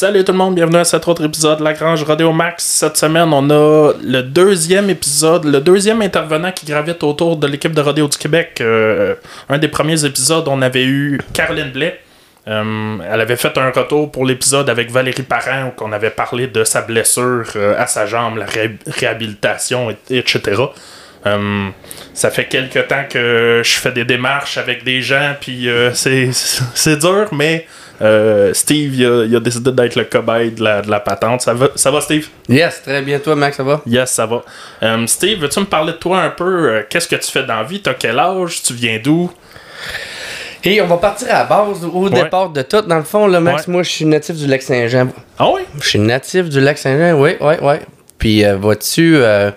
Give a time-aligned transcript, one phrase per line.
[0.00, 2.62] Salut tout le monde, bienvenue à cet autre épisode de La Grange Rodeo Max.
[2.62, 7.72] Cette semaine, on a le deuxième épisode, le deuxième intervenant qui gravite autour de l'équipe
[7.72, 8.58] de Rodeo du Québec.
[8.60, 9.16] Euh,
[9.48, 11.98] un des premiers épisodes, on avait eu Caroline Blais.
[12.46, 16.46] Euh, elle avait fait un retour pour l'épisode avec Valérie Parent où on avait parlé
[16.46, 20.62] de sa blessure euh, à sa jambe, la ré- réhabilitation, et- etc.
[22.14, 27.26] Ça fait quelque temps que je fais des démarches avec des gens, puis c'est dur,
[27.32, 27.66] mais
[28.00, 31.40] euh, Steve, il a, il a décidé d'être le cobaye de la, de la patente.
[31.42, 32.28] Ça va, ça va, Steve?
[32.48, 33.18] Yes, très bien.
[33.18, 33.80] Toi, Max, ça va?
[33.86, 34.42] Yes, ça va.
[34.82, 36.44] Euh, Steve, veux-tu me parler de toi un peu?
[36.70, 37.80] Euh, Qu'est-ce que tu fais dans la vie?
[37.82, 38.62] T'as quel âge?
[38.62, 39.30] Tu viens d'où?
[40.64, 42.82] Et on va partir à la base, au départ de tout.
[42.82, 43.72] Dans le fond, là, Max, Ouais.
[43.74, 45.08] moi, je suis natif du lac Saint-Jean.
[45.38, 45.62] Ah oui?
[45.80, 47.74] Je suis natif du lac Saint-Jean, oui, oui, oui.
[48.18, 49.50] Puis, euh, vois-tu, euh,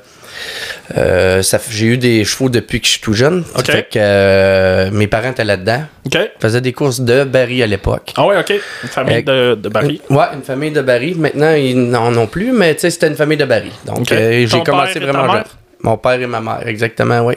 [0.98, 3.44] euh, ça j'ai eu des chevaux depuis que je suis tout jeune.
[3.66, 5.84] Fait que euh, mes parents étaient là-dedans.
[6.06, 6.16] OK.
[6.16, 8.14] Ils faisaient des courses de baril à l'époque.
[8.18, 8.54] Ah oui, OK.
[8.84, 10.02] Une famille de, de Barry.
[10.10, 11.18] Ouais, une famille de baril.
[11.18, 13.72] Maintenant, ils n'en ont plus, mais tu sais, c'était une famille de baril.
[13.86, 15.44] Donc, euh, j'ai commencé vraiment jeune.
[15.84, 17.36] Mon père et ma mère, exactement, oui.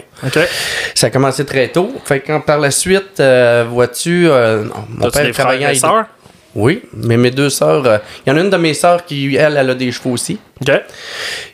[0.94, 1.94] Ça a commencé très tôt.
[2.05, 6.06] Fait que quand par la suite, euh, vois-tu, euh, mon T'as-tu père travaillait à?
[6.55, 9.34] Oui, mais mes deux sœurs, euh, il y en a une de mes sœurs qui,
[9.34, 10.38] elle, elle a des chevaux aussi.
[10.61, 10.72] OK.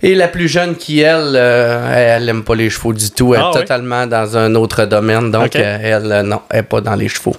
[0.03, 3.35] Et la plus jeune qui, elle, euh, elle aime pas les chevaux du tout.
[3.35, 3.61] Elle Ah est oui?
[3.63, 5.31] totalement dans un autre domaine.
[5.31, 7.35] Donc, euh, elle, euh, non, elle est pas dans les chevaux.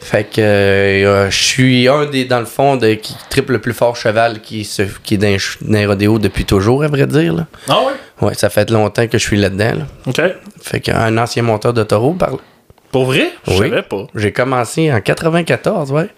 [0.00, 3.72] Fait que euh, je suis un des, dans le fond, de, qui triple le plus
[3.72, 5.36] fort cheval qui, se, qui est dans,
[5.68, 7.32] les rodéos depuis toujours, à vrai dire.
[7.34, 7.46] Là.
[7.68, 7.92] Ah oui?
[8.20, 9.72] Ouais, ça fait longtemps que je suis là-dedans.
[9.78, 9.84] là.
[10.06, 10.20] OK.
[10.60, 12.30] Fait qu'un ancien monteur de taureau, par
[12.92, 13.32] Pour vrai?
[13.48, 13.70] Je Oui.
[13.70, 14.06] savais pas.
[14.14, 16.08] J'ai commencé en 94, ouais.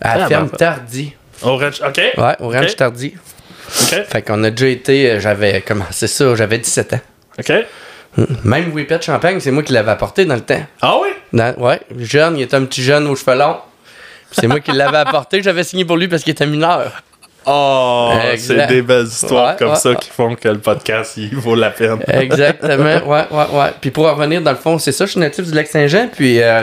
[0.00, 1.12] À la Ah, ferme ben, Tardy.
[1.42, 1.80] Orange.
[1.86, 1.96] OK.
[2.16, 2.76] Ouais, au ranch Ok.
[2.76, 3.14] Tardy.
[3.82, 4.04] OK.
[4.06, 7.00] Fait qu'on a déjà été, euh, j'avais commencé ça, j'avais 17 ans.
[7.38, 7.52] OK.
[8.44, 10.64] Même Whippet Champagne, c'est moi qui l'avais apporté dans le temps.
[10.80, 11.08] Ah oui?
[11.32, 13.56] Dans- ouais, jeune, il était un petit jeune aux cheveux longs.
[14.30, 16.92] C'est moi qui l'avais apporté, j'avais signé pour lui parce qu'il était mineur.
[17.46, 19.96] Oh, c'est des belles histoires Ouais, comme ouais, ça ouais.
[20.00, 21.98] qui font que le podcast, il vaut la peine.
[22.08, 23.70] Exactement, ouais, ouais, ouais.
[23.80, 26.08] Puis pour en revenir, dans le fond, c'est ça, je suis natif du lac Saint-Jean,
[26.14, 26.62] puis euh,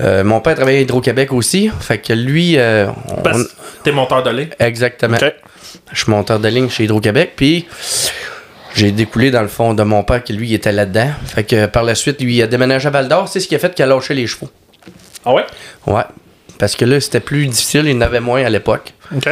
[0.00, 1.70] euh, mon père travaillait à Hydro-Québec aussi.
[1.80, 3.22] Fait que lui, euh, on-
[3.84, 4.50] t'es monteur de lait.
[4.58, 5.16] exactement.
[5.92, 7.66] Je suis monteur de ligne chez Hydro-Québec, puis
[8.74, 11.10] j'ai découlé dans le fond de mon père qui lui était là-dedans.
[11.26, 13.54] Fait que par la suite, lui il a déménagé à Val d'Or, c'est ce qui
[13.54, 14.50] a fait qu'il a lâché les chevaux.
[15.24, 15.44] Ah ouais?
[15.86, 16.02] Ouais.
[16.58, 18.92] Parce que là, c'était plus difficile, il en avait moins à l'époque.
[19.14, 19.28] OK.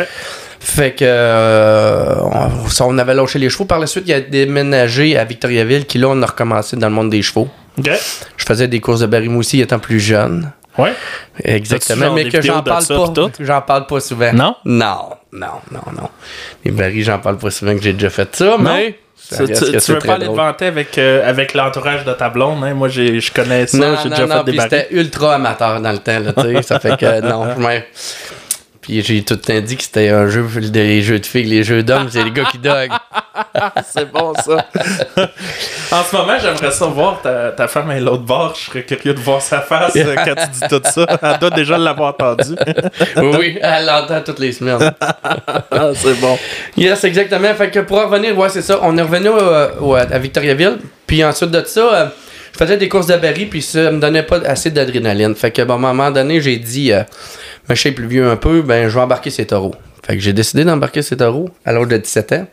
[0.67, 3.67] Fait que euh, on, ça, on avait lâché les chevaux.
[3.67, 6.95] Par la suite, il a déménagé à Victoriaville, qui là, on a recommencé dans le
[6.95, 7.49] monde des chevaux.
[7.79, 7.91] OK.
[8.39, 10.51] Je faisais des courses de Barry-Moussi étant plus jeune.
[10.79, 10.93] Ouais.
[11.45, 13.29] Exactement, mais que j'en parle ça pas.
[13.41, 14.33] J'en parle pas souvent.
[14.33, 14.57] Non?
[14.65, 16.09] Non, non, non, non.
[16.65, 18.99] Les Barry, j'en parle pas souvent que j'ai déjà fait ça, mais.
[19.17, 19.53] ça Tu,
[19.93, 22.75] veux pas aller vanter avec, euh, avec l'entourage de ta blonde, hein?
[22.75, 24.71] Moi, j'ai- je connais ça, Non, j'ai non, déjà non, fait des barils.
[24.71, 27.69] c'était ultra amateur dans le temps, là, ça fait que non, je m'en-
[28.85, 31.65] Puis j'ai tout le temps dit que c'était un jeu, les jeux de filles, les
[31.65, 32.91] jeux d'hommes, c'est les gars qui doguent.
[33.91, 34.67] C'est bon, ça.
[35.91, 38.55] en ce moment, j'aimerais ça voir ta, ta femme à l'autre bord.
[38.55, 41.07] Je serais curieux de voir sa face euh, quand tu dis tout ça.
[41.23, 42.55] Elle doit déjà l'avoir entendu.
[43.17, 44.93] Oui, oui, elle l'entend toutes les semaines.
[45.71, 46.39] Ah, c'est bon.
[46.77, 47.53] Yes, exactement.
[47.55, 48.79] Fait que pour en revenir, ouais, c'est ça.
[48.83, 50.79] On est revenu euh, à Victoriaville.
[51.07, 52.07] Puis ensuite de ça, euh,
[52.55, 55.35] je faisais des courses de baril, puis ça me donnait pas assez d'adrénaline.
[55.35, 57.03] Fait que, bon, à un moment donné, j'ai dit, euh,
[57.71, 59.75] je suis plus vieux un peu, ben, je vais embarquer ces taureaux.
[60.07, 62.47] Fait que j'ai décidé d'embarquer ces taureaux à l'âge de 17 ans.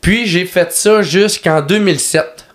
[0.00, 2.46] Puis j'ai fait ça jusqu'en 2007.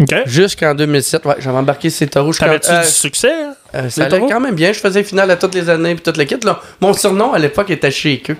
[0.00, 0.14] OK.
[0.26, 2.32] Jusqu'en 2007, ouais, j'avais embarqué ces taureaux.
[2.32, 3.30] T'avais-tu euh, du succès?
[3.32, 3.54] hein?
[3.74, 4.28] euh, ça allait taureaux?
[4.28, 4.72] quand même bien.
[4.72, 6.42] Je faisais finale à toutes les années, puis toute l'équipe.
[6.44, 6.60] Là.
[6.80, 8.36] Mon surnom à l'époque était Shaker.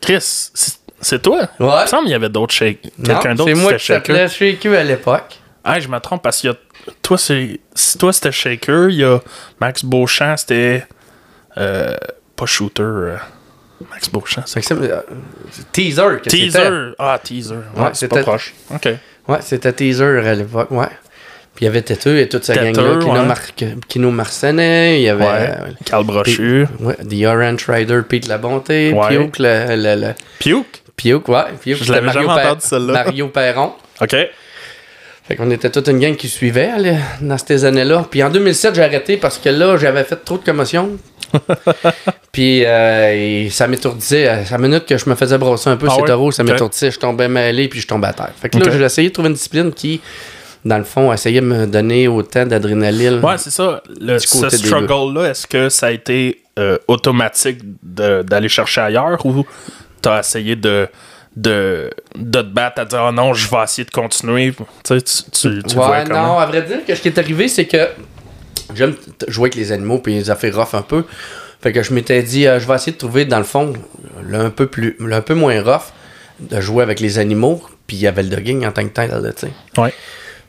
[0.00, 0.50] Chris,
[1.00, 1.48] c'est toi?
[1.58, 1.66] Ouais.
[1.78, 2.82] Il me semble qu'il y avait d'autres shake.
[3.02, 4.06] Quelqu'un d'autre C'est moi qui shaker.
[4.28, 5.38] s'appelais Shaker à l'époque.
[5.64, 6.54] Ah, je me trompe parce a.
[7.02, 7.60] Toi, c'est.
[7.74, 9.20] Si toi, c'était Shaker, il y a
[9.60, 10.86] Max Beauchamp, c'était.
[11.58, 11.96] Euh,
[12.36, 12.82] pas Shooter.
[12.82, 13.16] euh,
[13.90, 15.00] Max Beauchamp, c'est que euh,
[15.72, 16.20] teaser.
[16.22, 16.28] que.
[16.30, 16.92] Teaser.
[16.98, 17.54] Ah, teaser.
[17.76, 18.54] Ouais, c'était- proche.
[18.74, 18.88] OK.
[19.28, 20.86] Ouais, c'était teaser à l'époque, ouais.
[21.54, 22.98] Puis il y avait Têteux et toute sa gang-là.
[23.00, 23.22] Kino, ouais.
[23.24, 25.24] Mar- Kino Marcenet, il y avait.
[25.24, 25.50] Ouais.
[25.60, 26.66] euh, Carl Brochu.
[26.78, 29.08] ouais, The Orange Rider, Pete Labonté, Ouais.
[29.08, 30.12] Piouk, le, le.
[30.96, 31.44] Piouk, ouais.
[31.60, 32.92] Piouk, Je l'avais jamais entendu, celle-là.
[33.04, 33.72] Mario Perron.
[34.00, 34.16] OK.
[35.30, 38.04] Fait qu'on était toute une gang qui suivait allez, dans ces années-là.
[38.10, 40.98] Puis en 2007, j'ai arrêté parce que là, j'avais fait trop de commotion.
[42.32, 44.26] puis euh, ça m'étourdissait.
[44.26, 46.48] À la minute que je me faisais brosser un peu Ah ces taureaux, ça Ok.
[46.50, 46.90] m'étourdissait.
[46.90, 48.32] Je tombais mêlé puis je tombais à terre.
[48.42, 50.00] Fait que là, j'ai essayé de trouver une discipline qui,
[50.64, 53.20] dans le fond, essayait de me donner autant d'adrénaline.
[53.24, 53.84] Ouais, c'est ça.
[54.00, 59.46] Le, ce struggle-là, est-ce que ça a été euh, automatique d'aller chercher ailleurs ou
[60.02, 60.88] t'as essayé de
[61.40, 64.52] de, de te battre à dire oh non, je vais essayer de continuer.
[64.52, 66.26] Tu sais, tu, tu, tu le ouais, vois comment?
[66.26, 67.88] non, à vrai dire, que ce qui est arrivé, c'est que
[68.74, 68.94] j'aime
[69.28, 71.04] jouer avec les animaux puis les affaires rough un peu.
[71.62, 73.72] Fait que je m'étais dit, euh, je vais essayer de trouver, dans le fond,
[74.22, 75.92] le un peu, plus, un peu moins rough,
[76.40, 77.62] de jouer avec les animaux.
[77.86, 79.80] Puis il y avait le dogging en tant que tel, là, tu sais.
[79.80, 79.92] Ouais.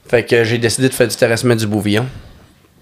[0.07, 2.05] Fait que j'ai décidé de faire du terrassement du bouvillon.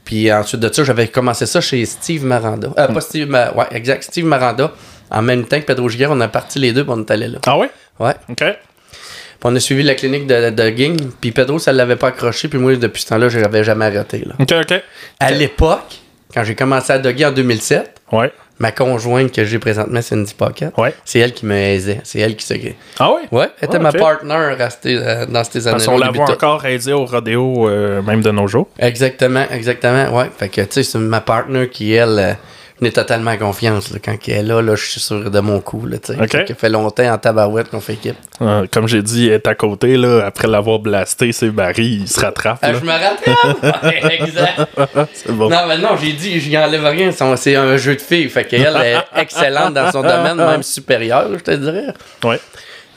[0.03, 2.69] Puis ensuite de ça, j'avais commencé ça chez Steve Maranda.
[2.77, 4.71] Euh, pas Steve, Ma- ouais, exact, Steve Maranda.
[5.11, 7.27] En même temps que Pedro Giguère, on a parti les deux, puis on est allé
[7.27, 7.39] là.
[7.47, 7.71] Ah ouais?
[7.99, 8.13] Ouais.
[8.29, 8.37] OK.
[8.37, 12.47] Puis on a suivi la clinique de, de Ging, puis Pedro, ça l'avait pas accroché,
[12.49, 14.23] puis moi, depuis ce temps-là, je l'avais jamais arrêté.
[14.25, 14.33] Là.
[14.39, 14.81] OK, OK.
[15.19, 15.99] À l'époque,
[16.33, 18.33] quand j'ai commencé à dogger en 2007, Ouais.
[18.57, 20.93] ma conjointe que j'ai présentement, Cindy Pocket, Ouais.
[21.05, 22.01] c'est elle qui me aisait.
[22.03, 22.53] C'est elle qui se.
[22.99, 23.21] Ah ouais?
[23.31, 25.85] Ouais, elle était Ah, ma partner à euh, dans ces Parce années-là.
[25.85, 28.67] qu'on au la voit encore aider au rodéo, euh, même de nos jours.
[28.77, 30.09] Exactement, exactement.
[30.17, 30.29] Ouais.
[30.37, 32.37] Fait que, tu sais, c'est ma partner qui, elle,
[32.79, 33.91] euh, venait totalement confiance.
[33.91, 33.99] Là.
[34.03, 35.85] Quand elle est là, là, je suis sûr de mon coup.
[35.85, 36.21] Là, tu sais.
[36.21, 36.31] Ok.
[36.31, 38.15] Fait que Ça fait longtemps en tabarouette qu'on fait équipe.
[38.41, 42.07] Euh, comme j'ai dit, elle est à côté, là, après l'avoir blasté, c'est Barry, il
[42.07, 42.59] se rattrape.
[42.61, 43.83] Ah, je me rattrape!
[43.83, 44.61] Ouais, exact.
[45.13, 45.49] c'est bon.
[45.49, 47.11] Non, mais non, j'ai dit, je n'y enlève rien.
[47.11, 48.29] C'est un jeu de filles.
[48.29, 51.93] Fait qu'elle est excellente dans son domaine, même supérieur, je te dirais.
[52.23, 52.39] Ouais.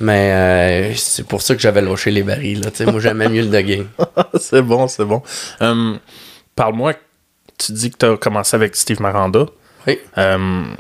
[0.01, 2.61] Mais euh, c'est pour ça que j'avais lâché les barils.
[2.61, 2.71] Là.
[2.91, 3.87] Moi, j'aimais mieux le dogging.
[4.41, 5.23] c'est bon, c'est bon.
[5.61, 5.99] Hum,
[6.57, 6.95] Parle-moi,
[7.59, 9.47] tu dis que tu as commencé avec Steve Maranda.
[9.87, 9.99] Oui.
[10.17, 10.77] Hum,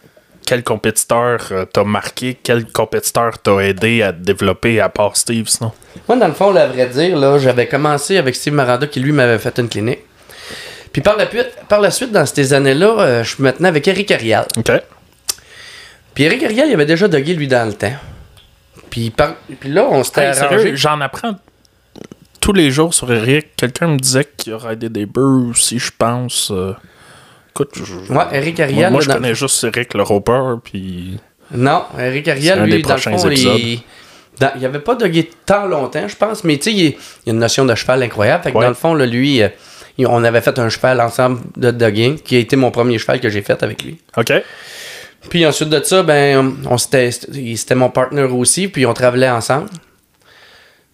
[0.46, 2.36] quel compétiteur euh, t'a marqué?
[2.42, 5.72] Quel compétiteur t'a aidé à te développer à part Steve, sinon?
[6.08, 9.00] Moi, dans le fond, là, à vrai dire, là, j'avais commencé avec Steve Maranda qui,
[9.00, 10.00] lui, m'avait fait une clinique.
[10.92, 13.86] Puis par la, suite, par la suite, dans ces années-là, euh, je me tenais avec
[13.88, 14.46] Eric Arial.
[14.58, 14.70] OK.
[16.14, 17.94] Puis Eric Arial, il avait déjà dogué, lui, dans le temps.
[18.90, 19.36] Puis, par...
[19.60, 20.76] Puis là, on s'était Hey, arrangé.
[20.76, 21.36] j'en apprends
[22.40, 23.56] tous les jours sur Eric.
[23.56, 26.50] Quelqu'un me disait qu'il aurait aidé des beurs aussi, je pense.
[26.50, 26.74] euh.
[27.54, 28.90] Écoute, je- Ouais, Eric moi, Arial.
[28.92, 31.18] moi, là, je dans- connais juste Eric le roper, puis...
[31.54, 33.80] Non, Eric Ariel, lui, dans le prochains fond, il...
[34.58, 36.90] il avait pas dogué tant longtemps, je pense, mais tu sais, il, il
[37.26, 38.42] y a une notion de cheval incroyable.
[38.44, 38.62] Fait que Ouais.
[38.64, 39.48] dans le fond, là, lui, euh,
[39.98, 43.28] on avait fait un cheval ensemble de dogging, qui a été mon premier cheval que
[43.28, 43.98] j'ai fait avec lui.
[44.16, 44.32] OK.
[45.28, 49.68] Puis ensuite de ça, ben, on c'était mon partner aussi, puis on travaillait ensemble.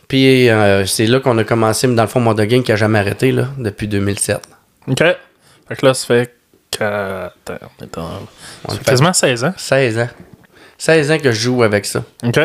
[0.08, 2.76] Puis euh, c'est là qu'on a commencé, mais dans le fond, mon dogging qui a
[2.76, 4.40] jamais arrêté, là, depuis 2007.
[4.88, 4.98] OK.
[4.98, 6.34] Fait que là, ça fait...
[6.76, 9.54] Attends, on est en- quasiment 16 ans.
[9.56, 10.08] 16 ans.
[10.78, 12.02] 16 ans que je joue avec ça.
[12.24, 12.38] OK.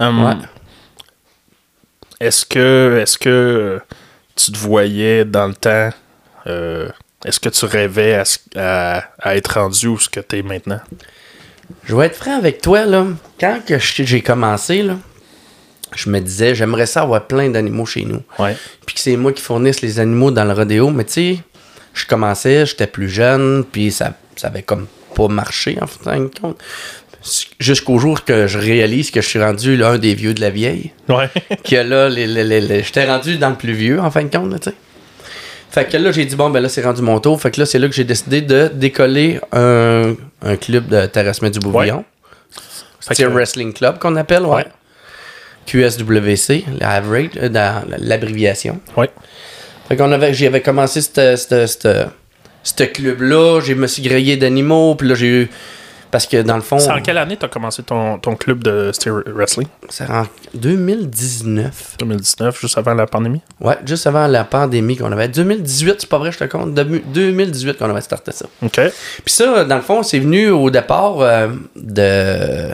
[0.00, 0.34] Hum, Ouais.
[2.20, 3.80] Est-ce que, est-ce que
[4.36, 5.90] tu te voyais dans le temps...
[6.46, 6.88] euh,
[7.24, 10.42] est-ce que tu rêvais à, ce- à- à être rendu où ce que tu es
[10.42, 10.80] maintenant?
[11.84, 13.06] Je vais être franc avec toi, là.
[13.40, 14.96] Quand que j'ai commencé, là,
[15.96, 18.22] je me disais, j'aimerais ça avoir plein d'animaux chez nous.
[18.38, 18.56] Ouais.
[18.86, 20.90] Puis que c'est moi qui fournisse les animaux dans le rodéo.
[20.90, 21.38] Mais tu sais,
[21.94, 26.26] je commençais, j'étais plus jeune, puis ça, ça avait comme pas marché, en fin de
[26.40, 26.58] compte.
[27.58, 30.92] Jusqu'au jour que je réalise que je suis rendu l'un des vieux de la vieille.
[31.08, 31.30] Ouais.
[31.64, 34.28] que là, les, les- les- les- j'étais rendu dans le plus vieux, en fin de
[34.36, 34.76] compte, tu sais.
[35.70, 37.40] Fait que là, j'ai dit, bon, ben là, c'est rendu mon tour.
[37.40, 41.50] Fait que là, c'est là que j'ai décidé de décoller un, un club de terrassement
[41.50, 42.04] du Bouvillon.
[43.00, 44.56] C'est un wrestling club qu'on appelle, ouais.
[44.56, 44.66] Ouais.
[45.66, 46.64] QSWC,
[47.98, 48.80] l'abréviation.
[48.96, 49.10] Ouais.
[49.88, 53.60] Fait qu'on avait, j'y avais commencé ce club-là.
[53.60, 55.50] Je me suis grillé d'animaux, puis là, j'ai eu.
[56.10, 56.78] Parce que dans le fond.
[56.78, 58.92] C'est en quelle année tu as commencé ton, ton club de
[59.34, 59.66] wrestling?
[59.88, 61.96] C'est en 2019.
[61.98, 63.42] 2019, juste avant la pandémie?
[63.60, 65.26] Ouais, juste avant la pandémie qu'on avait.
[65.26, 66.72] 2018, c'est pas vrai, je te compte.
[66.72, 68.46] Demi- 2018 qu'on avait starté ça.
[68.62, 68.80] OK.
[69.24, 72.72] Puis ça, dans le fond, c'est venu au départ euh, de.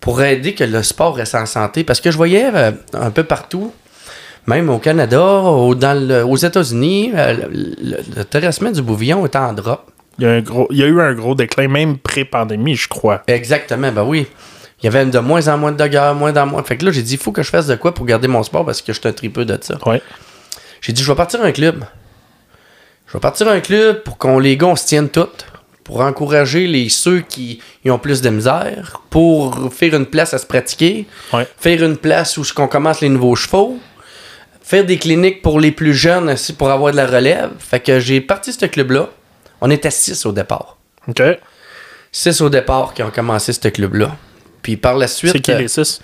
[0.00, 1.84] pour aider que le sport reste en santé.
[1.84, 3.72] Parce que je voyais euh, un peu partout,
[4.50, 9.38] même au Canada, au- dans le- aux États-Unis, euh, le, le- terrassement du bouvillon était
[9.38, 9.90] en drop.
[10.18, 12.88] Il y, a un gros, il y a eu un gros déclin, même pré-pandémie, je
[12.88, 13.22] crois.
[13.26, 14.26] Exactement, ben oui.
[14.82, 16.62] Il y avait de moins en moins de doggers, moins en moins.
[16.62, 18.42] Fait que là, j'ai dit, il faut que je fasse de quoi pour garder mon
[18.42, 19.78] sport parce que je suis un tripeux de ça.
[19.86, 20.02] Ouais.
[20.80, 21.84] J'ai dit, je vais partir un club.
[23.06, 25.46] Je vais partir un club pour qu'on les gars, on se tienne toutes.
[25.84, 29.00] Pour encourager les ceux qui ont plus de misère.
[29.10, 31.06] Pour faire une place à se pratiquer.
[31.32, 31.46] Ouais.
[31.58, 33.78] Faire une place où on commence les nouveaux chevaux.
[34.70, 37.50] Faire des cliniques pour les plus jeunes aussi pour avoir de la relève.
[37.58, 39.08] Fait que j'ai parti ce club-là.
[39.60, 40.76] On était six au départ.
[41.08, 41.20] OK.
[42.12, 44.16] Six au départ qui ont commencé ce club-là.
[44.62, 45.32] Puis par la suite.
[45.32, 46.00] C'est qui euh, les six?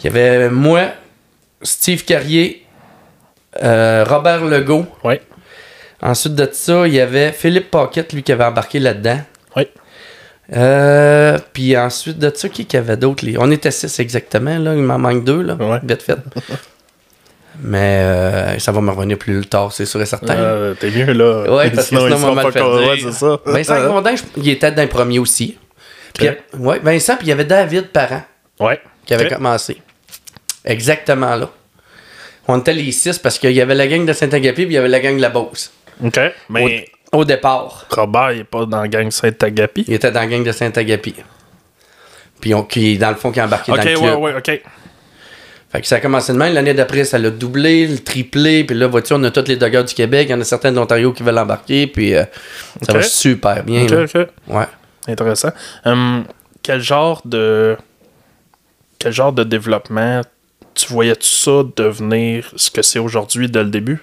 [0.00, 0.88] il y avait moi,
[1.62, 2.66] Steve Carrier,
[3.62, 4.84] euh, Robert Legault.
[5.02, 5.22] Ouais.
[6.02, 9.20] Ensuite de ça, il y avait Philippe Paquette, lui, qui avait embarqué là-dedans.
[9.56, 9.70] Ouais.
[10.54, 13.24] Euh, puis ensuite de ça, qui avait d'autres?
[13.24, 14.74] les- On était six exactement, là.
[14.74, 15.54] Il m'en manque deux, là.
[15.54, 15.80] Ouais.
[15.82, 16.18] Vite fait.
[17.62, 20.34] Mais euh, ça va me revenir plus tard, c'est sûr et certain.
[20.36, 21.50] Euh, T'es mieux là.
[21.56, 22.76] Ouais, parce que sinon, ils pas.
[22.78, 23.40] Ouais, c'est ça.
[23.46, 25.56] Vincent Grondin, je- il était dans les premiers aussi.
[26.14, 26.36] Puis, Ok.
[26.58, 28.22] ouais, Vincent, puis il y avait David Parent.
[28.60, 28.80] Ouais.
[29.04, 29.34] qui avait Ok.
[29.34, 29.80] commencé.
[30.64, 31.48] Exactement là.
[32.48, 34.78] On était les six parce qu'il y avait la gang de Saint-Agapi puis il y
[34.78, 35.72] avait la gang de la Beauce.
[36.04, 36.18] OK.
[36.48, 39.84] Mais Au départ, Robert, il est pas dans la gang Saint-Agapi?
[39.88, 41.14] il était dans la gang de Saint-Agapi.
[42.40, 44.18] Puis on, qui, dans le fond, qui a embarqué OK, dans le ouais, club.
[44.18, 44.62] ouais, OK.
[45.76, 46.54] Fait que ça a commencé de même.
[46.54, 48.64] L'année d'après, ça l'a doublé, le triplé.
[48.64, 50.26] Puis là, vois-tu, on a tous les doggers du Québec.
[50.28, 51.86] Il y en a certains de l'Ontario qui veulent embarquer.
[51.86, 52.24] Puis euh,
[52.80, 53.82] ça va super bien.
[53.84, 54.02] OK, là.
[54.04, 54.28] OK.
[54.48, 54.64] Ouais.
[55.06, 55.50] Intéressant.
[55.84, 56.24] Hum,
[56.62, 57.76] quel genre de.
[58.98, 60.22] Quel genre de développement
[60.74, 64.02] tu voyais-tu ça devenir ce que c'est aujourd'hui dès le début?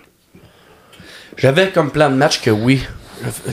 [1.37, 2.83] J'avais comme plan de match que oui.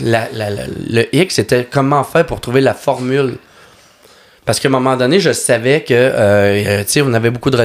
[0.03, 3.37] La- la- la- le X, c'était comment faire pour trouver la formule.
[4.45, 7.57] Parce qu'à un moment donné, je savais que, euh, tu sais, on avait beaucoup de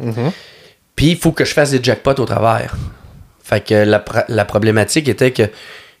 [0.00, 0.32] rodéo.
[0.96, 2.74] Puis il faut que je fasse des jackpots au travers.
[3.42, 5.44] Fait que la, la problématique était que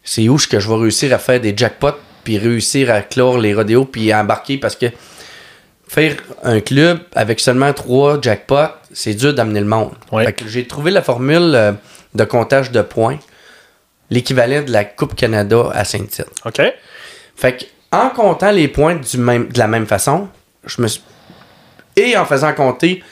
[0.02, 3.54] c'est où que je vais réussir à faire des jackpots, puis réussir à clore les
[3.54, 4.86] rodéos, puis à embarquer parce que
[5.88, 9.94] faire un club avec seulement trois jackpots, c'est dur d'amener le monde.
[10.10, 11.72] Que j'ai trouvé la formule euh,
[12.14, 13.18] de comptage de points,
[14.08, 16.30] l'équivalent de la Coupe Canada à Saint-Tite.
[16.44, 16.60] OK.
[17.34, 20.28] Fait que, en comptant les points du même, de la même façon,
[20.64, 21.02] je me suis...
[21.96, 23.02] et en faisant compter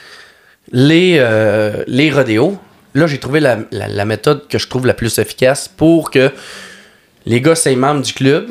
[0.72, 2.58] les, euh, les rodéos,
[2.94, 6.30] là, j'ai trouvé la, la- la méthode que je trouve la plus efficace pour que
[7.26, 8.48] les gars, c'est membres du club,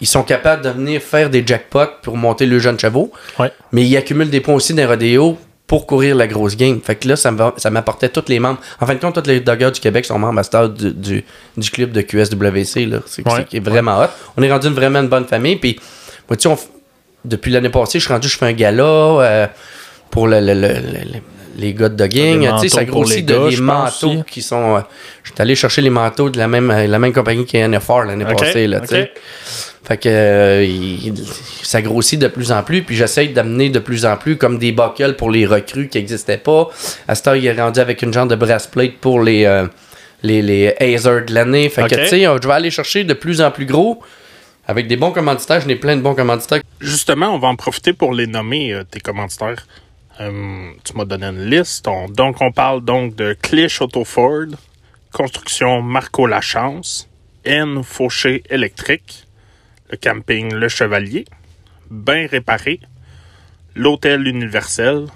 [0.00, 3.50] ils sont capables de venir faire des jackpots pour monter le jeune chevaux, Ouais.
[3.72, 6.80] mais ils accumulent des points aussi dans les rodéos pour courir la grosse game.
[6.84, 7.30] Fait que là, ça
[7.70, 8.60] m'apportait tous les membres.
[8.80, 11.24] En fin de compte, tous les doggers du Québec sont membres à heure du, du,
[11.56, 12.64] du club de QSWC.
[13.06, 13.32] C'est Ouais.
[13.36, 14.06] c'est qui est vraiment hot.
[14.36, 15.56] On est rendu une, vraiment une bonne famille.
[15.56, 15.80] Puis,
[16.28, 16.56] moi, on
[17.24, 19.46] depuis l'année passée, je suis rendu, je fais un gala euh,
[20.16, 21.20] pour le, le- le- le- le-
[21.58, 22.40] les gars de dogging.
[22.40, 24.22] Tu sais, ça grossit de gars, les manteaux aussi.
[24.30, 24.76] qui sont.
[24.76, 24.80] euh,
[25.22, 28.24] je suis allé chercher les manteaux de la même, euh, la même compagnie qu'NFR l'année
[28.46, 28.66] passée.
[28.66, 29.02] Là, tu sais.
[29.14, 29.22] OK.
[29.88, 31.14] Fait que euh, il-
[31.62, 34.72] ça grossit de plus en plus, puis j'essaye d'amener de plus en plus comme des
[34.72, 36.68] buckles pour les recrues qui n'existaient pas.
[37.08, 39.66] À cette heure, il est rendu avec une genre de breastplate pour les, euh,
[40.22, 41.68] les, les Hazers de l'année.
[41.68, 44.00] Fait que tu sais, je vais aller chercher de plus en plus gros
[44.66, 45.60] avec des bons commanditaires.
[45.60, 46.60] Je n'ai plein de bons commanditaires.
[46.80, 49.66] Justement, on va en profiter pour les nommer, euh, tes commanditaires.
[50.20, 51.86] Euh, tu m'as donné une liste.
[51.88, 54.46] On- donc, on parle donc de Clich Auto Ford,
[55.12, 57.08] Construction Marco Lachance,
[57.44, 59.26] N Fauché Électrique,
[59.90, 61.24] le camping Le Chevalier,
[61.90, 62.80] Bain Réparé,
[63.74, 65.06] l'Hôtel Universel,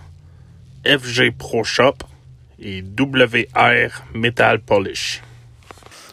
[0.86, 1.94] FG Pro Shop
[2.60, 5.22] et WR Metal Polish.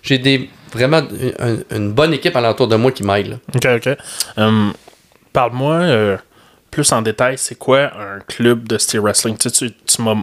[0.01, 3.39] J'ai des vraiment une, une bonne équipe alentour de moi qui m'aide.
[3.53, 3.97] Ok, ok.
[4.37, 4.73] Hum,
[5.33, 6.17] Parle-moi euh,
[6.71, 9.37] plus en détail, c'est quoi un club de steel wrestling?
[9.37, 10.15] Tu, tu, m'as.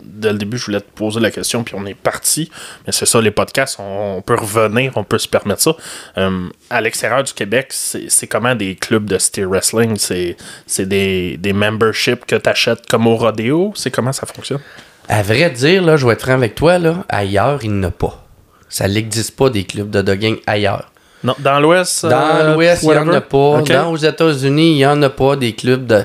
[0.00, 2.50] Dès le début, je voulais te poser la question, puis on est parti.
[2.86, 5.76] Mais c'est ça, les podcasts, on, peut revenir, on peut se permettre ça.
[6.16, 9.96] Hum, à l'extérieur du Québec, c'est comment des clubs de steel wrestling?
[9.96, 13.72] C'est des, memberships que tu achètes comme au rodéo?
[13.76, 14.60] C'est comment ça fonctionne?
[15.08, 17.88] À vrai dire, là, je vais être franc avec toi, là, ailleurs, il n'y en
[17.88, 18.26] a pas.
[18.68, 20.91] Ça n'existe pas des clubs de dogging ailleurs.
[21.24, 22.04] Non, dans l'Ouest?
[22.06, 22.10] Dans
[22.40, 23.62] euh, l'Ouest, il n'y en a pas.
[23.74, 26.04] Dans, aux États-Unis, il n'y en a pas des clubs de.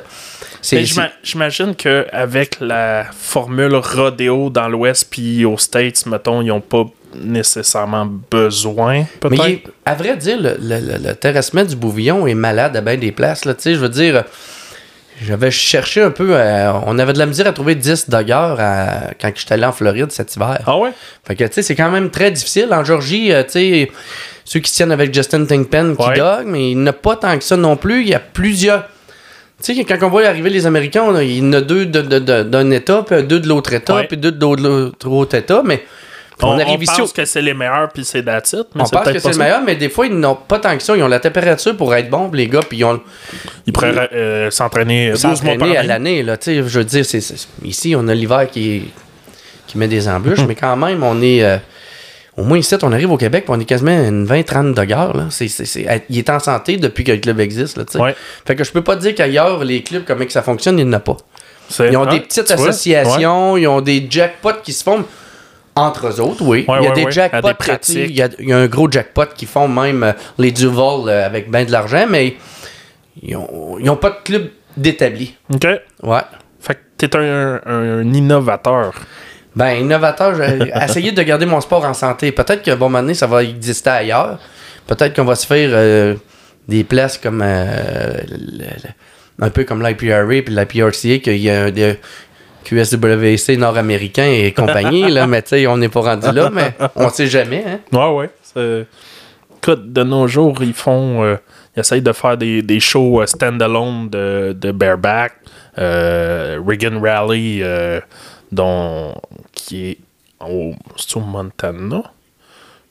[0.85, 6.83] J'ima- J'imagine qu'avec la formule rodéo dans l'Ouest puis aux States, mettons, ils n'ont pas
[7.15, 12.33] nécessairement besoin, Mais il à vrai dire, le, le- le- le terrassement du Bouvillon est
[12.33, 13.45] malade à bien des places.
[13.45, 14.23] Là, je veux dire,
[15.23, 16.29] j'avais cherché un peu.
[16.35, 19.71] euh, on avait de la misère à trouver 10 doggers à- quand j'étais allé en
[19.71, 20.59] Floride cet hiver.
[20.65, 20.91] Ah ouais?
[21.25, 22.67] Fait que, tu sais, c'est quand même très difficile.
[22.71, 23.91] En Georgie, euh, tu sais,
[24.49, 26.15] ceux qui tiennent avec Justin Tinkpen qui Ouais.
[26.15, 28.03] dog, mais il n'y en a pas tant que ça non plus.
[28.03, 28.85] Il y a plusieurs.
[29.61, 31.85] Tu sais, quand on voit arriver les Américains, on a- il y en a deux
[31.85, 35.35] de- de- de- d'un État, puis deux de l'autre État, puis deux de l'autre autre
[35.35, 35.83] État, mais
[36.41, 37.01] On, on, arrive on ici.
[37.01, 39.33] pense au- que c'est les meilleurs puis c'est mais On pense que c'est pas le
[39.33, 39.39] ça.
[39.43, 40.95] meilleur, mais des fois, ils n'ont pas tant que ça.
[40.95, 43.01] Ils ont la température pour être bons, les gars, puis ils ont
[43.65, 45.37] Ils pourraient euh, s'entraîner 12 mois par
[45.67, 45.87] s'entraîner à année.
[45.89, 46.23] l'année.
[46.23, 46.37] là.
[46.37, 47.03] Tu sais, Je veux dire,
[47.65, 48.83] ici, on a l'hiver qui,
[49.65, 51.43] qui met des embûches, mais quand même, on est.
[51.43, 51.57] euh,
[52.37, 55.15] au moins ici, on arrive au Québec, on est quasiment une 20-30 de gare.
[55.17, 55.25] Là.
[55.29, 57.77] C'est, c'est- c'est- il est en santé depuis que le club existe.
[57.77, 57.83] Là.
[58.01, 58.15] Ouais.
[58.45, 60.89] Fait que je peux pas dire qu'ailleurs, les clubs, comment que ça fonctionne, il n'y
[60.91, 61.17] en a pas.
[61.69, 62.63] C'est- Ils ont des petites vois?
[62.63, 62.69] Ouais.
[62.69, 65.03] associations, ils ont des jackpots qui se font
[65.75, 66.65] entre eux autres, oui.
[66.67, 68.07] Ouais, il y a des jackpots, pratiques.
[68.09, 71.07] il y, a, il y a un gros jackpot qui font même euh, les Duval
[71.09, 72.35] euh, avec bien de l'argent, mais
[73.21, 75.35] ils ont, ils ont pas de club d'établi.
[75.53, 75.67] OK.
[76.03, 76.21] Ouais.
[76.59, 78.93] Fait que t'es un, un innovateur.
[79.55, 80.35] Ben, innovateur,
[80.83, 82.31] essayé de garder mon sport en santé.
[82.31, 84.39] Peut-être qu'à un bon moment donné, ça va exister ailleurs.
[84.85, 86.15] Peut-être qu'on va se faire euh,
[86.67, 88.13] des places comme euh,
[89.41, 91.99] un peu comme l'IPRA puis l'IPRCA, qu'il y a des
[92.63, 97.09] QSWC nord-américain et compagnie, là, mais tu sais, on n'est pas rendu là, mais on
[97.09, 97.79] sait jamais, hein.
[97.91, 98.85] Ouais, ouais.
[99.61, 101.23] Écoute, de nos jours, ils font.
[101.23, 101.35] euh,
[101.75, 105.33] ils essayent de faire des, des shows euh, stand-alone de, de bareback.
[105.77, 107.61] Reagan Rally,
[108.51, 109.15] dont,
[109.53, 109.97] qui est
[110.39, 110.73] au,
[111.17, 112.03] Montana?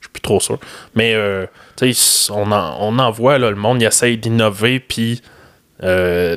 [0.00, 0.58] Je suis plus trop sûr.
[0.94, 1.46] Mais euh,
[2.30, 5.22] on en, on en voit, là, le monde il essaye d'innover puis
[5.82, 6.36] euh,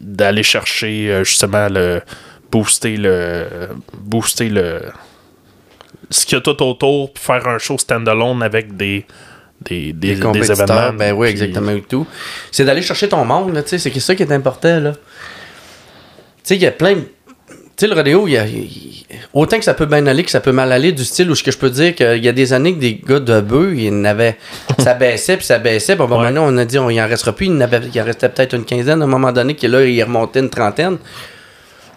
[0.00, 2.02] d'aller chercher euh, justement le
[2.50, 3.46] booster le
[3.94, 4.82] booster le
[6.10, 9.06] ce qu'il y a tout autour puis faire un show standalone avec des
[9.62, 10.92] des, des, Des des compétiteurs, événements.
[10.98, 12.06] ben oui, exactement tout.
[12.50, 14.92] C'est d'aller chercher ton monde, là, tu sais, c'est ça qui est important, là.
[14.92, 14.98] Tu
[16.42, 16.96] sais, il y a plein
[17.82, 20.40] sais, le rodéo, il y a, il- autant que ça peut bien aller, que ça
[20.40, 22.52] peut mal aller, du style où ce que je peux dire qu'il y a des
[22.52, 24.36] années que des gars de bœufs, ils n'avaient,
[24.78, 26.24] ça baissait, puis ça baissait, puis bon, Ouais.
[26.24, 28.28] maintenant, on a dit, on, il en restera plus, il, en avait- il en restait
[28.28, 30.98] peut-être une quinzaine à un moment donné, que là, il remontait une trentaine.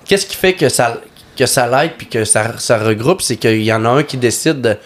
[0.05, 1.01] Qu'est-ce qui fait que ça,
[1.37, 4.17] que ça l'aide, puis que ça, ça regroupe, c'est qu'il y en a un qui
[4.17, 4.77] décide de-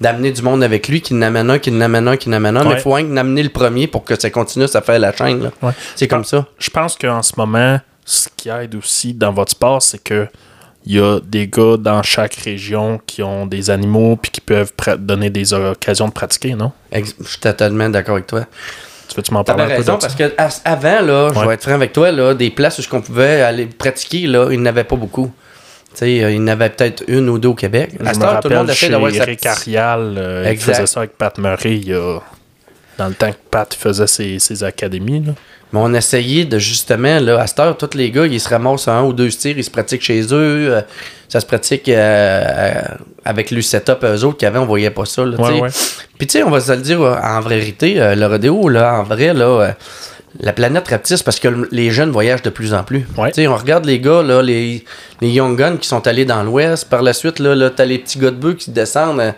[0.00, 2.74] d'amener du monde avec lui, qui n'amène un, qui n'amène un, qui n'amène un, mais
[2.74, 5.50] il faut rien que n'amener le premier pour que ça continue à faire la chaîne.
[5.60, 5.72] Ouais.
[5.96, 6.46] C'est comme ça.
[6.58, 10.28] Je pense qu'en ce moment, ce qui aide aussi dans votre sport, c'est que
[10.90, 14.72] il y a des gars dans chaque région qui ont des animaux puis qui peuvent
[14.98, 16.72] donner des occasions de pratiquer, non?
[16.90, 18.46] Ex- Je suis totalement d'accord avec toi.
[19.08, 19.98] Tu veux-tu m'en parler un peu ça?
[20.00, 20.32] parce que
[20.64, 21.46] avant, là, je Ouais.
[21.46, 24.60] vais être franc avec toi, là, des places où on pouvait aller pratiquer, là, il
[24.62, 25.30] n'y avait pas beaucoup.
[25.92, 27.90] Tu sais, euh, il y en avait peut-être une ou deux au Québec.
[27.98, 30.86] Je À tout le monde essaie chez d'avoir sa Eric petite- Arial, euh, il faisait
[30.86, 32.20] ça avec Pat Murray il y a-
[32.98, 35.20] dans le temps que Pat faisait ses, ses académies.
[35.24, 35.32] Là.
[35.72, 38.88] Mais on essayait de justement, là, à cette heure, tous les gars, ils se ramassent
[38.88, 40.72] à un ou deux tirs, ils se pratiquent chez eux.
[40.72, 40.80] euh,
[41.28, 41.94] ça se pratique euh,
[42.46, 42.80] euh,
[43.24, 45.24] avec le setup, eux autres, qu'avant, on voyait pas ça.
[45.26, 45.68] Là, Ouais.
[46.18, 49.02] Puis, tu sais, on va se le dire en vérité, euh, le rodéo, là, en
[49.02, 49.74] vrai, là,
[50.40, 53.06] la planète rapetisse parce que le- les jeunes voyagent de plus en plus.
[53.18, 53.28] Ouais.
[53.32, 54.84] Tu sais, on regarde les gars, là, les,
[55.20, 56.88] les Young Guns qui sont allés dans l'Ouest.
[56.88, 59.34] Par la suite, là, là t'as les petits gars de bœufs qui descendent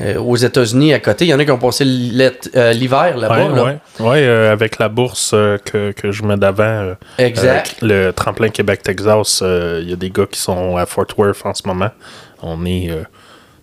[0.00, 1.24] euh, aux États-Unis à côté.
[1.24, 3.48] Il y en a qui ont passé euh, l'hiver là-bas.
[3.48, 3.64] Là.
[3.64, 3.78] ouais.
[4.00, 7.76] Ouais, euh, avec la bourse euh, que, que je mets d'avant, Exact.
[7.82, 11.62] le tremplin Québec-Texas, il y a des gars qui sont à Fort Worth en ce
[11.66, 11.90] moment.
[12.42, 12.90] On est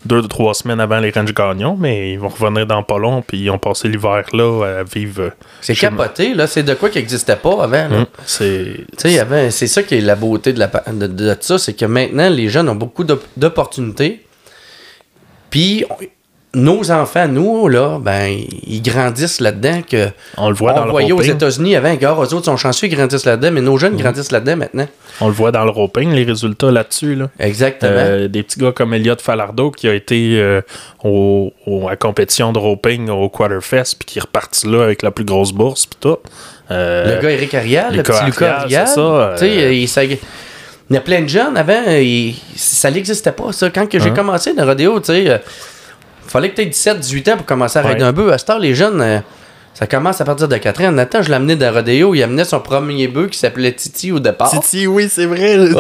[0.06, 3.22] deux ou trois semaines avant les Range Gagnons, mais ils vont revenir dans pas long,
[3.22, 5.32] puis ils ont passé l'hiver là à vivre.
[5.60, 6.46] C'est capoté, là.
[6.48, 7.88] C'est de quoi qui n'existait pas avant.
[7.92, 8.86] Hum, C'est.
[9.68, 12.70] Ça qui est la beauté de, la, de, de ça, c'est que maintenant, les jeunes
[12.70, 14.24] ont beaucoup d'op- d'opportunités.
[15.50, 15.84] Puis,
[16.58, 21.12] nos enfants, nous, là, ben, ils grandissent là-dedans que On le voit dans le voyait
[21.12, 21.32] aux roping.
[21.34, 23.98] États-Unis avant, gars, eux autres sont chanceux, ils grandissent là-dedans, mais nos jeunes Mm.
[23.98, 24.88] grandissent là-dedans maintenant.
[25.22, 27.16] On le voit dans le roping, les résultats là-dessus.
[27.16, 27.30] Là.
[27.40, 27.92] Exactement.
[27.96, 30.62] Euh, des petits gars comme Elliot Falardeau qui a été euh,
[31.04, 35.12] au, au- à compétition de roping au Quarterfest puis qui est reparti là avec la
[35.12, 36.18] plus grosse bourse puis tout.
[36.72, 38.88] Euh, le gars Eric Arial, le petit Lucas Arial, Arial.
[38.88, 40.08] c'est ça, Tu sais, euh,
[40.90, 43.70] il, y a plein de jeunes avant, il- ça n'existait pas, ça.
[43.70, 44.14] Quand que j'ai Hein?
[44.16, 45.42] commencé dans le rodéo, tu sais,
[46.30, 47.90] fallait que tu aies 17-18 ans pour commencer à Ouais.
[47.94, 48.32] raider un bœuf.
[48.34, 49.20] À cette heure, les jeunes, euh,
[49.74, 50.92] ça commence à partir de 4 ans.
[50.92, 54.20] Nathan, je l'amenais dans le rodéo, il amenait son premier bœuf qui s'appelait Titi au
[54.20, 54.50] départ.
[54.50, 55.58] Titi, oui, c'est vrai.
[55.58, 55.74] Ouais,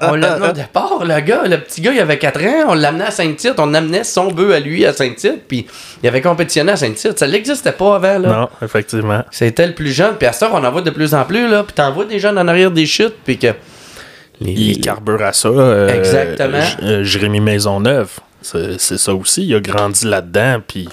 [0.00, 2.74] on l'a amené au départ, le gars, le petit gars, il avait 4 ans, on
[2.74, 5.66] l'amenait à Saint-Tite, on amenait son bœuf à lui à Saint-Tite, puis
[6.02, 7.18] il avait compétitionné à Saint-Tite.
[7.18, 8.28] Ça n'existait pas avant, là.
[8.28, 9.22] Non, effectivement.
[9.30, 11.62] C'était le plus jeune, puis à ça, on en voit de plus en plus, là,
[11.62, 13.48] puis t'en vois des jeunes en arrière des chutes, puis que.
[14.40, 14.88] Les, Il les-
[15.22, 15.48] à ça.
[15.48, 16.60] euh, Exactement.
[16.60, 18.10] J- euh, Jérémy Maisonneuve,
[18.78, 19.44] c'est ça aussi.
[19.46, 20.88] Il a grandi là-dedans, puis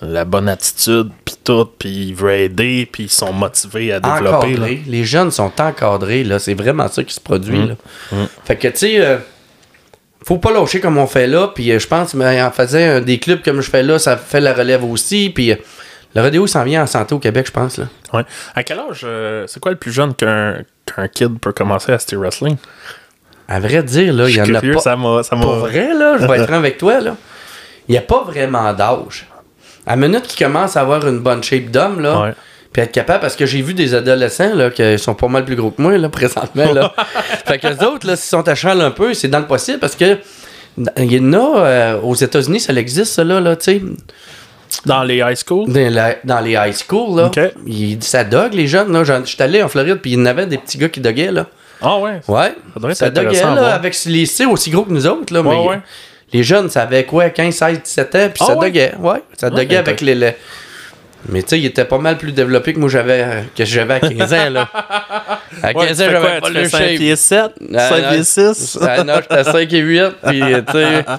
[0.00, 4.56] la bonne attitude, puis tout, puis il veut aider, puis ils sont motivés à développer.
[4.56, 4.66] là.
[4.86, 6.38] Les jeunes sont encadrés, là.
[6.38, 7.68] C'est vraiment ça qui se produit, Mm.
[7.68, 8.16] là.
[8.44, 9.18] Fait que, tu sais, euh,
[10.24, 13.18] faut pas lâcher comme on fait là, puis euh, je pense, mais en faisant des
[13.18, 15.56] clubs comme je fais là, ça fait la relève aussi, puis euh,
[16.14, 17.86] le rodéo s'en vient en santé au Québec, je pense, là.
[18.12, 18.22] Ouais.
[18.54, 20.64] À quel âge, euh, c'est quoi le plus jeune qu'un
[21.14, 22.56] kid peut commencer à city wrestling?
[23.54, 24.80] À vrai dire, là, il Je y suis en a pas.
[24.80, 25.22] ça m'a...
[25.22, 27.16] ça Pour vrai, là, je vais être franc avec toi, là.
[27.88, 29.26] Il n'y a pas vraiment d'âge.
[29.86, 32.30] À la minute qu'ils commencent à avoir une bonne shape d'homme, là, Ouais.
[32.72, 35.56] puis être capable, parce que j'ai vu des adolescents, là, qui sont pas mal plus
[35.56, 36.94] gros que moi, là, présentement, là.
[37.46, 39.96] fait que les autres, là, s'ils sont à un peu, c'est dans le possible, parce
[39.96, 40.16] que
[40.96, 43.82] il y en a, euh, aux États-Unis, ça existe, ça, là, là tu sais,
[44.86, 45.70] Dans les high school?
[45.70, 47.26] dans, la- dans les high school, là.
[47.26, 47.38] Ok.
[47.66, 49.04] ils- ça dogue, les jeunes, là.
[49.04, 51.32] J'en- J'étais allé en Floride, puis il y en avait des petits gars qui doguaient,
[51.32, 51.46] là.
[51.82, 52.20] Ah ouais.
[52.28, 52.54] Ouais.
[52.94, 55.40] Ça être intéressant à là, avec les cils aussi gros que nous autres, là.
[55.42, 55.80] Ouais, mais ouais.
[56.32, 58.66] les jeunes, ça avait quoi, 15, 16, 17 ans, puis Ah ça ouais?
[58.68, 58.94] doguait.
[58.98, 60.14] Ouais, ça Ouais, doguait avec les.
[60.14, 60.34] les-
[61.28, 64.00] Mais tu sais, il était pas mal plus développé que moi j'avais que j'avais à
[64.00, 64.68] 15 ans, là.
[65.62, 66.96] À 15 Ouais, ans, j'avais pas Tu le fais 5 shape.
[66.96, 67.42] pieds 7,
[67.74, 68.08] Ah, 5 non.
[68.10, 68.78] pieds 6.
[68.80, 71.04] Ah non, j'étais à 5 et 8, puis tu sais.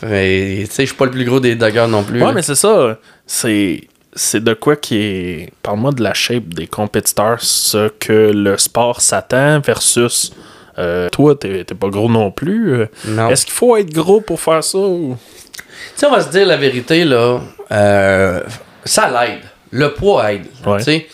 [0.00, 2.22] Tu sais, je suis pas le plus gros des doggers non plus.
[2.22, 2.96] Ouais, mais c'est ça.
[3.26, 3.82] C'est
[4.14, 5.52] c'est de quoi qui est.
[5.62, 10.32] Parle-moi de la shape des compétiteurs, ce que le sport s'attend versus.
[10.78, 12.72] euh, toi, t'es t'es pas gros non plus.
[12.74, 12.86] euh.
[13.06, 13.28] Non.
[13.30, 14.78] Est-ce qu'il faut être gros pour faire ça?
[14.78, 15.16] ou-
[15.52, 15.62] Tu
[15.96, 17.40] sais, on va se dire la vérité, là.
[17.72, 18.40] euh,
[18.84, 19.40] ça l'aide.
[19.72, 20.46] Le poids aide.
[20.66, 20.78] Ouais.
[20.78, 21.06] tu sais.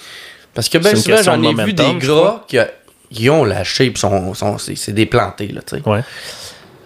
[0.54, 4.32] Parce que bien souvent, j'en de ai vu des gras qui, ont la shape, sont,
[4.34, 4.74] sont, c'est,
[5.06, 5.82] plantés, là, tu sais.
[5.88, 6.00] Ouais.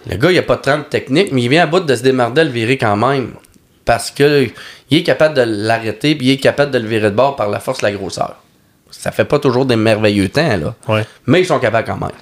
[0.09, 2.01] Le gars, il a pas de 30 technique, mais il vient à bout de se
[2.03, 3.33] démarrer le virer quand même.
[3.91, 4.47] Parce que
[4.89, 7.49] il est capable de l'arrêter, puis il est capable de le virer de bord par
[7.49, 8.37] la force de la grosseur.
[8.89, 10.75] Ça fait pas toujours des merveilleux temps, là.
[10.87, 11.05] Ouais.
[11.25, 12.15] Mais ils sont capables quand même.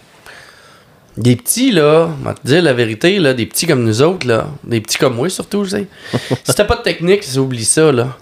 [1.16, 4.26] Des petits, là, on va te dire la vérité, là, des petits comme nous autres,
[4.28, 5.88] là, des petits comme moi surtout, je sais.
[6.44, 8.18] si t'as pas de technique, oublie ça, là.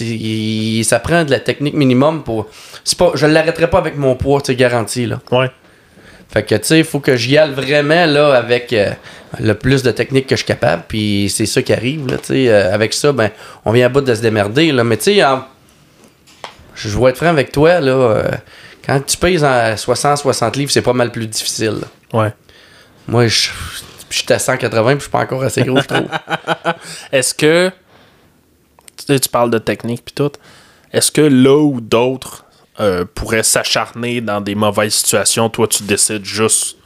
[0.00, 2.48] Il- ça prend de la technique minimum pour.
[2.82, 5.20] C'est pas, je l'arrêterai pas avec mon poids, c'est garanti, là.
[5.30, 5.52] Ouais.
[6.28, 8.90] Fait que, tu sais, il faut que j'y aille vraiment, là, avec euh,
[9.40, 10.82] le plus de technique que je suis capable.
[10.88, 12.48] Puis c'est ça qui arrive, là, tu sais.
[12.48, 13.30] euh, avec ça, ben,
[13.64, 14.84] on vient à bout de se démerder, là.
[14.84, 15.44] Mais, tu sais, en-
[16.74, 17.92] je vais être franc avec toi, là.
[17.92, 18.30] euh,
[18.84, 22.20] quand tu pèses en 60-60 livres, c'est pas mal plus difficile, là.
[22.22, 22.32] Ouais.
[23.08, 23.50] Moi, je
[24.10, 26.08] suis à 180 puis je suis pas encore assez gros, je trouve.
[27.12, 27.70] Est-ce que.
[28.96, 30.32] Tu sais, tu parles de technique puis tout.
[30.92, 32.45] Est-ce que là où d'autres
[32.80, 36.76] euh, pourraient s'acharner dans des mauvaises situations, toi, tu décides juste,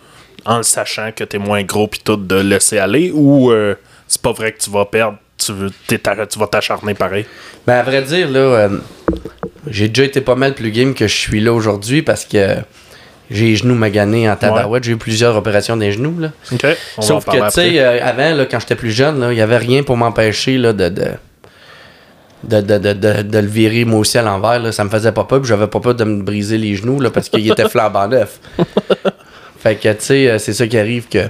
[0.45, 3.75] en le sachant que t'es moins gros puis tout, de laisser aller ou euh,
[4.07, 7.27] c'est pas vrai que tu vas perdre, tu, veux, t'es- tu vas t'acharner pareil?
[7.67, 8.69] Ben, à vrai dire, là, euh,
[9.69, 12.57] j'ai déjà été pas mal plus game que je suis là aujourd'hui parce que
[13.31, 14.85] j'ai les genoux maganés en tabarouette.
[14.85, 16.33] J'ai eu plusieurs opérations des genoux, là.
[16.53, 16.67] Ok.
[16.99, 19.43] On Sauf que, tu sais, euh, avant, là, quand j'étais plus jeune, là, il y
[19.43, 21.05] avait rien pour m'empêcher là, de, de,
[22.45, 24.59] de, de, de, de- de le virer moi aussi à l'envers.
[24.61, 24.73] là.
[24.73, 27.11] Ça me faisait pas peur, puis j'avais pas peur de me briser les genoux là,
[27.11, 28.41] parce qu'il était flambant neuf.
[29.59, 31.27] fait que, tu sais, euh, c'est ça qui arrive que.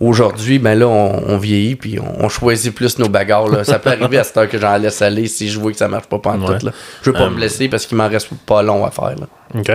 [0.00, 3.48] Aujourd'hui, ben là, on, on vieillit puis on, on choisit plus nos bagarres.
[3.48, 3.64] Là.
[3.64, 5.88] Ça peut arriver à cette heure que j'en laisse aller si je vois que ça
[5.88, 6.58] marche pas pendant Ouais.
[6.58, 6.66] tout.
[6.66, 6.72] Là.
[7.02, 9.16] Je veux pas Euh, me blesser parce qu'il m'en reste pas long à faire.
[9.18, 9.26] Là.
[9.58, 9.70] OK.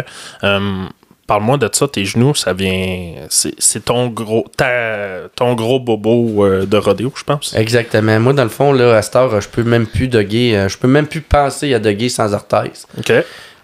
[0.46, 0.86] Euh,
[1.26, 3.14] Parle-moi de ça, tes genoux, ça vient.
[3.30, 7.54] C'est ton gros ta- ton gros bobo euh, de rodéo, je pense.
[7.56, 8.20] Exactement.
[8.20, 10.56] Moi, dans le fond, là, à cette heure, je peux même plus doguer.
[10.56, 12.86] euh, Je peux même plus penser à doguer sans orthèse.
[12.98, 13.14] OK.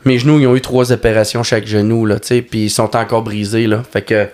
[0.05, 2.95] Mes genoux, ils ont eu trois opérations chaque genou, là, tu sais, puis ils sont
[2.95, 3.83] encore brisés, là.
[3.91, 4.27] Fait que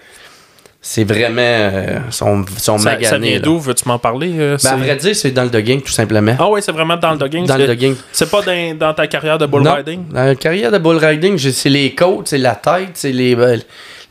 [0.87, 1.41] c'est vraiment.
[1.41, 3.05] euh, sont, sont Ça, maganés.
[3.05, 3.57] ça vient d'où?
[3.59, 4.33] Veux-tu m'en parler?
[4.37, 6.35] euh, Ben, à c'est- vrai dire, c'est dans le dogging, tout simplement.
[6.37, 7.47] Ah ouais, c'est vraiment dans le dogging.
[7.47, 7.95] dans c'est- le dogging.
[8.11, 10.07] C'est pas dans, dans ta carrière de bull Non, riding?
[10.09, 13.57] Dans la carrière de bull riding, c'est les côtes, c'est la tête, c'est les, euh,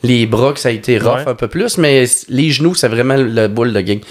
[0.03, 1.29] les bras que ça a été rough Ouais.
[1.29, 4.01] un peu plus, mais les genoux, c'est vraiment le bull dogging.
[4.01, 4.07] Tu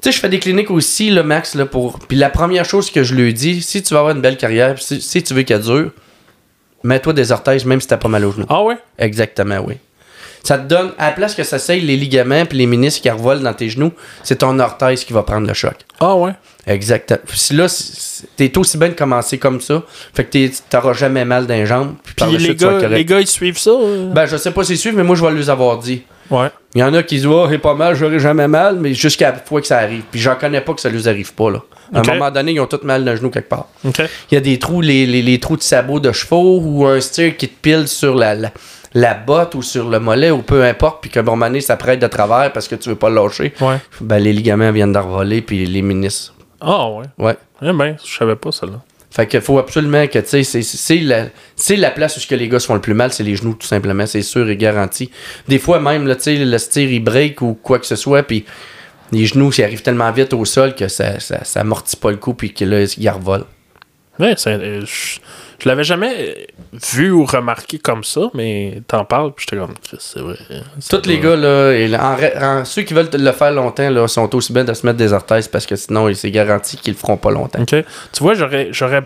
[0.00, 1.98] sais, je fais des cliniques aussi, le Max, là, pour.
[1.98, 4.76] Puis la première chose que je lui dis, si tu veux avoir une belle carrière,
[4.80, 5.90] si, si tu veux qu'elle dure,
[6.82, 8.46] mets-toi des orthèses, même si t'as pas mal aux genoux.
[8.48, 8.76] Ah ouais?
[8.98, 9.74] Exactement, oui.
[10.42, 13.10] Ça te donne, à la place que ça seye les ligaments puis les ministres qui
[13.10, 15.74] revolent dans tes genoux, c'est ton orthèse qui va prendre le choc.
[16.00, 16.32] Ah ouais?
[16.66, 17.20] Exactement.
[17.32, 17.66] Si là,
[18.36, 19.82] t'es aussi bien de commencer comme ça,
[20.14, 21.94] fait que t'auras jamais mal dans les jambes.
[22.04, 23.70] Puis, par Puis les gars, les gars, ils suivent ça?
[23.70, 24.12] euh?
[24.12, 26.02] Ben, je sais pas s'ils suivent, mais moi, je vais les avoir dit.
[26.30, 26.48] Ouais.
[26.74, 29.32] Il y en a qui disent, oh, j'ai pas mal, j'aurai jamais mal, mais jusqu'à
[29.32, 30.02] la fois que ça arrive.
[30.12, 31.58] Puis j'en connais pas que ça leur arrive pas, là.
[31.92, 33.66] À un moment donné, ils ont tous mal dans le genou quelque part.
[33.84, 33.90] Il
[34.30, 37.36] y a des trous, les, les- les trous de sabots de chevaux ou un steer
[37.36, 38.52] qui te pile sur la, la,
[38.94, 41.76] la botte ou sur le mollet ou peu importe, puis que bon, moment donné, ça
[41.76, 43.52] prête de travers parce que tu veux pas le lâcher.
[43.60, 43.76] Ouais.
[44.00, 46.34] Ben, les ligaments viennent d'envoler, puis les ministres.
[46.60, 47.04] Ah ouais.
[47.18, 47.36] Ouais.
[47.62, 48.80] Eh ben, je savais pas ça là.
[49.12, 51.26] Fait qu'il faut absolument que, tu sais, c'est- c'est la,
[51.56, 53.34] c'est la place où ce que les gars se font le plus mal, c'est les
[53.34, 54.06] genoux, tout simplement.
[54.06, 55.10] C'est sûr et garanti.
[55.48, 58.22] Des fois, même, là, tu sais, le steer, il break ou quoi que ce soit,
[58.22, 58.44] puis
[59.10, 62.18] les genoux, ils arrivent tellement vite au sol que ça, ça, ça amortit pas le
[62.18, 63.46] coup, puis que là, ils revolent.
[64.20, 64.84] Ouais, c'est- euh,
[65.62, 66.46] je, l'avais jamais
[66.92, 70.36] vu ou remarqué comme ça, mais t'en parles, puis j'étais comme, Chris, c'est vrai.
[70.80, 73.52] Ça Tous les gars, là, et là, en ra- en- ceux qui veulent le faire
[73.52, 76.76] longtemps, là, sont aussi bien de se mettre des orthèses parce que sinon, c'est garanti
[76.76, 77.60] qu'ils le feront pas longtemps.
[77.62, 77.68] OK.
[78.12, 79.02] Tu vois, j'aurais, j'aurais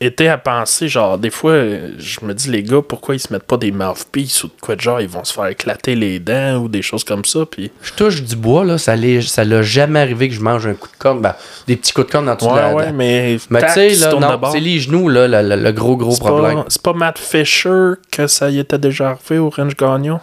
[0.00, 1.54] été à penser, genre, des fois,
[1.98, 4.76] je me dis, les gars, pourquoi ils se mettent pas des mouthpieces ou de quoi
[4.76, 7.70] de genre, ils vont se faire éclater les dents ou des choses comme ça, puis...
[7.82, 10.96] Je touche du bois, là, ça l'a jamais arrivé que je mange un coup de
[10.98, 11.34] corne, ben,
[11.66, 13.38] des petits coups de corne dans tout Ouais, la, ouais, mais...
[13.50, 16.16] Mais tu sais, là, de non, c'est les genoux, là, le, le- le gros, gros
[16.16, 16.64] problème.
[16.68, 20.20] c'est pas Matt Fisher que ça y était déjà arrivé au Range Gagnon?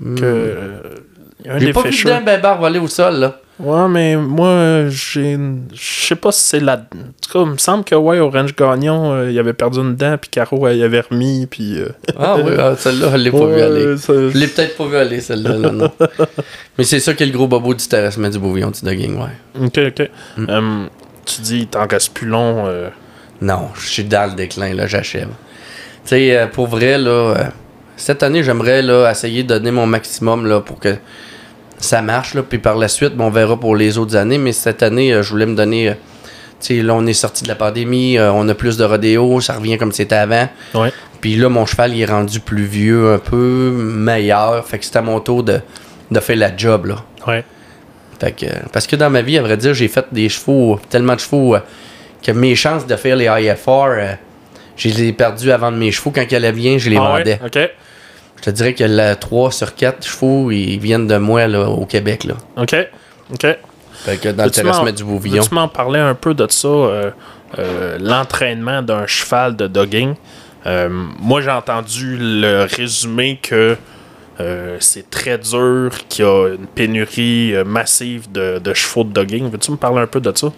[0.00, 0.22] Que...
[0.22, 0.80] euh,
[1.48, 1.58] un.
[1.58, 3.40] J'ai pas vu d'un bébé voler au sol, là.
[3.58, 5.38] Ouais, mais moi, euh, j'ai.
[5.72, 6.74] Je sais pas si c'est la.
[6.74, 6.78] En
[7.22, 10.18] tout cas, il me semble que, ouais, Orange Gagnon, euh, il avait perdu une dent,
[10.20, 11.78] puis Caro, elle y avait remis, puis.
[11.80, 11.88] euh,
[12.18, 13.96] Ah oui, ah, celle-là, je l'ai pas vu ouais, aller.
[13.96, 15.90] ça- Je l'ai peut-être pas vu aller, celle-là, là, non.
[16.78, 19.64] Mais c'est ça qui est le gros bobo du terrassement du bouvillon du dogging, ouais.
[19.64, 20.10] Ok, ok.
[20.36, 20.50] Hmm.
[20.50, 20.88] Hum,
[21.24, 22.66] tu dis, il t'en reste plus long.
[22.66, 22.90] euh,
[23.40, 25.28] Non, je suis dans le déclin, là, j'achève.
[26.04, 27.44] Tu sais, euh, pour vrai, là, euh,
[27.96, 30.94] cette année, j'aimerais, là, essayer de donner mon maximum, là, pour que
[31.78, 34.52] ça marche, là, puis par la suite, bon, on verra pour les autres années, mais
[34.52, 35.92] cette année, euh, je voulais me donner, euh,
[36.60, 39.40] tu sais, là, on est sorti de la pandémie, euh, on a plus de rodéo,
[39.40, 40.48] ça revient comme c'était avant.
[40.74, 40.92] Ouais.
[41.20, 44.96] Puis là, mon cheval, il est rendu plus vieux, un peu meilleur, fait que c'est
[44.96, 45.60] à mon tour de,
[46.10, 46.96] de faire la job, là.
[47.26, 47.44] Ouais.
[48.20, 51.14] Fait que, parce que dans ma vie, à vrai dire, j'ai fait des chevaux, tellement
[51.14, 51.56] de chevaux,
[52.22, 54.16] que mes chances de faire les IFR,
[54.76, 56.10] je les ai perdus avant de mes chevaux.
[56.14, 57.18] Quand ils allaient bien, je les Ah ouais?
[57.18, 57.40] vendais.
[58.36, 61.86] Je te dirais que la 3 sur 4 chevaux, ils viennent de moi là, au
[61.86, 62.24] Québec.
[62.24, 62.34] Là.
[62.56, 62.74] OK.
[63.32, 63.46] OK.
[64.06, 65.42] Fait que dans le terrassement du Bouvillon.
[65.42, 67.10] Veux-tu m'en parler un peu de ça, euh,
[67.58, 70.14] euh, l'entraînement d'un cheval de dogging?
[70.66, 73.76] Euh, moi, j'ai entendu le résumé que
[74.80, 79.50] c'est très dur, qu'il y a une pénurie massive de, de chevaux de dogging.
[79.50, 80.52] Veux-tu me parler un peu de ça?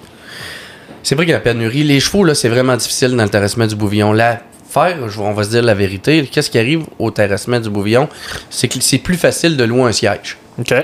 [1.05, 1.85] C'est vrai qu'il y a la pénurie.
[1.85, 4.13] Les chevaux, là, c'est vraiment difficile dans le terrassement du Bouvillon.
[4.13, 4.41] Là,
[4.81, 8.09] faire, on va se dire la vérité, qu'est-ce qui arrive au terrassement du Bouvillon?
[8.51, 10.37] C'est que c'est plus facile de louer un siège.
[10.59, 10.75] OK.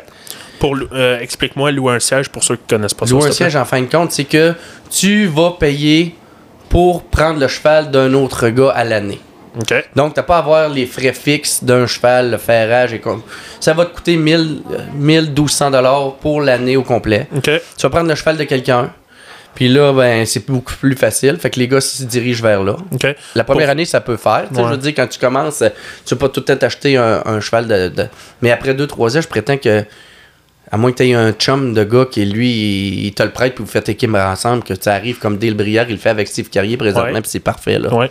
[0.58, 3.12] Pour, euh, explique-moi louer un siège pour ceux qui connaissent pas ça.
[3.12, 4.54] Louer un siège, en fin de compte, c'est que
[4.90, 6.14] tu vas payer
[6.68, 9.20] pour prendre le cheval d'un autre gars à l'année.
[9.60, 9.72] OK.
[9.94, 13.22] Donc, tu n'as pas à avoir les frais fixes d'un cheval, le ferrage et comme.
[13.60, 17.28] Ça va te coûter 1000, euh, 1200 dollars pour l'année au complet.
[17.36, 17.42] OK.
[17.44, 18.92] Tu vas prendre le cheval de quelqu'un.
[19.54, 21.36] Puis là, ben, c'est beaucoup plus facile.
[21.38, 22.76] Fait que les gars se dirigent vers là.
[23.34, 24.48] La première Pour- année, ça peut faire.
[24.52, 24.62] Ouais.
[24.64, 25.62] Je veux dire, quand tu commences,
[26.04, 28.06] tu vas pas tout le temps t'acheter un, un cheval de, de-
[28.42, 29.84] Mais après 2-3 ans, je prétends que,
[30.72, 33.54] à moins que tu aies un chum de gars qui, lui, il, te le prête,
[33.54, 36.26] puis vous faites équipe ensemble, que tu arrives comme Dale Brière, il le fait avec
[36.26, 37.20] Steve Carrier présentement, Ouais.
[37.20, 37.78] puis c'est parfait.
[37.78, 37.94] Là.
[37.94, 38.10] Ouais.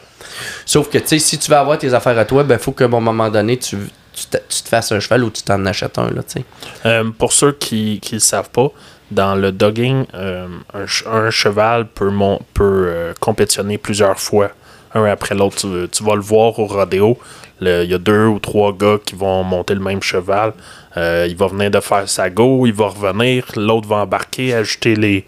[0.66, 2.86] Sauf que, tu sais, si tu veux avoir tes affaires à toi, ben, faut qu'à
[2.86, 3.76] un moment donné, tu,
[4.14, 6.46] tu, te, tu te fasses un cheval ou tu t'en achètes un, là, tu sais.
[6.86, 8.70] Euh, pour ceux qui ne le savent pas,
[9.14, 14.52] dans le dogging, euh, un, ch- un cheval peut, mon- peut euh, compétitionner plusieurs fois,
[14.94, 15.58] un après l'autre.
[15.58, 17.18] Tu, tu vas le voir au rodéo.
[17.62, 20.52] Il y a deux ou trois gars qui vont monter le même cheval.
[20.98, 24.96] Euh, il va venir de faire sa go, il va revenir, l'autre va embarquer, ajouter
[24.96, 25.26] les.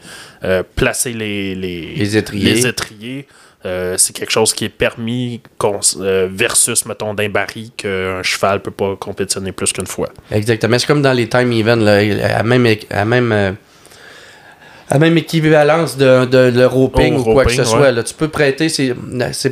[0.76, 2.54] placer les, les, Les étriers.
[2.54, 3.28] les étriers.
[3.98, 5.42] C'est quelque chose qui est permis
[6.30, 10.10] versus, mettons, d'un baril qu'un cheval peut pas compétitionner plus qu'une fois.
[10.32, 10.78] Exactement.
[10.78, 11.98] C'est comme dans les time events, là,
[12.38, 13.56] à même, à même,
[14.90, 17.80] à même équivalence de, de le roping Au ou quoi que ce soit.
[17.80, 17.92] ouais.
[17.92, 18.04] Là.
[18.04, 18.94] Tu peux prêter, c'est,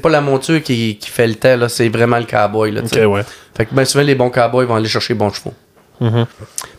[0.02, 2.72] pas la monture qui, qui fait le temps, c'est vraiment le cowboy.
[2.72, 3.22] Là, ouais.
[3.56, 5.54] Fait que ben, souvent, les bons cowboys vont aller chercher les bons chevaux.
[6.02, 6.26] Mhm.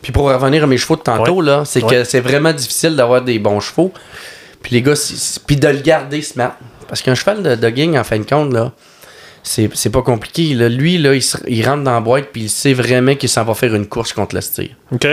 [0.01, 3.21] Puis pour revenir à mes chevaux de tantôt, là, c'est que c'est vraiment difficile d'avoir
[3.21, 3.91] des bons chevaux.
[4.61, 4.93] Puis les gars,
[5.45, 6.57] puis de le garder smart.
[6.87, 8.71] Parce qu'un cheval de dogging, en fin de compte, là,
[9.43, 10.53] c'est, c'est pas compliqué.
[10.53, 10.69] là.
[10.69, 13.43] Lui, là, il, se- il rentre dans la boîte, puis il sait vraiment qu'il s'en
[13.43, 14.75] va faire une course contre le style.
[14.91, 15.07] OK.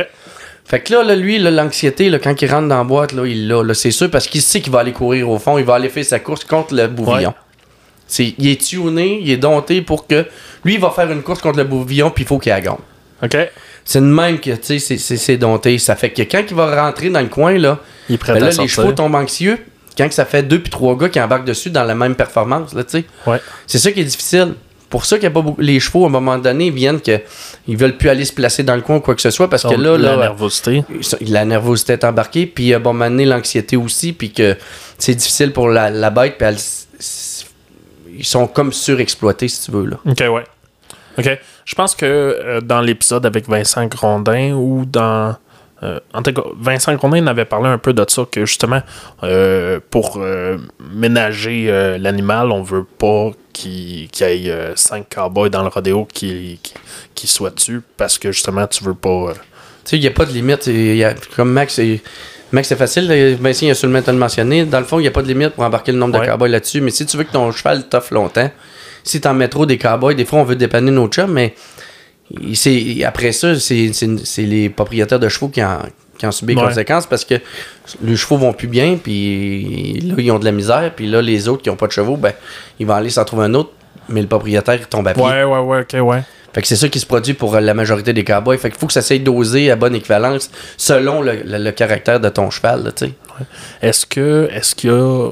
[0.65, 3.49] Fait que là, là, lui, l'anxiété, là, quand il rentre dans la boîte, là, il
[3.49, 5.75] l'a, là, c'est sûr, parce qu'il sait qu'il va aller courir au fond, il va
[5.75, 7.31] aller faire sa course contre le bouvillon.
[7.31, 7.35] Ouais.
[8.07, 10.27] C'est, il est tuné, il est dompté pour que.
[10.65, 12.77] Lui, il va faire une course contre le bouvillon, puis il faut qu'il la gagne.
[13.23, 13.37] OK.
[13.85, 15.77] C'est de même que, tu sais, c'est, c'est, c'est dompté.
[15.79, 18.41] Ça fait que quand il va rentrer dans le coin, là, Il est prêt ben
[18.41, 18.75] là, à les sortir.
[18.75, 19.59] chevaux tombent anxieux.
[19.99, 22.85] Quand ça fait deux puis trois gars qui embarquent dessus dans la même performance, là,
[22.85, 23.05] tu sais.
[23.27, 23.39] Ouais.
[23.67, 24.55] C'est ça qui est difficile.
[24.93, 25.63] Pour ça qu'il y a pas beaucoup.
[25.63, 27.19] Les chevaux, à un moment donné, viennent que.
[27.67, 29.63] Ils veulent plus aller se placer dans le coin ou quoi que ce soit parce
[29.63, 30.17] que là, la là.
[30.17, 30.85] nervosité.
[31.23, 34.55] la nervosité est embarquée, puis euh, bon, maintenant l'anxiété aussi, puis que
[34.99, 36.47] c'est difficile pour la, la bête, puis
[38.19, 39.97] ils sont comme surexploités, si tu veux, là.
[40.05, 40.45] OK, ouais.
[41.17, 41.39] OK.
[41.65, 45.37] Je pense que euh, dans l'épisode avec Vincent Grondin ou dans.
[45.83, 48.81] Euh, en tout cas, Vincent Grondin avait parlé un peu de ça, que justement,
[49.23, 50.59] euh, pour euh,
[50.95, 51.67] ménager
[51.99, 56.75] l'animal, on veut pas qu'il y ait cinq cowboys dans le rodéo qui, qui,
[57.15, 59.33] qui soient dessus parce que justement, tu veux pas.
[59.85, 60.67] Tu sais, il n'y a pas de limite.
[60.69, 62.01] il y a- comme Max, c'est-
[62.53, 63.37] Max, c'est facile.
[63.41, 64.65] Vincent, il a seulement le mentionner.
[64.65, 66.27] Dans le fond, il n'y a pas de limite pour embarquer le nombre Ouais.
[66.27, 66.81] de cowboys là-dessus.
[66.81, 68.51] Mais si tu veux que ton cheval t'offre longtemps,
[69.05, 71.55] si t'en mets trop des cowboys, des fois, on veut dépanner nos chums, mais
[72.31, 73.91] il- après ça, c'est
[74.39, 75.79] les propriétaires de chevaux qui en,
[76.19, 76.69] qui en subissent les Ouais.
[76.69, 77.35] conséquences parce que
[78.03, 81.49] les chevaux vont plus bien, puis là, ils ont de la misère, puis là, les
[81.49, 82.33] autres qui n'ont pas de chevaux, ben,
[82.79, 83.71] ils vont aller s'en trouver un autre,
[84.09, 85.23] mais le propriétaire, il tombe à pied.
[85.23, 86.23] Ouais, ouais, ouais, ok, ouais.
[86.55, 88.59] Fait que c'est ça qui se produit pour la majorité des cowboys.
[88.59, 92.21] Fait qu'il faut que ça s'aille doser à bonne équivalence selon le, le- le caractère
[92.21, 93.13] de ton cheval, tu sais.
[93.81, 95.31] Est-ce que est-ce qu'il y a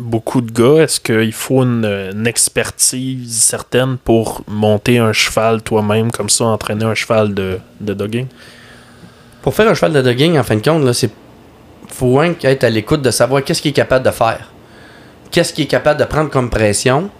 [0.00, 6.28] beaucoup de gars, est-ce qu'il faut une, expertise certaine pour monter un cheval toi-même comme
[6.28, 8.26] ça, entraîner un cheval de, dogging?
[9.42, 11.10] Pour faire un cheval de dogging, en fin de compte, c'est
[11.88, 14.52] faut être à l'écoute de savoir qu'est-ce qu'il est capable de faire.
[15.30, 17.10] Qu'est-ce qu'il est capable de prendre comme pression.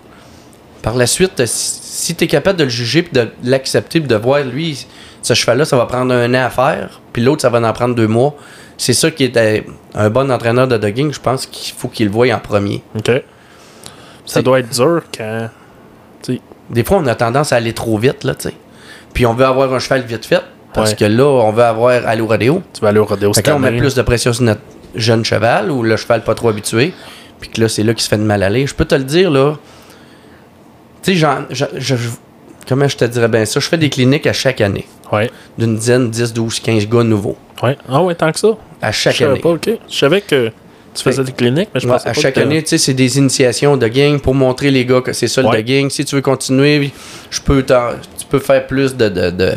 [0.82, 4.42] Par la suite, si, si tu es capable de le juger de l'accepter de voir,
[4.44, 4.86] lui,
[5.22, 7.94] ce cheval-là, ça va prendre un an à faire, puis l'autre, ça va en prendre
[7.94, 8.34] deux mois.
[8.82, 9.60] C'est ça qui est euh,
[9.94, 12.82] un bon entraîneur de dogging, je pense qu'il faut qu'il le voie en premier.
[12.96, 13.04] OK.
[13.08, 13.24] C'est-
[14.24, 15.50] Ça doit être dur quand.
[16.70, 18.54] Des fois, on a tendance à aller trop vite, là, tu sais.
[19.12, 20.40] Puis on veut avoir un cheval vite fait,
[20.72, 20.96] parce Ouais.
[20.96, 22.62] que là, on veut avoir aller au rodéo.
[22.72, 24.60] Tu vas aller au rodéo là, on met plus de pression sur notre
[24.94, 26.94] jeune cheval ou le cheval pas trop habitué.
[27.38, 28.66] Puis que là, c'est là qu'il se fait de mal aller.
[28.66, 29.58] Je peux te le dire, là.
[31.02, 31.96] Tu sais, je-
[32.68, 33.60] comment je te dirais bien ça?
[33.60, 34.86] Je fais des cliniques à chaque année.
[35.12, 35.30] Ouais.
[35.58, 37.36] D'une dizaine, 10, 12, 15 gars nouveaux.
[37.62, 37.76] Ouais.
[37.88, 38.48] Ah ouais, tant que ça.
[38.80, 39.40] À Je chaque savais année.
[39.40, 39.68] pas, OK.
[39.88, 40.50] Je savais que
[40.94, 42.78] Tu faisais des cliniques, mais je Ouais, pensais à pas chaque que- année, tu sais,
[42.78, 45.88] c'est des initiations de gang pour montrer les gars que c'est ça le dogging.
[45.88, 46.90] Si tu veux continuer,
[47.30, 49.54] je peux tu peux faire plus de, de, de-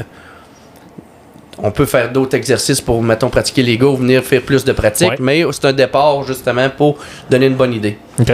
[1.60, 4.72] On peut faire d'autres exercices pour, mettons, pratiquer les gars ou venir faire plus de
[4.74, 5.18] pratique, Ouais.
[5.20, 6.98] mais c'est un départ justement pour
[7.30, 7.98] donner une bonne idée.
[8.20, 8.32] OK.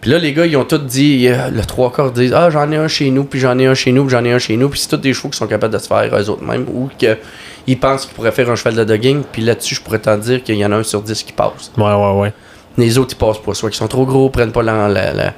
[0.00, 2.70] Puis là, les gars, ils ont tous dit, euh, le trois quarts disent Ah, j'en
[2.70, 4.56] ai un chez nous, puis j'en ai un chez nous, puis j'en ai un chez
[4.56, 4.68] nous.
[4.68, 6.88] Puis c'est tous des chevaux qui sont capables de se faire eux autres mêmes, ou
[6.96, 9.22] qu'ils pensent qu'ils pourraient faire un cheval de dogging.
[9.32, 11.72] Puis là-dessus, je pourrais t'en dire qu'il y en a un sur dix qui passe.
[11.76, 12.32] Ouais, ouais, ouais.
[12.76, 13.54] Les autres, ils passent pas.
[13.54, 15.34] Soit qu'ils sont trop gros, prennent pas la, la- la-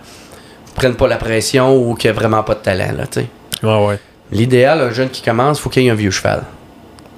[0.75, 3.27] prennent pas la pression, ou qu'il n'y a vraiment pas de talent, là, tu sais.
[3.67, 3.99] Ouais, ouais.
[4.31, 6.43] L'idéal, un jeune qui commence, faut qu'il ait un vieux cheval.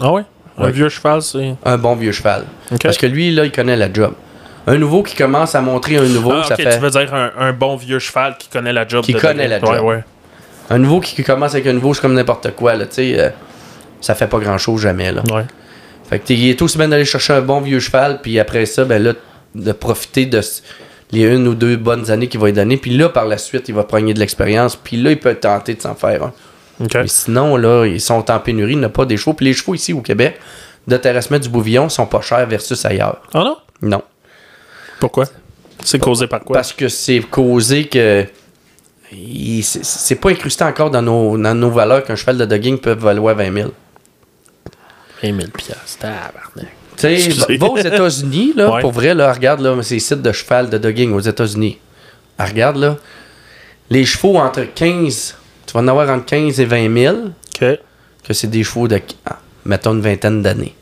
[0.00, 0.22] Ah ouais?
[0.58, 0.70] Un Ouais.
[0.70, 1.54] vieux cheval, c'est.
[1.64, 2.44] Un bon vieux cheval.
[2.82, 4.12] Parce que lui, là, il connaît la job.
[4.66, 6.74] Un nouveau qui commence à montrer un nouveau, Ah, ça ok, fait...
[6.74, 9.04] tu veux dire un, un bon vieux cheval qui connaît la job.
[9.04, 9.84] Qui de connaît la Ouais, job.
[9.84, 10.04] ouais.
[10.70, 13.18] Un nouveau qui qui commence avec un nouveau, c'est comme n'importe quoi, là, tu sais.
[13.18, 13.30] euh,
[14.00, 15.22] ça fait pas grand-chose jamais, là.
[15.32, 15.44] Ouais.
[16.08, 18.66] Fait que t'es- il est aussi bien d'aller chercher un bon vieux cheval, puis après
[18.66, 19.12] ça, ben là,
[19.54, 20.40] de profiter de
[21.10, 23.68] les une ou deux bonnes années qu'il va lui donner, puis là, par la suite,
[23.68, 26.32] il va prendre de l'expérience, puis là, il peut tenter de s'en faire un.
[26.82, 26.94] OK.
[26.94, 29.34] Mais sinon, là, ils sont en pénurie, il n'y a pas des chevaux.
[29.34, 30.40] Puis les chevaux ici au Québec,
[30.88, 33.20] de terrassement du Bouvillon, sont pas chers versus ailleurs.
[33.34, 33.56] Ah non?
[33.82, 34.02] Non.
[35.02, 35.24] Pourquoi?
[35.82, 36.54] C'est causé par quoi?
[36.54, 38.24] Parce que c'est causé que.
[39.62, 43.34] c'est- pas incrusté encore dans nos, dans nos valeurs qu'un cheval de dogging peut valoir
[43.34, 43.70] 20 000.
[45.24, 45.98] 20 000 piastres.
[45.98, 46.72] Tabarnak.
[46.96, 48.80] Tu sais, va aux États-Unis, là, Ouais.
[48.80, 51.78] pour vrai, là, regarde, là, ces sites de cheval de dogging aux États-Unis.
[52.38, 52.96] Ah, regarde, là,
[53.90, 55.34] les chevaux entre 15,
[55.66, 57.64] tu vas en avoir entre 15 et 20 000, OK.
[58.22, 60.74] que c'est des chevaux de, ah, mettons, une vingtaine d'années.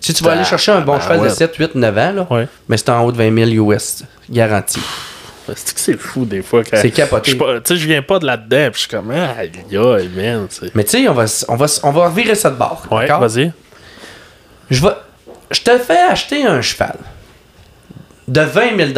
[0.00, 1.28] Si tu vas aller Ah, chercher un bon ben cheval ouais.
[1.28, 2.48] de 7, 8, 9 ans, là, Ouais.
[2.68, 4.80] mais c'est en haut de 20 000 US, garanti.
[5.54, 6.64] C'est que c'est fou des fois.
[6.64, 7.32] quand- C'est capoté.
[7.36, 10.48] Tu sais, je viens pas de là-dedans, je suis comme, ah, aïe, man.
[10.74, 12.82] Mais tu sais, on va, on, va, on va revirer ça de bord.
[12.90, 13.20] Ouais, d'accord?
[13.20, 13.52] vas-y.
[14.70, 14.94] Je, vais,
[15.52, 16.96] je te fais acheter un cheval
[18.26, 18.90] de 20 000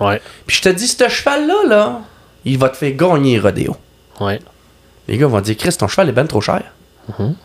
[0.00, 0.22] Ouais.
[0.46, 2.00] Puis je te dis, ce cheval-là, là,
[2.46, 3.76] il va te faire gagner rodéo.
[4.20, 4.40] Ouais.
[5.06, 6.62] Les gars vont dire, Chris, ton cheval est ben trop cher.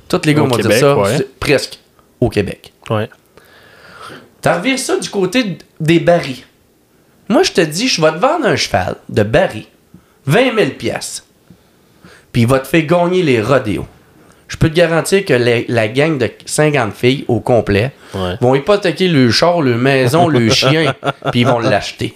[0.08, 1.28] Tous les gars Au vont Québec, dire ça, ouais.
[1.40, 1.80] presque
[2.22, 2.74] au Québec.
[2.90, 3.10] Ouais.
[4.42, 6.44] T'as reviré ça du côté des barils.
[7.30, 9.66] Moi, je te dis, je vais te vendre un cheval de baril,
[10.28, 11.24] 20 000 piastres.
[12.32, 13.88] Puis il va te faire gagner les rodéos.
[14.48, 18.36] Je peux te garantir que la, la gang de 50 filles au complet Ouais.
[18.40, 20.94] vont hypothéquer le char, le maison, le chien,
[21.32, 22.14] puis ils vont l'acheter.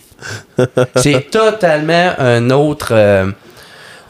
[0.95, 3.31] C'est totalement un autre, euh,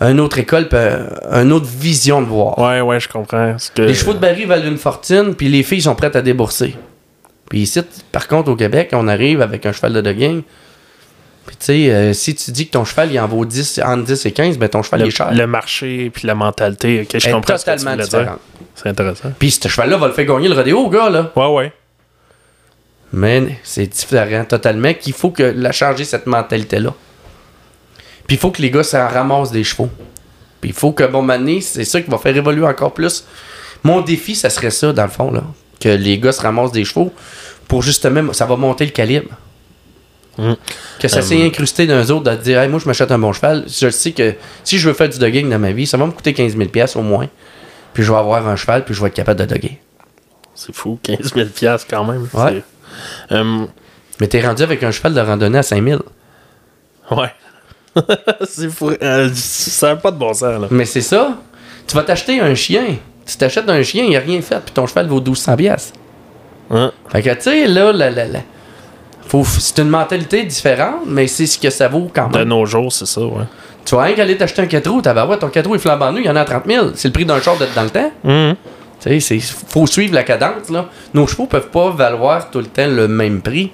[0.01, 2.57] une autre école, puis un- une autre vision de voir.
[2.57, 3.55] Ouais, ouais, je comprends.
[3.75, 6.75] Que- Les chevaux de baril valent une fortune, puis les filles sont prêtes à débourser.
[7.49, 7.81] Puis ici,
[8.11, 10.43] par contre, au Québec, on arrive avec un cheval de dogging.
[11.47, 14.03] Puis tu sais, euh, si tu dis que ton cheval, il en vaut 10, entre
[14.03, 15.33] 10 et 15, ben ton cheval, il est cher.
[15.33, 18.39] le, marché puis la mentalité, ok, je est comprends ce que totalement différente.
[18.75, 19.31] C'est intéressant.
[19.39, 21.31] Puis ce cheval-là va le faire gagner le rodéo, gars, là.
[21.35, 21.73] Ouais, ouais.
[23.11, 26.93] Mais c'est différent totalement qu'il faut que la changer cette mentalité-là.
[28.29, 29.89] Puis il faut que les gars ça ramassent des chevaux.
[30.61, 33.25] Puis il faut que bon mané, c'est ça qui va faire évoluer encore plus.
[33.83, 35.41] Mon défi, ça serait ça dans le fond là,
[35.79, 37.11] que les gars se ramassent des chevaux
[37.67, 39.31] pour justement ça va monter le calibre.
[40.37, 40.53] Mm.
[40.99, 43.33] Que ça Euh, s'est incrusté d'un autre de dire hey, moi je m'achète un bon
[43.33, 46.05] cheval, je sais que si je veux faire du dogging dans ma vie, ça va
[46.05, 47.27] me coûter 15 000 pièces au moins.
[47.95, 49.79] Puis je vais avoir un cheval puis je vais être capable de doguer.
[50.53, 52.27] C'est fou, 15 000 piastres quand même.
[52.33, 52.63] Ouais.
[53.31, 53.67] Hum,
[54.21, 56.01] Mais t'es rendu avec un cheval de randonnée à 5 000.
[57.11, 57.31] ouais.
[58.47, 58.91] c'est fou.
[59.01, 60.67] Euh, ça n'a pas de bon sens, là.
[60.71, 61.37] Mais c'est ça.
[61.87, 62.83] Tu vas t'acheter un chien.
[63.25, 65.93] Tu t'achètes un chien, il a rien fait, puis ton cheval vaut 1200 pièces.
[66.71, 66.91] Hein?
[67.09, 68.09] Fait que, tu sais, là, la-
[69.27, 72.47] faut- c'est une mentalité différente, mais c'est ce que ça vaut quand De même.
[72.47, 73.43] nos jours, c'est ça, ouais.
[73.85, 76.11] Tu vas rien qu'aller t'acheter un 4 roues, t'as ouais, ton 4 roues est flambant
[76.11, 76.87] nu, il y en a à 30 000.
[76.95, 78.11] C'est le prix d'un char de- dans le temps.
[78.23, 78.55] Hum.
[79.01, 80.85] Tu sais, faut suivre la cadence, là.
[81.13, 83.71] Nos chevaux peuvent pas valoir tout le temps le même prix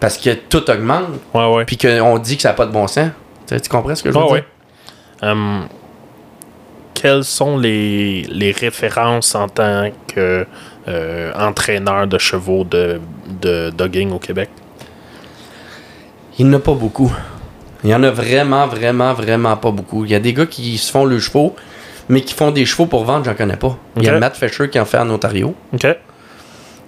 [0.00, 1.64] parce que tout augmente, Ouais, ouais.
[1.64, 3.10] puis qu'on dit que ça n'a pas de bon sens.
[3.46, 4.44] Tu sais, tu comprends ce que je veux Ouais,
[5.20, 5.30] dire?
[5.30, 5.66] Hum,
[6.94, 10.46] quelles sont les, les références en tant que
[10.88, 13.00] euh, entraîneur de chevaux de,
[13.40, 14.48] de dogging au Québec?
[16.38, 17.12] Il n'y en a pas beaucoup.
[17.84, 20.04] Il y en a vraiment, vraiment, vraiment pas beaucoup.
[20.04, 21.54] Il y a des gars qui se font le chevaux,
[22.08, 23.76] mais qui font des chevaux pour vendre, j'en connais pas.
[23.96, 24.18] Il y a.
[24.18, 25.54] Matt Fisher qui en fait en Ontario.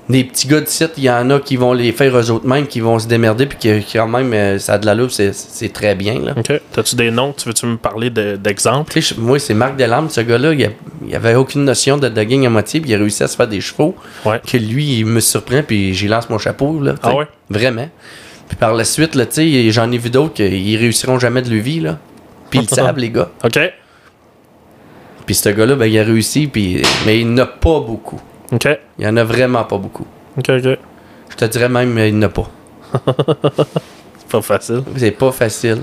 [0.09, 2.47] Des petits gars de site, il y en a qui vont les faire eux autres
[2.47, 5.11] mêmes, qui vont se démerder, puis qui, quand même, euh, ça a de la loupe,
[5.13, 6.19] c'est- très bien.
[6.21, 6.35] Là.
[6.37, 6.61] OK.
[6.73, 7.33] T'as-tu des noms?
[7.33, 8.93] Tu veux-tu me parler de- d'exemples?
[9.19, 10.71] Moi, c'est Marc Delarme, ce gars-là, il,
[11.09, 13.47] il avait aucune notion de dogging à moitié, puis il a réussi à se faire
[13.49, 13.95] des chevaux.
[14.27, 14.41] Ouais.
[14.45, 16.81] Que lui, il me surprend, puis j'y lance mon chapeau.
[16.81, 16.97] Là.
[17.03, 17.27] Ah ouais?
[17.49, 17.89] Vraiment.
[18.49, 19.17] Puis par la suite,
[19.71, 21.79] j'en ai vu d'autres qui réussiront jamais de leur vie.
[21.81, 21.99] Là.
[22.51, 23.31] Puis ils le savent, les gars.
[23.45, 23.59] OK.
[25.27, 26.83] Puis ce gars-là, ben, il a réussi, puis...
[27.07, 28.21] mais il n'a pas beaucoup.
[28.53, 28.69] OK.
[28.99, 30.07] Il y en a vraiment pas beaucoup.
[30.37, 30.79] OK, OK.
[31.31, 32.49] Je te dirais même, il n'a pas.
[34.19, 34.83] C'est pas facile.
[34.97, 35.79] C'est pas facile.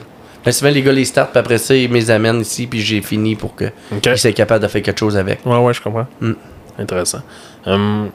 [0.45, 2.79] Mais souvent, les gars les startent, puis après ça, ils me les amènent ici, puis
[2.79, 4.05] j'ai fini pour que Ok.
[4.05, 5.45] ils soient capables de faire quelque chose avec.
[5.45, 6.07] Ouais, ouais, je comprends.
[6.21, 6.31] Mm.
[6.77, 7.21] Intéressant.
[7.65, 8.09] Hum,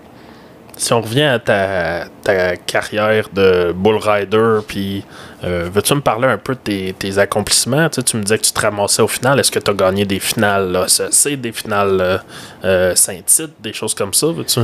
[0.76, 5.04] si on revient à ta, ta carrière de bull rider, puis
[5.44, 7.88] euh, veux-tu me parler un peu de tes, tes accomplissements?
[7.88, 9.38] Tu, sais, tu me disais que tu te ramassais au final.
[9.38, 12.18] Est-ce que tu as gagné des finales SEC, des finales euh,
[12.64, 14.26] euh, Saint-Tite, des choses comme ça?
[14.28, 14.60] Veux-tu?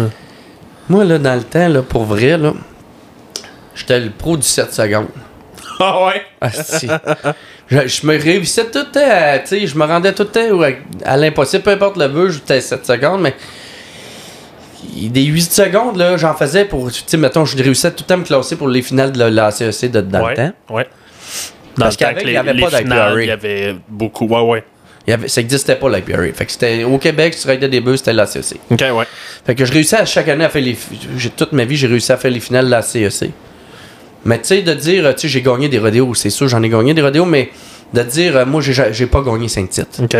[0.88, 2.52] Moi, là, dans le temps, là, pour vrai, là,
[3.74, 5.08] j'étais le pro du 7 secondes.
[5.82, 6.22] Ah ouais?
[6.42, 6.86] Ah, si.
[7.70, 10.28] je, je me réussissais tout le temps, à- tu sais, je me rendais tout le
[10.28, 13.34] temps au- à l'impossible, peu importe le vœu, j'étais 7 secondes, mais
[15.08, 18.14] des 8 secondes, là, j'en faisais pour, tu sais, mettons, je réussissais tout le temps
[18.14, 20.52] à me classer pour les finales de la, la CEC de, dans ouais, le temps.
[20.74, 20.86] ouais.
[21.76, 23.22] Dans Parce qu'avec, il les, y avait les pas d'IPRA.
[23.22, 24.26] il y avait beaucoup.
[24.26, 24.64] Ouais, ouais.
[25.06, 26.22] Il y avait, ça n'existait pas l'IPRA.
[26.34, 28.58] Fait que c'était au Québec, si tu raidais des bœufs, c'était la CEC.
[28.70, 29.04] Ok, ouais.
[29.46, 30.76] Fait que je réussissais à chaque année à faire les.
[31.16, 33.30] J'ai, toute ma vie, j'ai réussi à faire les finales de la CEC.
[34.24, 36.68] Mais tu sais, de dire, tu sais, j'ai gagné des rodéos, c'est sûr, j'en ai
[36.68, 37.50] gagné des rodéos, mais
[37.94, 40.02] de dire, euh, moi, j'ai, j'ai pas gagné 5 titres.
[40.02, 40.16] Ok.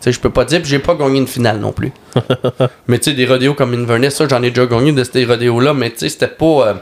[0.00, 1.92] Tu sais, je peux pas dire, puis j'ai pas gagné une finale non plus.
[2.88, 5.74] mais tu sais, des rodéos comme Inverness, ça, j'en ai déjà gagné de ces rodéos-là,
[5.74, 6.44] mais tu sais, c'était pas.
[6.68, 6.74] euh,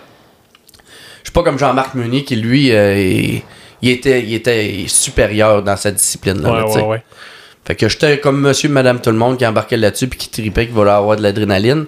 [1.22, 3.42] je suis pas comme Jean-Marc Meunier qui, lui, euh, est-
[3.82, 6.50] il, était, il était supérieur dans sa discipline-là.
[6.50, 7.02] Ouais, là, ouais, ouais.
[7.66, 10.66] Fait que j'étais comme monsieur, madame, tout le monde qui embarquait là-dessus puis qui tripait,
[10.66, 11.86] qui voulait avoir de l'adrénaline.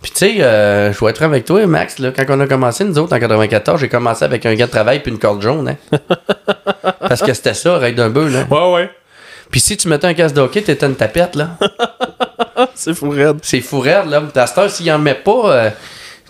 [0.00, 2.82] Puis tu sais, euh, je vais être avec toi, Max, là, quand on a commencé,
[2.84, 5.68] nous autres, en 94, j'ai commencé avec un gars de travail puis une corde jaune,
[5.68, 5.98] hein.
[7.00, 8.46] Parce que c'était ça, règle d'un bœuf, là.
[8.50, 8.90] Ouais, ouais.
[9.52, 11.50] Puis si tu mettais un casque de hockey, t'étais une tapette, là.
[12.74, 13.36] C'est fou raide.
[13.42, 14.22] C'est fou raide, là.
[14.34, 15.70] À cette heure, s'il en met pas, euh,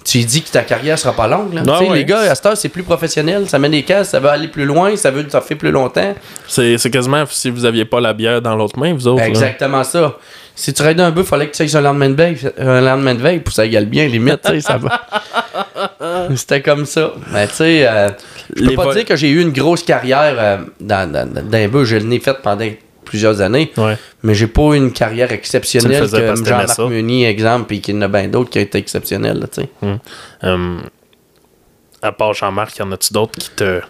[0.04, 1.62] tu dis que ta carrière sera pas longue, là.
[1.62, 1.88] Ouais.
[1.94, 3.48] les gars, à cette heure, c'est plus professionnel.
[3.48, 6.14] Ça met des casques, ça veut aller plus loin, ça veut ça fait plus longtemps.
[6.48, 9.20] C'est c'est quasiment si vous aviez pas la bière dans l'autre main, vous autres.
[9.20, 9.28] Là.
[9.28, 10.16] exactement ça.
[10.56, 13.14] Si tu raidais un bœuf, fallait que tu ailles un lendemain de veille, un lendemain
[13.14, 15.00] de veille pour que ça égale bien, limite, tu sais, ça va.
[16.34, 17.12] C'était comme ça.
[17.32, 18.10] Mais tu sais, euh,
[18.56, 21.56] je peux pas dire que j'ai eu une grosse carrière euh, dans, dans, dans, dans
[21.56, 21.86] un bœuf.
[21.86, 22.66] Je l'ai faite pendant
[23.04, 23.96] plusieurs années, Ouais.
[24.22, 26.78] mais j'ai pas eu une carrière exceptionnelle comme Jean-Marc.
[26.78, 29.98] Meunier, exemple, puis qu'il y en a bien d'autres qui ont été exceptionnels, là.
[30.42, 30.82] Hum,
[32.02, 33.80] à part Jean-Marc, y en a-tu d'autres qui te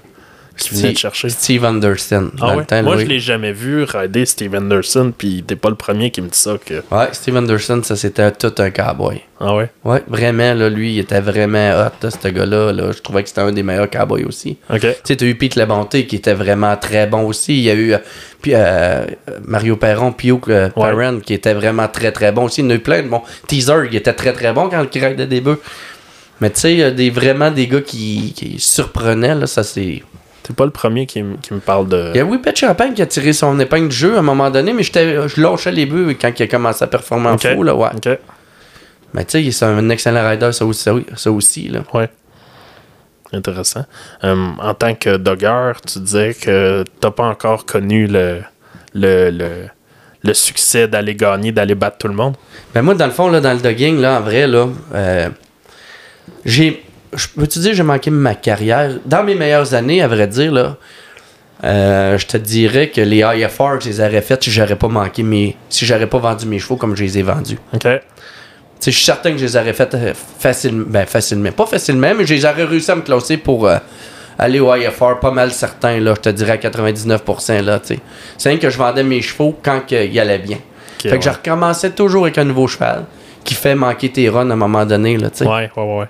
[0.71, 1.29] qui venaient te chercher?
[1.29, 2.31] Steve Anderson.
[2.41, 2.65] Ah ouais?
[2.65, 3.03] temps, Moi, oui.
[3.03, 6.39] je l'ai jamais vu rider Steve Anderson, puis t'es pas le premier qui me dit
[6.39, 6.57] ça.
[6.65, 9.21] que Ouais, Steve Anderson, ça c'était tout un cowboy.
[9.41, 9.71] Ah ouais?
[9.85, 12.73] Ouais, vraiment, là, lui, il était vraiment hot, là, ce gars-là.
[12.73, 12.93] Là.
[12.93, 14.57] Je trouvais que c'était un des meilleurs cowboys aussi.
[14.71, 14.81] Ok.
[14.81, 17.59] Tu sais, t'as eu Pete Labonté qui était vraiment très bon aussi.
[17.59, 17.99] Il y a eu euh,
[18.41, 19.05] puis, euh,
[19.45, 22.61] Mario Perron, Pio euh, Perron qui était vraiment très très bon aussi.
[22.61, 23.23] Il y en a eu plein de bons.
[23.49, 25.61] Teaser, il était très très bon quand il raidait des bœufs.
[26.41, 29.63] Mais tu sais, il y a des, vraiment des gars qui, qui surprenaient, là, ça
[29.63, 30.03] c'est.
[30.43, 32.11] T'es pas le premier qui, me- qui me parle de.
[32.15, 34.23] Il y a oui, Pet Champagne qui a tiré son épingle du jeu à un
[34.23, 37.47] moment donné, mais je lâchais les bœufs quand il a commencé à performer en Ok.
[37.55, 37.89] fou, là, ouais.
[37.95, 38.19] Ok.
[39.15, 41.81] Mais tu sais, c'est un excellent rider, ça aussi, ça aussi là.
[41.95, 42.09] Ouais.
[43.33, 43.85] Intéressant.
[44.23, 48.43] Hum, en tant que dogger, tu disais que t'as pas encore connu le,
[48.95, 49.49] le, le,
[50.23, 52.37] le succès d'aller gagner, d'aller battre tout le monde?
[52.75, 55.29] Ben moi, dans le fond, là, dans le dogging, là, en vrai, là, euh,
[56.45, 56.85] j'ai.
[57.13, 58.93] Je peux-tu dire, j'ai manqué ma carrière?
[59.05, 60.77] Dans mes meilleures années, à vrai dire, là,
[61.65, 65.23] euh, je te dirais que les IFR, je les aurais faites si j'aurais pas manqué
[65.23, 65.57] mes.
[65.69, 67.59] Si j'aurais pas vendu mes chevaux comme je les ai vendus.
[67.73, 67.87] OK.
[68.85, 70.85] Je suis certain que je les aurais faites euh, facilement.
[70.89, 71.53] Ben, facilement.
[71.53, 73.77] Pas facilement, mais je les aurais réussi à me classer pour euh,
[74.39, 75.21] aller au IFR.
[75.21, 76.15] Pas mal certain, là.
[76.17, 77.99] Je te dirais à 99%, là, tu.
[78.39, 80.59] C'est rien que je vendais mes chevaux quand que il allait bien.
[80.99, 83.05] Fait que je recommençais toujours avec un nouveau cheval
[83.45, 85.47] qui fait manquer tes runs à un moment donné, là, tu sais.
[85.47, 86.07] Ouais, ouais, ouais.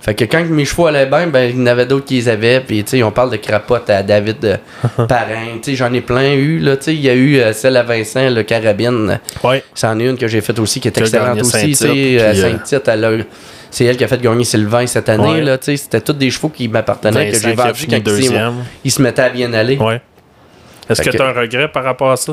[0.00, 2.28] Fait que quand mes chevaux allaient bien, ben, il y en avait d'autres qui les
[2.28, 2.60] avaient.
[2.60, 4.56] Puis, tu sais, on parle de crapote à David euh,
[5.08, 5.56] Parrain.
[5.62, 6.76] Tu sais, j'en ai plein eu, là.
[6.76, 9.18] Tu sais, il y a eu euh, celle à Vincent, le carabine.
[9.42, 9.64] Ouais.
[9.74, 11.68] C'en est une que j'ai faite aussi qui est excellente aussi.
[11.68, 13.10] Tu sais, euh, Saint-Tite, elle a-
[13.70, 15.40] c'est elle qui a fait gagner Sylvain cette année, Ouais.
[15.42, 15.58] là.
[15.58, 18.54] Tu sais, c'était tous des chevaux qui m'appartenaient, que j'ai vendus quand ils, deuxième.
[18.84, 19.76] ils se mettaient à bien aller.
[19.76, 20.00] Ouais.
[20.88, 22.32] Est-ce que que- tu as un regret par rapport à ça?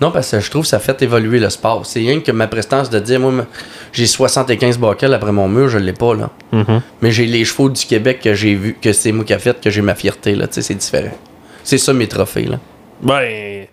[0.00, 1.86] Non, parce que je trouve que ça fait évoluer le sport.
[1.86, 3.46] C'est rien que ma prestance de dire, moi,
[3.92, 6.30] j'ai 75 bockels après mon mur, je l'ai pas, là.
[6.52, 6.82] Mhm.
[7.00, 9.60] Mais j'ai les chevaux du Québec que j'ai vu, que c'est moi qui a fait,
[9.60, 10.46] que j'ai ma fierté, là.
[10.48, 11.14] Tu sais, c'est différent.
[11.62, 12.58] C'est ça mes trophées, là.
[13.02, 13.66] Ben,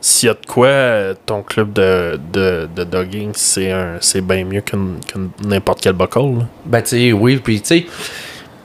[0.00, 4.44] s'il y a de quoi, ton club de, de, de dogging, c'est un- c'est bien
[4.44, 6.38] mieux qu'une- que n'importe quel buckle.
[6.40, 6.46] là.
[6.64, 7.86] Ben, tu sais, oui, puis tu sais,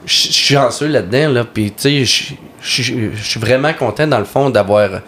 [0.04, 2.82] je suis chanceux là-dedans, là, puis tu sais, je
[3.22, 5.00] suis vraiment content, dans le fond, d'avoir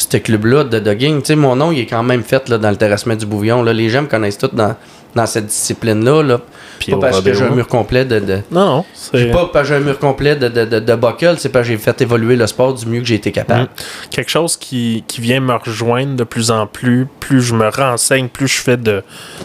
[0.00, 1.20] ce club-là de dogging.
[1.20, 3.62] Tu sais, mon nom, il est quand même fait, là, dans le terrassement du Bouvillon,
[3.62, 3.72] là.
[3.72, 4.74] Les gens me connaissent tous dans,
[5.14, 6.40] dans cette discipline-là, là.
[6.78, 8.20] Puis Pas parce que j'ai un mur complet de...
[8.20, 8.84] de Non, non.
[8.94, 11.66] C'est pas parce que j'ai un mur complet de, de, de, de buckle, c'est parce
[11.66, 13.64] que j'ai fait évoluer le sport du mieux que j'ai été capable.
[13.64, 14.08] Mm.
[14.10, 17.06] quelque chose qui, qui vient me rejoindre de plus en plus.
[17.20, 19.02] Plus je me renseigne, plus je fais de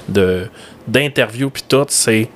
[0.08, 0.48] de-
[0.88, 2.30] d'interviews puis tout, c'est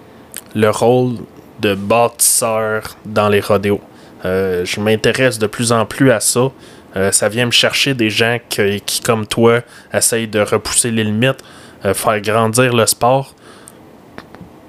[0.54, 1.14] le rôle
[1.62, 3.80] de bâtisseur dans les rodéos.
[4.26, 6.52] Euh, je m'intéresse de plus en plus à ça.
[6.96, 9.62] Euh, ça vient me chercher des gens qui, comme toi,
[9.94, 11.44] essayent de repousser les limites,
[11.86, 13.36] euh, faire grandir le sport.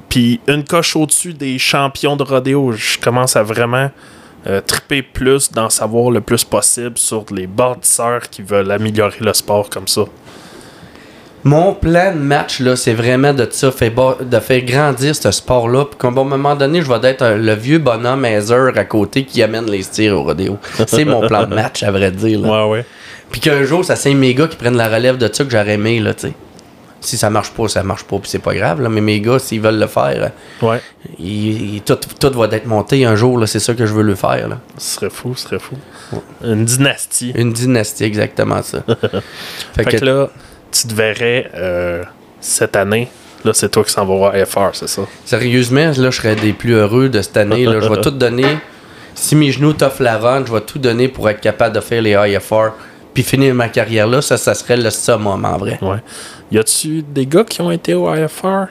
[0.08, 3.90] Puis une coche au-dessus des champions de rodéo, je commence à vraiment
[4.46, 9.32] euh, triper plus, d'en savoir le plus possible sur les bâtisseurs qui veulent améliorer le
[9.32, 10.02] sport comme ça.
[11.44, 15.86] Mon plan de match, là, c'est vraiment de ça, fait de faire grandir ce sport-là.
[15.86, 19.24] Puis qu'à un bon moment donné, je vais être le vieux bonhomme Hazer à côté
[19.24, 20.58] qui amène les tirs au rodéo.
[20.86, 22.40] C'est mon plan de match, à vrai dire.
[22.40, 22.66] là.
[22.66, 22.84] Ouais, ouais.
[23.30, 25.74] Puis qu'un jour, ça c'est mes gars qui prennent la relève de ça que j'aurais
[25.74, 26.32] aimé, là, tu sais.
[27.02, 28.90] Si ça marche pas, ça marche pas, puis c'est pas grave, là.
[28.90, 30.80] Mais mes gars, s'ils veulent le faire, Ouais.
[31.18, 33.46] ils- ils- tout, tout va être monté un jour, là.
[33.46, 34.58] C'est ça que je veux le faire, là.
[34.76, 35.76] Ce serait fou, ce serait fou.
[36.44, 37.32] Une dynastie.
[37.34, 38.82] Une dynastie, exactement ça.
[39.74, 40.28] fait, Fait que là,
[40.70, 42.02] tu te verrais euh,
[42.40, 43.08] cette année.
[43.44, 45.02] Là, c'est toi qui s'en vas voir FR, c'est ça?
[45.24, 47.64] Sérieusement, là, je serais des plus heureux de cette année.
[47.64, 47.80] Là.
[47.80, 48.58] Je vais tout donner.
[49.14, 52.02] Si mes genoux t'offrent la run, je vais tout donner pour être capable de faire
[52.02, 52.70] les IFR.
[53.14, 55.78] Puis finir ma carrière là, ça, ça serait le summum en vrai.
[55.82, 55.98] Ouais.
[56.52, 58.66] Y a-tu des gars qui ont été au IFR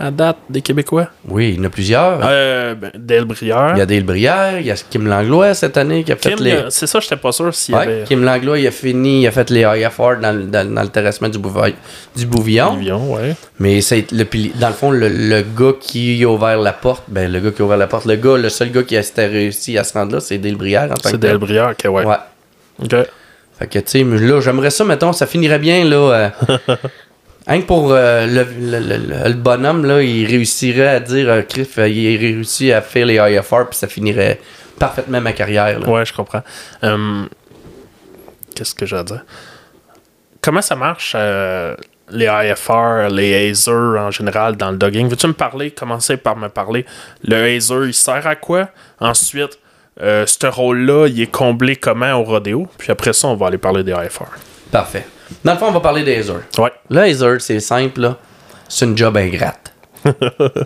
[0.00, 1.08] à date, des Québécois?
[1.28, 2.20] Oui, il y en a plusieurs.
[2.24, 3.72] Euh, ben, Dale Brière.
[3.74, 6.40] Il y a Dale Brière, il y a Kim Langlois cette année qui a fait
[6.40, 6.52] les.
[6.52, 8.04] euh, c'est ça, j'étais pas sûr s'il y avait.
[8.06, 10.88] Kim Langlois, il a fini, il a fait les IFR dans, le- dans, dans le
[10.88, 11.38] terrassement du,
[12.16, 12.72] du Bouvillon.
[12.72, 13.34] Avion, ouais.
[13.58, 14.24] Mais c'est le,
[14.58, 17.62] dans le fond, le, le gars qui a ouvert la porte, ben le gars qui
[17.62, 20.14] a ouvert la porte, le gars, le seul gars qui a réussi à se rendre
[20.14, 21.18] là, c'est Dale Brière en tant que C'est.
[21.18, 22.04] Dale Brière, que ouais.
[22.04, 22.16] Ouais.
[22.82, 22.94] Ok.
[23.58, 25.96] Fait que, tu sais, là, j'aimerais ça, mettons, ça finirait bien, là.
[25.96, 26.28] euh,
[27.50, 31.28] Rien que pour euh, le, le- le- le- le bonhomme, là, il réussirait à dire,
[31.28, 34.40] euh, Criff, euh, il réussit à faire les IFR, puis ça finirait
[34.78, 35.88] parfaitement ma carrière, là.
[35.88, 36.42] Ouais, je comprends.
[36.82, 37.28] Hum,
[38.54, 39.24] Qu'est-ce que j'ai dire?
[40.40, 41.74] Comment ça marche, euh,
[42.10, 45.08] les IFR, les Hazer en général dans le dogging?
[45.08, 45.70] Veux-tu me parler?
[45.72, 46.86] Commencer par me parler?
[47.24, 48.68] Le Hazer, il sert à quoi?
[49.00, 49.58] Ensuite,
[49.98, 52.68] ce rôle-là, il est comblé comment au rodéo?
[52.78, 54.24] Puis après ça, on va aller parler des IFR.
[54.70, 55.06] Parfait.
[55.44, 56.40] Dans le fond, on va parler des Hazer.
[56.58, 56.72] Ouais.
[56.90, 58.16] Le Hazer, c'est simple, là.
[58.68, 59.72] C'est une job ingrate.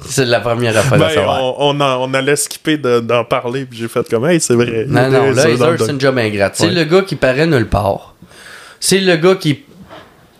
[0.07, 1.43] c'est la première affaire à Ben, savoir.
[1.43, 4.55] on, on, en- on allait skipper de- d'en parler, puis j'ai fait comme, hey, c'est
[4.55, 4.85] vrai.
[4.89, 6.55] Non, a non, le le c'est une job ingrate.
[6.57, 6.73] C'est Ouais.
[6.73, 8.15] le gars qui paraît nulle part.
[8.81, 9.65] C'est le gars qui.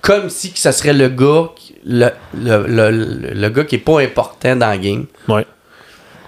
[0.01, 1.49] Comme si que ça serait le gars.
[1.57, 5.07] qui- Le, le, le, le- le gars qui est pas important dans la game.
[5.29, 5.45] Ouais.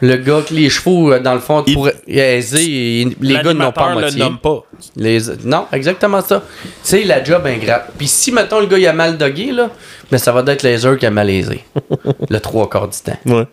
[0.03, 3.73] Le gars que les chevaux, euh, dans le fond, Il- pour aiser, les gars n'ont
[3.73, 4.21] pas le moitié.
[4.21, 4.63] nomme pas.
[4.95, 6.43] Les- Non, exactement ça.
[6.83, 7.91] C'est la job ingrate.
[7.97, 9.71] Puis si, mettons, le gars il a mal dogué, là,
[10.13, 11.65] mais ça va être laser qui a malaisé.
[12.29, 13.17] le trois quarts du temps.
[13.25, 13.47] Ouais.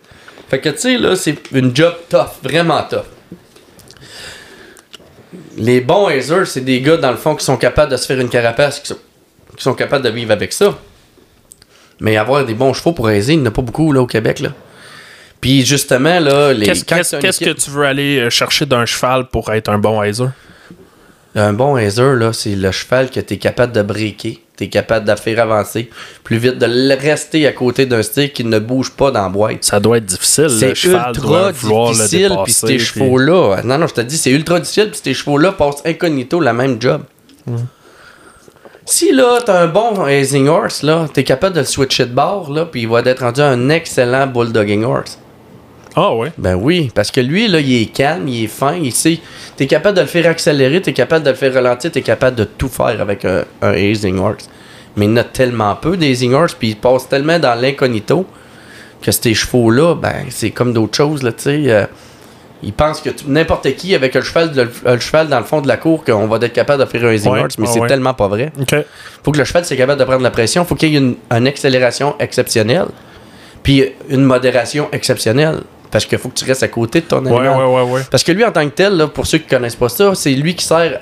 [0.50, 3.04] Fait que, tu sais, là, c'est une job tough, vraiment tough.
[5.56, 8.20] Les bons hazers, c'est des gars, dans le fond, qui sont capables de se faire
[8.20, 8.98] une carapace, qui sont,
[9.56, 10.76] qui sont capables de vivre avec ça.
[12.00, 14.06] Mais avoir des bons chevaux pour aiser, il n'y en a pas beaucoup, là, au
[14.06, 14.50] Québec, là.
[15.44, 16.64] Puis, justement, là, les...
[16.64, 16.84] Qu'est-ce
[17.44, 20.30] que tu veux aller euh, chercher d'un cheval pour être un bon Hazer?
[21.34, 24.68] Un bon hazer, là, c'est le cheval que tu es capable de breaker, tu es
[24.70, 25.90] capable de faire avancer
[26.22, 29.28] plus vite, de le rester à côté d'un stick qui ne bouge pas dans la
[29.28, 29.64] boîte.
[29.64, 30.48] Ça doit être difficile.
[30.48, 30.72] C'est
[31.12, 33.60] doit ultra difficile, puis puis- chevaux-là...
[33.64, 36.80] Non, non, je te dis, c'est ultra difficile, puis tes chevaux-là passent incognito la même
[36.80, 37.02] job.
[38.86, 42.50] Si, là, t'as un bon hazing horse, là, t'es capable de le switcher de bord,
[42.50, 45.18] là, puis il va être rendu un excellent bulldogging horse.
[45.96, 46.32] Ah ouais.
[46.38, 49.20] Ben oui, parce que lui, là, il est calme, il est fin, il sait.
[49.56, 52.44] T'es capable de le faire accélérer, t'es capable de le faire ralentir, t'es capable de
[52.44, 54.48] tout faire avec un, un hazing horse.
[54.96, 58.26] Mais il y en a tellement peu des horse, puis il passe tellement dans l'incognito
[59.02, 61.62] que ces chevaux-là, ben, c'est comme d'autres choses, là, tu sais.
[61.70, 61.86] euh,
[62.62, 65.68] ils pensent que n'importe qui, avec un cheval, de- un cheval dans le fond de
[65.68, 67.88] la cour, qu'on va être capable de faire un hazing Ouais, horse, mais c'est ouais.
[67.88, 68.50] tellement pas vrai.
[68.58, 68.74] OK.
[69.22, 71.16] faut que le cheval soit capable de prendre la pression, faut qu'il y ait une,
[71.30, 72.86] une accélération exceptionnelle,
[73.62, 75.58] puis une modération exceptionnelle.
[75.94, 77.56] Parce qu'il faut que tu restes à côté de ton animal.
[77.56, 78.00] ouais, ouais, ouais.
[78.10, 80.32] Parce que lui, en tant que tel, là, pour ceux qui connaissent pas ça, c'est
[80.34, 80.98] lui qui sert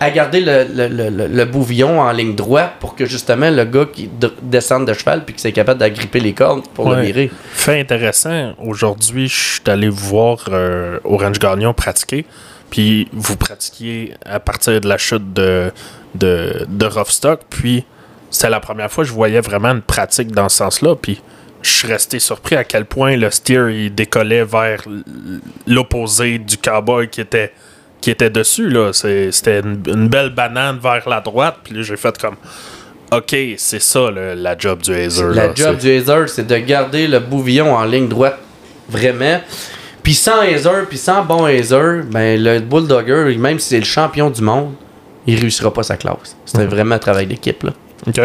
[0.00, 3.64] à garder le, le, le- le- le bouvillon en ligne droite pour que justement le
[3.64, 4.08] gars qui
[4.42, 7.30] descende de cheval puis qu'il soit capable d'agripper les cordes pour le virer.
[7.52, 8.52] Fait intéressant.
[8.64, 12.26] Aujourd'hui, je suis allé vous voir euh, au Range Gagnon pratiquer.
[12.70, 15.72] Puis vous pratiquiez à partir de la chute de,
[16.14, 16.66] de.
[17.50, 17.84] Puis
[18.30, 20.94] c'était la première fois que je voyais vraiment une pratique dans ce sens-là.
[20.96, 21.20] Puis
[21.62, 24.82] je suis resté surpris à quel point le steer il décollait vers
[25.66, 27.52] l'opposé du cowboy qui était,
[28.00, 28.68] qui était dessus.
[28.68, 28.92] là.
[28.92, 31.56] C'était une, une belle banane vers la droite.
[31.64, 32.36] Puis là, j'ai fait comme.
[33.10, 35.28] Ok, c'est ça le- la job du Hazer.
[35.30, 35.54] La là.
[35.54, 38.38] job du Hazer, c'est de garder le bouvillon en ligne droite,
[38.88, 39.40] vraiment.
[40.02, 44.28] Puis sans Hazer, puis sans bon Hazer, ben le Bulldogger, même si c'est le champion
[44.28, 44.74] du monde,
[45.26, 46.36] il réussira pas sa classe.
[46.44, 47.72] C'est vraiment un travail d'équipe, là.
[48.06, 48.20] Ok.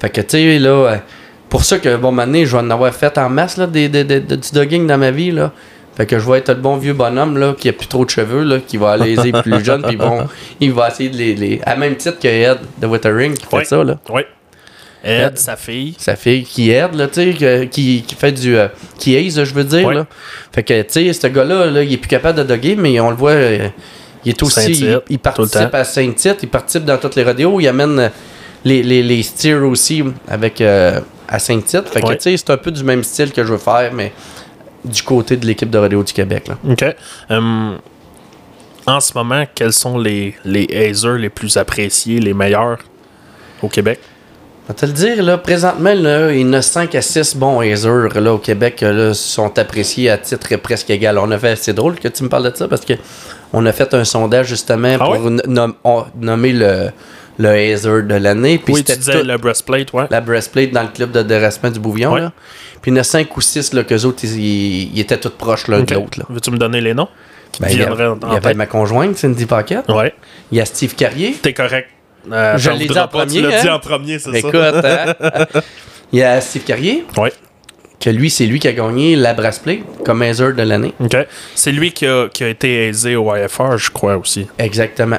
[0.00, 0.96] Fait que, tu sais, là, euh,
[1.50, 4.04] pour ça que, bon, maintenant, je vais en avoir fait en masse, là, des, des-
[4.04, 5.52] des- de- du dogging dans ma vie, là.
[5.96, 8.10] Fait que je vois être le bon vieux bonhomme là, qui a plus trop de
[8.10, 10.26] cheveux, là, qui va aller aider les plus jeunes, puis bon,
[10.60, 11.60] il va essayer de les, les.
[11.66, 13.98] À même titre que Ed de Withering qui fait ça, là.
[14.08, 14.22] Oui.
[15.02, 15.94] Ed, sa fille.
[15.98, 18.56] Sa fille qui aide, là, tu sais, qui, qui fait du.
[18.56, 20.06] euh, qui aise, je veux dire, là.
[20.52, 23.10] Fait que, tu sais, ce gars-là, là, il est plus capable de dogger, mais on
[23.10, 23.68] le voit, euh,
[24.24, 24.60] il est aussi.
[24.84, 28.10] Il, il participe à Saint-Tite, il participe dans toutes les radios, il amène
[28.64, 31.88] les, les, les steers aussi avec, euh, à Saint-Tite.
[31.88, 32.16] Fait que, Ouais.
[32.16, 34.12] tu sais, c'est un peu du même style que je veux faire, mais
[34.84, 36.56] du côté de l'équipe de radio du Québec, là.
[36.68, 36.84] OK.
[37.30, 37.78] Hum,
[38.86, 42.78] en ce moment, quels sont les, les hazers les plus appréciés, les meilleurs
[43.62, 44.00] au Québec?
[44.64, 47.36] On va te le dire, là, présentement, là, il y en a 5 à 6
[47.36, 51.18] bons hazers là, au Québec euh, là, sont appréciés à titre presque égal.
[51.18, 52.94] On a fait, c'est drôle que tu me parles de ça parce que
[53.52, 55.18] on a fait un sondage justement Ah pour
[56.20, 56.90] nommer le,
[57.40, 58.58] le hazer de l'année.
[58.58, 60.04] Puis oui, tu disais tout- le breastplate, ouais.
[60.10, 62.12] la breastplate dans le club de déracinement du Bouvillon.
[62.12, 62.20] Ouais.
[62.20, 62.32] Là.
[62.82, 65.30] Puis il y en a 5 ou 6 là, qu'eux autres, ils, ils- étaient tous
[65.30, 66.20] proches l'un de l'autre.
[66.28, 67.08] Veux-tu me donner les noms?
[67.58, 69.88] Ben, il y, a- en il y avait ma conjointe, Cindy Paquette.
[69.88, 70.14] Ouais.
[70.52, 71.32] Il y a Steve Carrier.
[71.42, 71.88] T'es correct.
[72.30, 73.62] Euh, Je l'ai dit en premier, Tu l'as hein?
[73.62, 75.14] dit en premier, c'est Écoute, ça?
[75.20, 75.46] hein?
[76.12, 77.04] il y a Steve Carrier.
[77.16, 77.32] Ouais.
[77.98, 80.94] que lui, c'est lui qui a gagné la breastplate comme hazer de l'année.
[81.00, 81.16] OK.
[81.54, 84.46] C'est lui qui a, qui a été aisé au YFR, je crois aussi.
[84.58, 85.18] Exactement.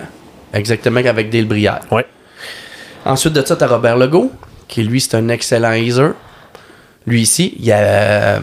[0.54, 1.82] Exactement, avec Dale Brière.
[1.92, 2.06] Ouais.
[3.06, 4.32] Ensuite de ça, tu as Robert Legault,
[4.68, 6.14] qui lui, c'est un excellent hazer.
[7.08, 8.40] Lui ici, il y a euh,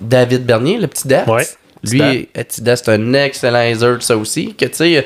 [0.00, 1.24] David Bernier, le petit Dat.
[1.28, 1.46] Ouais.
[1.84, 4.54] Lui, euh, petit Dat, c'est un excellent hazer, ça aussi.
[4.54, 5.02] Que tu sais, euh,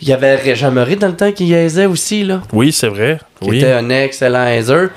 [0.00, 0.38] il y avait
[0.70, 2.42] Murray dans le temps qui haisait aussi, là.
[2.52, 3.18] Oui, c'est vrai.
[3.40, 3.58] Qui Oui.
[3.58, 4.88] était un excellent hazer.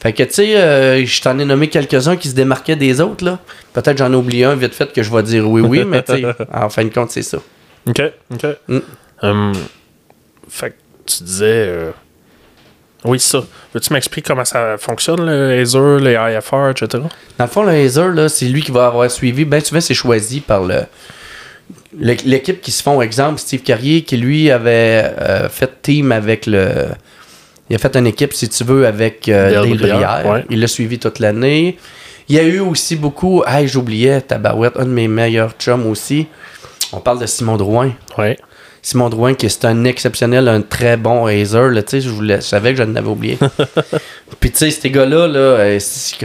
[0.00, 3.24] Fait que, tu sais, euh, je t'en ai nommé quelques-uns qui se démarquaient des autres,
[3.24, 3.38] là.
[3.74, 6.14] Peut-être j'en ai oublié un vite fait que je vais dire oui, oui, mais tu
[6.14, 7.38] sais, en fin de compte, c'est ça.
[7.86, 8.02] OK.
[8.32, 8.46] OK.
[8.68, 8.78] Mm.
[9.22, 9.52] Hum,
[10.50, 10.74] fait que
[11.06, 11.44] tu disais.
[11.46, 11.90] euh,
[13.04, 13.42] Oui, ça.
[13.72, 17.02] Veux-tu m'expliquer comment ça fonctionne, le Azer, les IFR, etc.?
[17.38, 19.44] Dans le fond, le là, c'est lui qui va avoir suivi.
[19.44, 20.82] Ben souvent, c'est choisi par le
[21.96, 23.00] l'équipe qui se font.
[23.02, 26.88] Exemple, Steve Carrier, qui lui avait euh, fait team avec le.
[27.68, 30.44] Il a fait une équipe, si tu veux, avec euh, ouais.
[30.50, 31.78] Il l'a suivi toute l'année.
[32.28, 33.42] Il y a eu aussi beaucoup.
[33.46, 36.26] Hey, j'oubliais, Tabarouette, un de mes meilleurs chums aussi.
[36.92, 37.92] On parle de Simon Drouin.
[38.18, 38.38] Ouais.
[38.82, 41.68] Simon Drouin, qui est un exceptionnel, un très bon hazer.
[41.70, 43.38] Là, tu sais, je, voulais- je savais que je l'avais oublié.
[44.40, 46.16] Puis, tu sais, ces gars-là, là, euh, c'est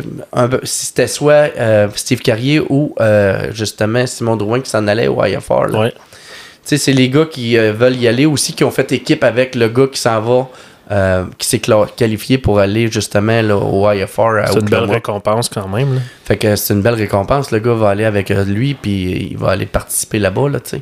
[0.64, 5.24] si c'était soit euh, Steve Carrier ou euh, justement Simon Drouin qui s'en allait au
[5.24, 5.68] IFR.
[5.70, 5.80] là.
[5.80, 5.92] Ouais.
[5.92, 9.24] Tu sais, c'est les gars qui euh, veulent y aller aussi, qui ont fait équipe
[9.24, 10.48] avec le gars qui s'en va,
[10.92, 11.62] euh, qui s'est
[11.98, 15.96] qualifié pour aller justement là, au IFR à C'est une belle récompense quand même.
[15.96, 16.02] là.
[16.24, 17.52] Fait que c'est une belle récompense.
[17.52, 20.82] Le gars va aller avec lui, puis il va aller participer là-bas, là, tu sais.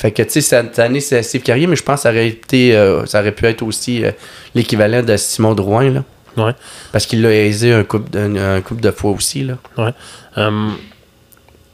[0.00, 2.28] Fait que, tu sais, cette année, c'est Steve Carrier, mais je pense que ça aurait,
[2.28, 4.12] été, euh, ça aurait pu être aussi euh,
[4.54, 6.04] l'équivalent de Simon Drouin, là.
[6.38, 6.52] Ouais.
[6.90, 9.54] Parce qu'il l'a aisé un couple, de, un couple de fois aussi, là.
[9.76, 9.92] Ouais.
[10.36, 10.74] Hum,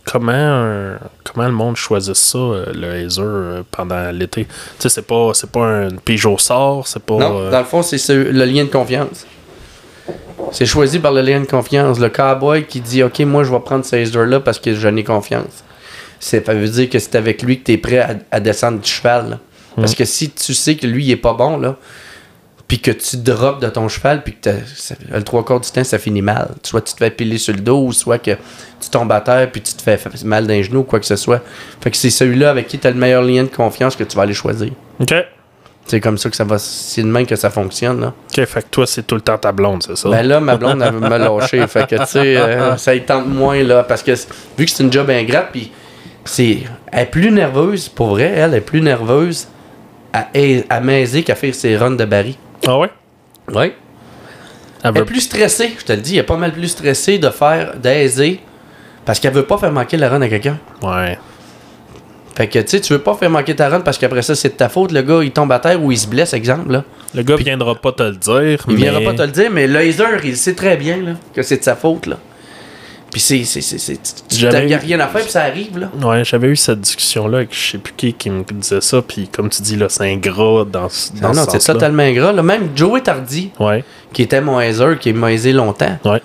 [0.04, 2.38] comment, euh, comment le monde choisit ça,
[2.74, 4.44] le Azer, euh, pendant l'été?
[4.46, 4.50] Tu
[4.80, 7.18] sais, c'est pas, c'est pas un Peugeot sort, c'est pas.
[7.18, 9.24] Non, dans le fond, c'est ce- le lien de confiance.
[10.52, 11.98] C'est choisi par le lien de confiance.
[11.98, 15.02] Le cowboy qui dit Ok, moi je vais prendre ce hazer-là parce que j'en ai
[15.04, 15.64] confiance.
[16.20, 18.80] C'est- Ça veut dire que c'est avec lui que tu es prêt à, à descendre
[18.80, 19.30] du cheval.
[19.30, 19.38] là.
[19.76, 21.76] Parce que si tu sais que lui il est pas bon, là,
[22.66, 25.70] puis que tu drops de ton cheval, puis que t'as- ça- le trois quarts du
[25.70, 26.48] temps ça finit mal.
[26.62, 28.32] Soit tu te fais piler sur le dos, ou soit que
[28.80, 31.16] tu tombes à terre, puis tu te fais mal d'un genou, ou quoi que ce
[31.16, 31.42] soit.
[31.82, 34.16] Fait que c'est celui-là avec qui tu as le meilleur lien de confiance que tu
[34.16, 34.70] vas aller choisir.
[34.98, 35.14] OK.
[35.88, 36.58] C'est comme ça que ça va.
[36.58, 38.00] C'est de même que ça fonctionne.
[38.00, 38.08] Là.
[38.36, 40.08] OK, fait que toi, c'est tout le temps ta blonde, c'est ça?
[40.08, 41.64] Ben là, ma blonde, elle veut me lâcher.
[41.68, 43.84] fait que, tu sais, euh, ça y tente moins, là.
[43.84, 44.10] Parce que,
[44.58, 45.70] vu que c'est une job ingrate, puis
[46.26, 46.58] c'est.
[46.92, 49.48] Elle est plus nerveuse, pour vrai, elle est plus nerveuse
[50.12, 50.28] à,
[50.68, 52.36] à m'aiser qu'à faire ses runs de Barry.
[52.66, 52.90] Ah ouais?
[53.54, 53.72] Oui.
[54.84, 56.14] Elle est plus stressée, je te le dis.
[56.14, 58.40] Elle est pas mal plus stressée de faire, d'aiser.
[59.04, 60.58] Parce qu'elle veut pas faire manquer la run à quelqu'un.
[60.82, 61.18] Ouais.
[62.36, 64.50] Fait que, tu sais, tu veux pas faire manquer ta run parce qu'après ça, c'est
[64.50, 64.92] de ta faute.
[64.92, 66.84] Le gars, il tombe à terre ou il se blesse, exemple, là.
[67.14, 68.62] Le gars viendra pas te le dire.
[68.68, 71.42] Il viendra mais- pas te le dire, mais laser, il sait très bien là, que
[71.42, 72.06] c'est de sa faute.
[72.06, 72.18] Là.
[73.10, 73.44] Puis c'est.
[73.44, 75.78] c'est, c'est, c'est tu- J'avais Il n'y a rien à faire, puis ça arrive.
[75.78, 75.90] là.
[76.06, 79.28] Ouais, j'avais eu cette discussion-là avec je sais plus qui qui me disait ça, puis
[79.28, 82.32] comme tu dis, là, c'est ingrat dans, ce- dans Non, ce non, c'est totalement ingrat.
[82.32, 82.42] Là.
[82.42, 86.20] Même Joey Tardy, Ouais, qui était mon hazer, qui m'a aisé longtemps, ouais.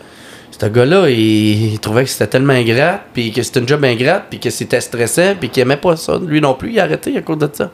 [0.59, 4.25] ce gars-là, il, il trouvait que c'était tellement ingrat, puis que c'était une job ingrate,
[4.29, 6.19] puis que c'était stressant, puis qu'il aimait pas ça.
[6.25, 7.71] Lui non plus, il a arrêté à cause de ça.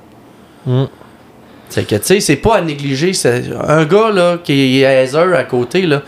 [0.65, 0.83] Mm.
[1.69, 3.13] C'est que, tu sais, c'est pas à négliger.
[3.13, 6.01] c'est- Un gars, là, qui est hazer à côté, là,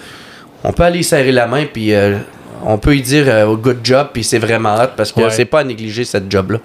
[0.64, 2.18] on peut aller serrer la main, puis euh,
[2.66, 5.30] on peut lui dire euh, good job, puis c'est vraiment hot, parce que Ouais.
[5.30, 6.60] c'est pas à négliger cette job-là.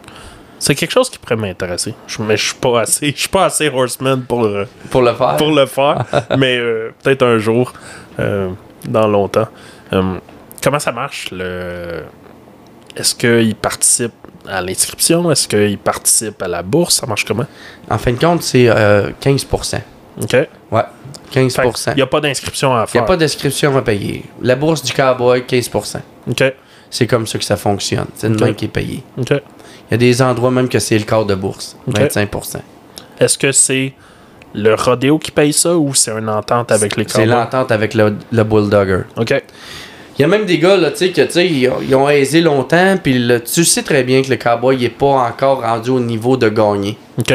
[0.58, 1.94] C'est quelque chose qui pourrait m'intéresser.
[2.06, 5.12] Je- Mais je suis pas assez, je suis pas assez horseman pour, euh, Pour le
[5.12, 5.36] faire.
[5.36, 6.04] pour le faire.
[6.38, 7.72] mais euh, peut-être un jour,
[8.18, 8.50] euh,
[8.88, 9.48] dans longtemps.
[9.92, 10.14] Euh,
[10.62, 12.02] comment ça marche le
[12.96, 14.12] est-ce qu'il participe
[14.48, 15.30] à l'inscription?
[15.30, 16.94] Est-ce qu'il participe à la bourse?
[17.00, 17.46] Ça marche comment?
[17.90, 19.80] En fin de compte, c'est euh, 15%.
[20.22, 20.36] OK.
[20.70, 20.82] Ouais,
[21.32, 21.50] 15%.
[21.50, 23.02] Fait que Il n'y a pas d'inscription à Il n'y faire.
[23.02, 24.24] a pas d'inscription à payer.
[24.42, 25.98] La bourse du cowboy, 15%.
[26.30, 26.44] OK.
[26.90, 28.06] C'est comme ça que ça fonctionne.
[28.14, 28.40] C'est le Ok.
[28.42, 29.02] même qui est payé.
[29.18, 29.30] OK.
[29.30, 31.98] Il y a des endroits même que c'est le quart de bourse, Ok.
[31.98, 32.60] 25%.
[33.18, 33.92] Est-ce que c'est
[34.54, 37.26] le rodéo qui paye ça ou c'est une entente avec les C'est cowboys?
[37.34, 39.02] l'entente avec le, le bulldogger.
[39.16, 39.34] OK.
[40.16, 41.92] Il y a même des gars, là, tu sais, que, tu sais, ils, ont- ils
[41.96, 43.20] ont aisé longtemps, puis
[43.52, 46.48] tu sais très bien que le cowboy, il est pas encore rendu au niveau de
[46.48, 46.96] gagner.
[47.18, 47.34] OK.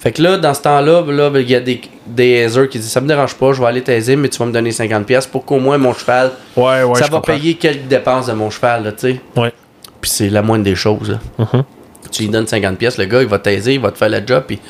[0.00, 2.90] Fait que là, dans ce temps-là, là, ben, il y a des, des qui disent
[2.90, 5.44] Ça me dérange pas, je vais aller t'aiser, mais tu vas me donner 50$ pour
[5.44, 6.94] qu'au moins mon cheval, Ouais, ouais.
[6.98, 7.32] ça va comprends.
[7.34, 9.20] payer quelques dépenses de mon cheval, là, tu sais.
[9.36, 9.52] Ouais.
[10.00, 11.18] Puis c'est la moindre des choses, là.
[11.38, 11.64] Mhm.
[12.12, 14.44] Tu lui donnes 50$, le gars, il va t'aiser, il va te faire le job,
[14.46, 14.60] puis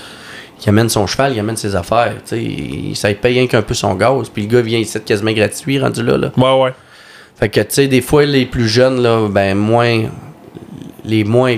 [0.64, 2.42] il amène son cheval, il amène ses affaires, tu sais.
[2.42, 5.78] il- Ça paye rien qu'un peu son gaz, puis le gars vient ici quasiment gratuit,
[5.78, 6.32] rendu là, là.
[6.38, 6.72] Ouais, ouais.
[7.38, 10.04] Fait que, tu sais, des fois, les plus jeunes, là, ben, moins.
[11.04, 11.56] Les moins.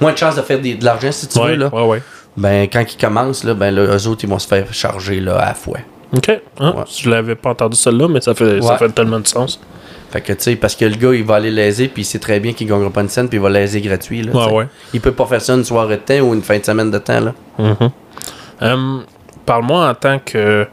[0.00, 1.74] Moins de chances de faire des- de l'argent, si tu Ouais, veux, là.
[1.74, 2.02] ouais, ouais.
[2.36, 5.36] Ben, quand ils commencent, là, ben, là, eux autres, ils vont se faire charger, là,
[5.38, 5.78] à la fois.
[6.16, 6.28] OK.
[6.60, 6.74] Hein?
[6.76, 6.84] Ouais.
[6.96, 9.60] Je l'avais pas entendu celle-là, mais ça fait, ça fait tellement de sens.
[10.10, 12.18] Fait que, tu sais, parce que le gars, il va aller léser, puis il sait
[12.20, 14.32] très bien qu'il gagnera pas une scène, puis il va léser gratuit, là.
[14.32, 14.66] Ouais, ouais.
[14.92, 16.98] Il peut pas faire ça une soirée de temps ou une fin de semaine de
[16.98, 17.34] temps, là.
[17.58, 17.90] Mhm.
[18.60, 19.04] Hum,
[19.44, 20.66] Parle-moi en tant que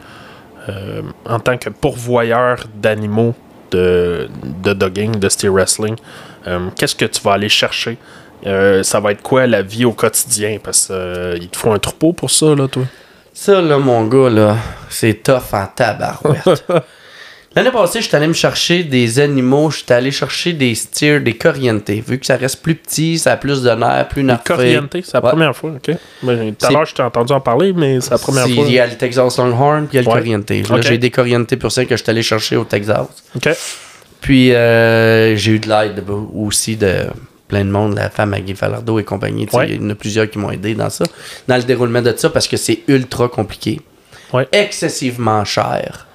[0.68, 3.34] euh, en tant que pourvoyeur d'animaux
[3.72, 4.28] de,
[4.62, 5.96] de dogging, de steer wrestling.
[6.46, 7.98] Hum, Qu'est-ce que tu vas aller chercher?
[8.46, 10.58] Euh, ça va être quoi la vie au quotidien?
[10.62, 12.82] Parce qu'il te faut un troupeau pour ça, là, toi.
[13.32, 14.56] Ça, là, mon gars, là,
[14.90, 16.64] c'est tough en tabarouette.
[17.54, 19.70] L'année passée, je suis allé me chercher des animaux.
[19.70, 21.90] Je suis allé chercher des steers, des corrientes.
[21.90, 24.42] Vu que ça reste plus petit, ça a plus de nerfs, plus nerfs.
[24.42, 25.30] Corriente, c'est la Ouais.
[25.30, 25.94] première fois, OK?
[26.22, 28.64] Tout à l'heure, je t'ai entendu en parler, mais c'est la première fois.
[28.66, 30.14] Il y a le Texas Longhorn, puis il y a le Ouais.
[30.14, 30.50] Corriente.
[30.50, 31.10] Là, j'ai des
[31.58, 33.06] pour ça que je suis allé chercher au Texas.
[33.36, 33.48] OK.
[34.22, 37.04] Puis, euh, j'ai eu de l'aide de- aussi de
[37.52, 39.46] plein de monde, la femme à Guy Falardeau et compagnie.
[39.52, 39.68] Ouais.
[39.70, 41.04] Il y en a plusieurs qui m'ont aidé dans ça,
[41.46, 43.80] dans le déroulement de ça, parce que c'est ultra compliqué.
[44.32, 44.48] Ouais.
[44.52, 46.06] Excessivement cher.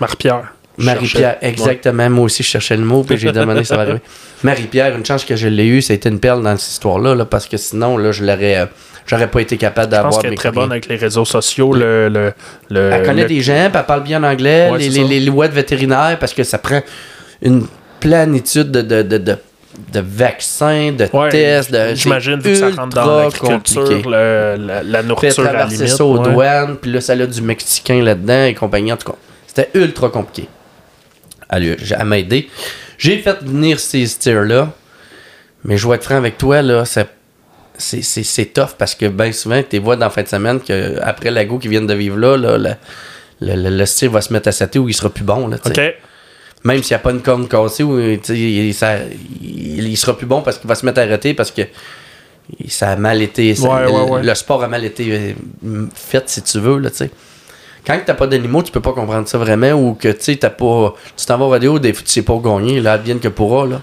[0.00, 0.52] Marie-Pierre.
[0.78, 2.08] Marie-Pierre, exactement.
[2.08, 4.00] Moi aussi, je cherchais le mot, puis j'ai demandé ça va arriver.
[4.44, 7.46] Marie-Pierre, une chance que je l'ai eu, c'était une perle dans cette histoire-là, là, parce
[7.46, 8.58] que sinon, là, je l'aurais.
[8.60, 8.66] euh,
[9.04, 11.72] J'aurais pas été capable Je pense d'avoir qu'elle est très bonne avec les réseaux sociaux.
[11.74, 12.32] Le, le,
[12.70, 15.02] le- Elle connaît le- des gens, puis elle parle bien en anglais, Ouais, les, les,
[15.02, 15.08] ça.
[15.08, 16.80] les lois de vétérinaire, parce que ça prend
[17.42, 17.66] une
[17.98, 19.36] plénitude de, de, de, de,
[19.92, 21.70] de vaccins, de Ouais, tests.
[21.72, 25.88] de- J'imagine que ça rentre dans l'agriculture, le- la, nourriture à la limite.
[25.88, 26.32] ça aux ouais.
[26.32, 28.92] douanes, puis là, ça a du Mexicain là-dedans et compagnie.
[28.92, 30.48] En tout cas, c'était ultra compliqué.
[31.50, 32.48] Elle, lui- elle m'a aidé.
[32.98, 34.70] J'ai fait venir ces steers-là,
[35.64, 37.06] mais je vais être franc avec toi, là, c'est,
[37.78, 41.44] c'est, tough parce que bien souvent, tu vois dans la fin de semaine qu'après la
[41.44, 42.70] go qui viennent de vivre là, là, le,
[43.40, 45.48] le, le- va se mettre à sater ou il sera plus bon.
[45.48, 45.56] Là.
[45.64, 45.80] OK.
[46.64, 48.98] Même s'il n'y a pas une corne cassée, ou, il, ça-
[49.42, 51.62] il- il sera plus bon parce qu'il va se mettre à arrêter parce que
[52.68, 53.54] ça a mal été.
[53.54, 54.22] ça- Ouais, le, ouais, ouais.
[54.22, 55.34] le sport a mal été
[55.64, 56.78] euh, fait, si tu veux.
[56.78, 57.10] Là, tu sais.
[57.84, 60.36] Quand tu n'as pas d'animaux, tu peux pas comprendre ça vraiment ou que tu sais,
[60.36, 60.94] t'as pas.
[61.16, 63.66] Tu t'en vas au radio, des fois, tu sais pas gagner, là, bien que pourra.
[63.66, 63.82] Là.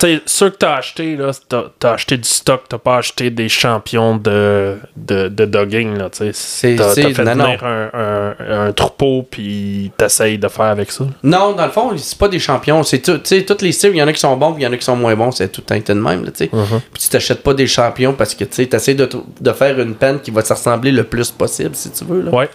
[0.00, 3.48] Sais, ceux que t'as acheté, là, t'as, t'as acheté du stock, t'as pas acheté des
[3.48, 6.76] champions de, de, de dogging, là, tu sais.
[6.76, 11.04] T'as, fait non, venir Un, un, un troupeau, puis t'essayes de faire avec ça.
[11.22, 12.82] Non, dans le fond, c'est pas des champions.
[12.82, 14.62] C'est tout, tu sais, tous les styles, il y en a qui sont bons, puis
[14.62, 15.30] il y en a qui sont moins bons.
[15.30, 16.50] C'est tout le temps de même, là, tu sais.
[16.52, 16.80] Mhm.
[16.92, 19.08] Puis tu t'achètes pas des champions parce que tu essaies de,
[19.40, 22.22] de faire une peine qui va te ressembler le plus possible, si tu veux.
[22.22, 22.30] Là.
[22.30, 22.48] Ouais.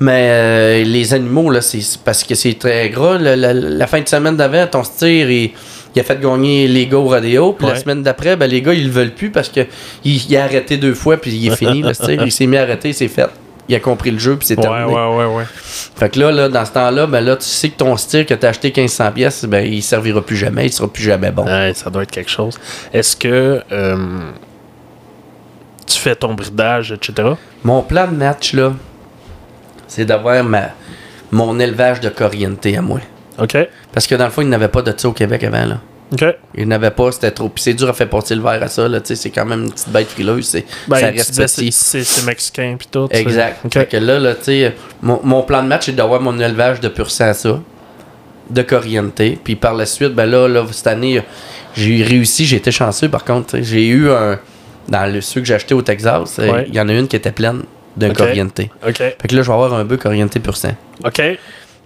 [0.00, 3.18] Mais euh, les animaux, là, c'est parce que c'est très gras.
[3.18, 5.50] La, la- la fin de semaine d'avant, ton steer, il,
[5.98, 7.52] il a fait gagner les gars au rodéo.
[7.52, 9.66] Puis la semaine d'après, ben, les gars, ils le veulent plus parce que
[10.04, 12.20] il, a arrêté deux fois, puis il est fini, le steer.
[12.24, 13.28] Il s'est mis à arrêter, c'est fait.
[13.68, 14.94] Il a compris le jeu, puis c'est Ouais, terminé.
[14.94, 15.44] ouais, ouais, ouais.
[15.96, 18.32] Fait que là, là, dans ce temps-là, ben là, tu sais que ton steer que
[18.32, 21.44] t'as acheté 1500 pièces, ben il servira plus jamais, il sera plus jamais bon.
[21.44, 22.58] Ouais, ça doit être quelque chose.
[22.94, 23.96] Est-ce que euh,
[25.86, 27.30] tu fais ton bridage, etc.?
[27.64, 28.72] Mon plan de match, là,
[29.86, 30.68] c'est d'avoir ma,
[31.30, 33.00] mon élevage de corriente à moi.
[33.38, 33.56] OK.
[33.92, 35.80] Parce que dans le fond, il n'avait pas de ça au Québec avant, là.
[36.12, 36.24] OK.
[36.54, 37.48] Il n'avait pas, c'était trop.
[37.50, 39.00] Puis c'est dur à faire porter le verre à ça, là.
[39.00, 40.46] Tu sais, c'est quand même une petite bête frileuse.
[40.46, 41.70] C'est, Ben, ça reste c'est, petit.
[41.72, 43.08] c'est, c'est mexicain, puis tout.
[43.10, 43.58] Exact.
[43.64, 43.72] OK.
[43.74, 46.80] Fait que là, là, tu sais, mon, mon plan de match, c'est d'avoir mon élevage
[46.80, 47.60] de pur sang à ça,
[48.48, 49.20] de corriente.
[49.44, 51.22] Puis par la suite, ben là, là cette année,
[51.74, 53.58] j'ai réussi, j'ai été chanceux par contre.
[53.60, 54.38] J'ai eu un.
[54.88, 56.64] Dans le ceux que j'ai acheté au Texas, euh, Ouais.
[56.66, 57.64] il y en a une qui était pleine
[57.94, 58.16] d'un Ok.
[58.16, 58.58] corriente.
[58.86, 58.96] OK.
[58.96, 60.74] Fait que là, je vais avoir un bœuf corriente pur sang.
[61.04, 61.20] OK.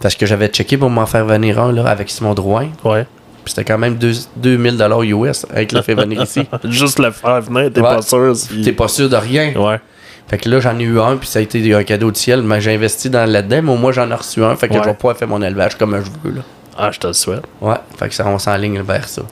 [0.02, 2.68] Parce que j'avais checké pour m'en faire venir un là, avec Simon Drouin.
[2.84, 3.06] Ouais.
[3.44, 6.46] Puis c'était quand même deux- 2000 dollars US avec le fait venir ici.
[6.64, 7.88] Juste le faire venir, t'es Ouais.
[7.96, 8.62] pas sûr si...
[8.62, 9.52] T'es pas sûr de rien.
[9.54, 9.80] Ouais.
[10.28, 12.42] Fait que là, j'en ai eu un, puis ça a été un cadeau du ciel.
[12.42, 14.54] Mais j'ai investi dans là-dedans, mais au moins, j'en ai reçu un.
[14.56, 14.80] Fait que Ouais.
[14.82, 16.36] je vais pouvoir faire mon élevage comme je veux.
[16.36, 16.42] Là.
[16.78, 17.42] Ah, je te le souhaite.
[17.60, 19.22] Ouais, fait que ça, on s'enligne vers ça.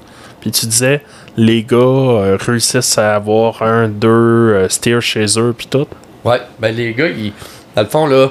[0.41, 1.03] puis tu disais,
[1.37, 5.87] les gars euh, réussissent à avoir un, deux euh, steers chez eux, puis tout.
[6.25, 7.33] Ouais, ben les gars, ils,
[7.77, 8.29] dans le fond, là,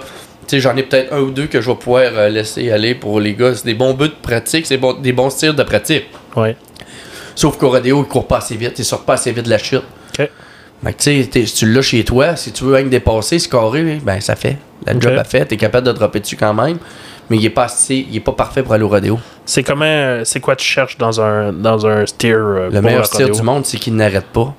[0.57, 3.33] j'en ai peut-être un ou deux que je vais pouvoir euh, laisser aller pour les
[3.35, 3.53] gars.
[3.53, 6.05] C'est des bons buts de pratique, c'est bon, des bons tirs de pratique.
[6.35, 6.55] Ouais.
[7.35, 9.59] Sauf qu'au rodéo, ils courent pas assez vite, ils sortent pas assez vite de la
[9.59, 9.83] chute.
[10.17, 10.29] OK.
[10.83, 13.99] Fait que tu sais, si tu l'as chez toi, si tu veux que dépasser, scorer,
[14.01, 14.57] ben ça fait.
[14.85, 16.77] La job a fait, t'es capable de dropper dessus quand même.
[17.29, 19.19] Mais il est pas assez, il est pas parfait pour aller au rodéo.
[19.45, 23.07] C'est comment, euh, c'est quoi tu cherches dans un, dans un steer euh, Le meilleur
[23.07, 23.29] rodéo?
[23.35, 24.55] du monde, c'est qu'il n'arrête pas.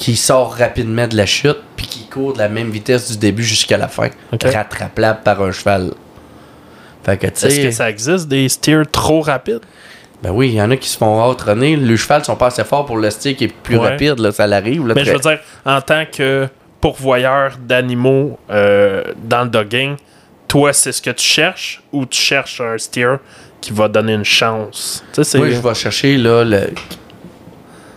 [0.00, 3.42] Qu'il sort rapidement de la chute, puis qu'il court de la même vitesse du début
[3.44, 4.08] jusqu'à la fin.
[4.32, 4.44] Ok.
[4.44, 5.90] Rattrapable par un cheval.
[7.04, 9.60] Fait que tu Est-ce que ça existe des steers trop rapides?
[10.22, 11.76] Ben oui, il y en a qui se font outrunner.
[11.76, 13.90] Le cheval sont pas assez forts pour le stick qui est plus Ouais.
[13.90, 14.82] rapide, là, ça l'arrive.
[14.82, 16.48] Mais je très- veux dire, en tant que
[16.80, 19.96] pourvoyeur d'animaux euh, dans le dogging,
[20.48, 23.16] toi, c'est ce que tu cherches ou tu cherches un steer
[23.60, 25.04] qui va donner une chance?
[25.34, 26.70] Moi, je vais chercher là, le.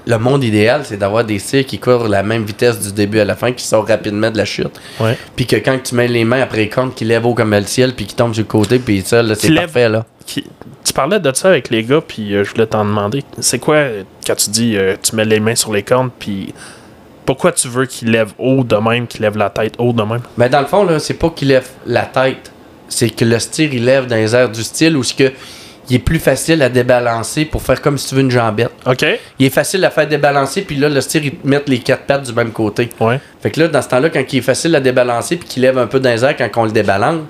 [0.06, 3.26] Le monde idéal, c'est d'avoir des tirs qui courent la même vitesse du début à
[3.26, 4.80] la fin, qui sortent rapidement de la chute.
[5.00, 5.18] Ouais.
[5.36, 7.64] Puis que quand tu mets les mains après les cornes, qui lèvent haut comme le
[7.64, 10.06] ciel, puis qui tombent sur le côté, puis ça, là, c'est parfait, là.
[10.26, 10.44] Qui-
[10.86, 13.24] Tu parlais de ça avec les gars, puis euh, je voulais t'en demander.
[13.40, 16.54] C'est quoi, euh, quand tu dis euh, tu mets les mains sur les cornes, puis
[17.26, 20.20] pourquoi tu veux qu'ils lèvent haut de même, qu'ils lèvent la tête haut de même?
[20.38, 22.52] Mais dans le fond, là, c'est pas qu'il lève la tête.
[22.90, 25.32] C'est que le steer, il lève dans les airs du style où ce que
[25.90, 28.72] il est plus facile à débalancer pour faire comme si tu veux une jambette.
[28.86, 29.06] OK?
[29.40, 32.04] Il est facile à faire débalancer, puis là, le steer, il te met les quatre
[32.06, 32.90] pattes du même côté.
[33.00, 33.20] Ouais.
[33.42, 35.78] Fait que là, dans ce temps-là, quand il est facile à débalancer, puis qu'il lève
[35.78, 37.22] un peu dans les airs quand on le débalance,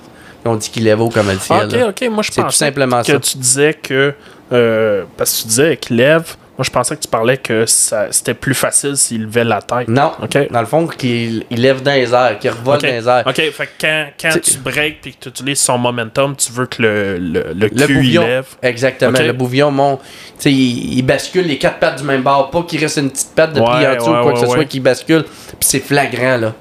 [0.45, 1.59] on dit qu'il lève haut comme le ciel.
[1.61, 1.87] Ah, ok, là.
[1.89, 2.09] ok.
[2.11, 3.19] Moi, je C'est tout simplement que ça.
[3.19, 4.13] tu disais que.
[4.51, 6.35] euh, parce que tu disais qu'il lève.
[6.55, 9.87] Moi, je pensais que tu parlais que c'était plus facile s'il levait la tête.
[9.87, 10.51] Non, OK.
[10.51, 12.81] dans le fond, qu'il il lève dans les airs, qu'il revole OK.
[12.83, 13.23] dans les airs.
[13.25, 16.67] OK, fait que quand, quand tu breaks puis que tu utilises son momentum, tu veux
[16.67, 18.21] que le, le, le Le cul il bouvillon.
[18.21, 18.45] lève.
[18.61, 19.17] Exactement.
[19.19, 19.99] Le bouvillon
[20.37, 22.51] sais, il, il bascule les quatre pattes du même bord.
[22.51, 24.39] Pas qu'il reste une petite patte de Ouais, pli en dessous ouais, ou quoi que
[24.39, 25.23] ce soit qui bascule.
[25.23, 26.53] Puis c'est flagrant, là.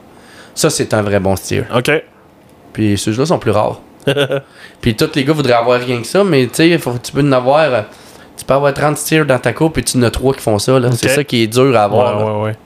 [0.54, 1.64] Ça, c'est un vrai bon steer.
[1.74, 1.90] OK.
[2.72, 3.80] Puis ceux-là sont plus rares.
[4.80, 7.20] puis tous les gars voudraient avoir rien que ça, mais tu sais, faut- tu peux
[7.20, 7.84] en avoir.
[8.42, 10.58] Tu peux avoir 30 steers dans ta cour, puis tu en as 3 qui font
[10.58, 10.76] ça.
[10.80, 10.90] là.
[10.90, 12.18] C'est ça qui est dur à avoir.
[12.18, 12.24] là.
[12.26, 12.56] ouais, ouais, ouais.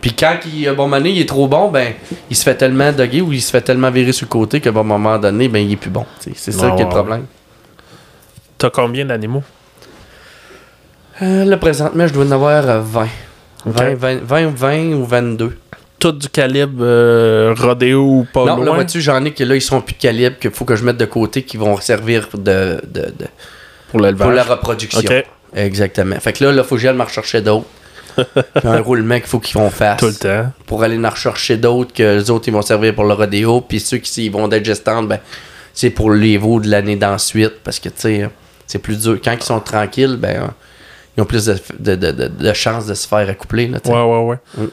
[0.00, 1.92] Puis quand il, à bon moment donné, il est trop bon, ben,
[2.28, 4.70] il se fait tellement doguer ou il se fait tellement virer sur le côté qu'à
[4.70, 6.04] un moment donné, ben, il est plus bon.
[6.18, 7.26] C'est ça Ouais, qui est le ouais, problème.
[8.58, 9.44] T'as combien d'animaux?
[11.22, 13.06] Euh, là, présentement, je dois en avoir euh, 20.
[13.66, 15.56] 20, 20, 20, 20 ou 22.
[15.98, 18.74] Tout du calibre euh, rodéo ou pas non, là, loin?
[18.74, 20.96] vois-tu, j'en ai que là, ils sont plus de calibre, qu'il faut que je mette
[20.98, 23.12] de côté, qui vont servir de, de, de-
[23.98, 24.26] pour l'élevage.
[24.26, 25.00] pour la reproduction.
[25.54, 26.16] Exactement.
[26.20, 27.66] Fait que là, il faut que j'aille me rechercher d'autres.
[28.16, 28.24] Puis
[28.68, 30.52] un roulement qu'il faut qu'ils vont faire Tout le temps.
[30.66, 33.60] pour aller en rechercher d'autres que les autres ils vont servir pour le rodéo.
[33.60, 35.18] Puis ceux qui s'ils vont d'être gestantes, ben,
[35.72, 37.54] c'est pour les veaux de l'année d'ensuite.
[37.64, 38.30] Parce que tu sais,
[38.66, 39.18] c'est plus dur.
[39.24, 40.50] Quand ils sont tranquilles, ben,
[41.16, 43.66] ils ont plus de, de, de, de- de chances de se faire accoupler.
[43.68, 43.78] Là.
[43.84, 44.36] Ouais, ouais, ouais.
[44.58, 44.68] ils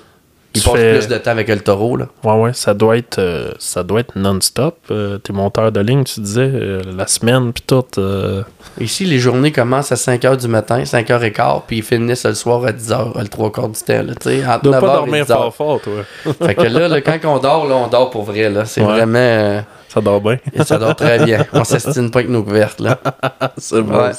[0.59, 1.95] tu passent fais- plus de temps avec le taureau.
[1.95, 2.07] Là.
[2.23, 4.77] Ouais, ouais, ça doit être, euh, ça doit être non-stop.
[4.91, 7.83] Euh, T'es monteur de ligne, tu disais, euh, la semaine, puis tout.
[7.97, 8.43] euh,
[8.79, 12.71] Ici, les journées commencent à 5h du matin, 5h15, puis ils finissent le soir à
[12.71, 14.03] 10h, le trois quarts du temps.
[14.03, 15.27] Là, tu sais, entre Tu dois 9h pas dormir 10h.
[15.27, 15.93] fort fort, toi.
[16.47, 18.49] Fait que là, là, quand on dort, là, on dort pour vrai.
[18.49, 18.65] Là.
[18.65, 18.87] C'est Ouais.
[18.87, 19.63] vraiment.
[19.89, 20.37] Ça dort bien.
[20.53, 21.45] et ça dort très bien.
[21.53, 22.79] On s'estime pas avec nos couvertes.
[22.79, 22.97] Là.
[23.57, 24.11] C'est bon, Ouais.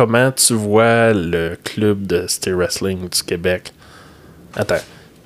[0.00, 3.70] Comment tu vois le club de Steer Wrestling du Québec?
[4.56, 4.76] Attends.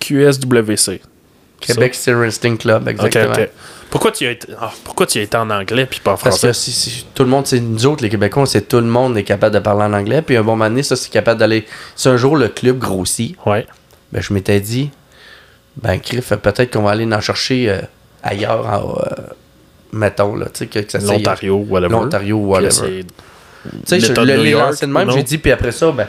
[0.00, 1.00] QSWC.
[1.60, 3.36] Québec Steer Wrestling Club, exactement.
[3.88, 6.16] Pourquoi tu as été, ah, pourquoi tu y as été en anglais puis pas en
[6.16, 6.48] Parce français?
[6.48, 9.16] que si, si- tout le monde, c'est nous autres, les Québécois, c'est tout le monde
[9.16, 10.22] est capable de parler en anglais.
[10.22, 11.64] Puis un bon moment donné, ça, c'est capable d'aller.
[11.94, 13.68] Si un jour le club grossit, Ouais.
[14.10, 14.90] ben, je m'étais dit,
[15.80, 17.80] ben, Criff, peut-être qu'on va aller en chercher euh,
[18.24, 19.26] ailleurs, en, euh,
[19.92, 21.92] mettons, là, tu sais, que, que ça L'Ontario, whatever.
[21.92, 23.04] L'Ontario, whatever.
[23.86, 26.06] Tu sais, le- lancés de même, j'ai dit, puis après ça, ben,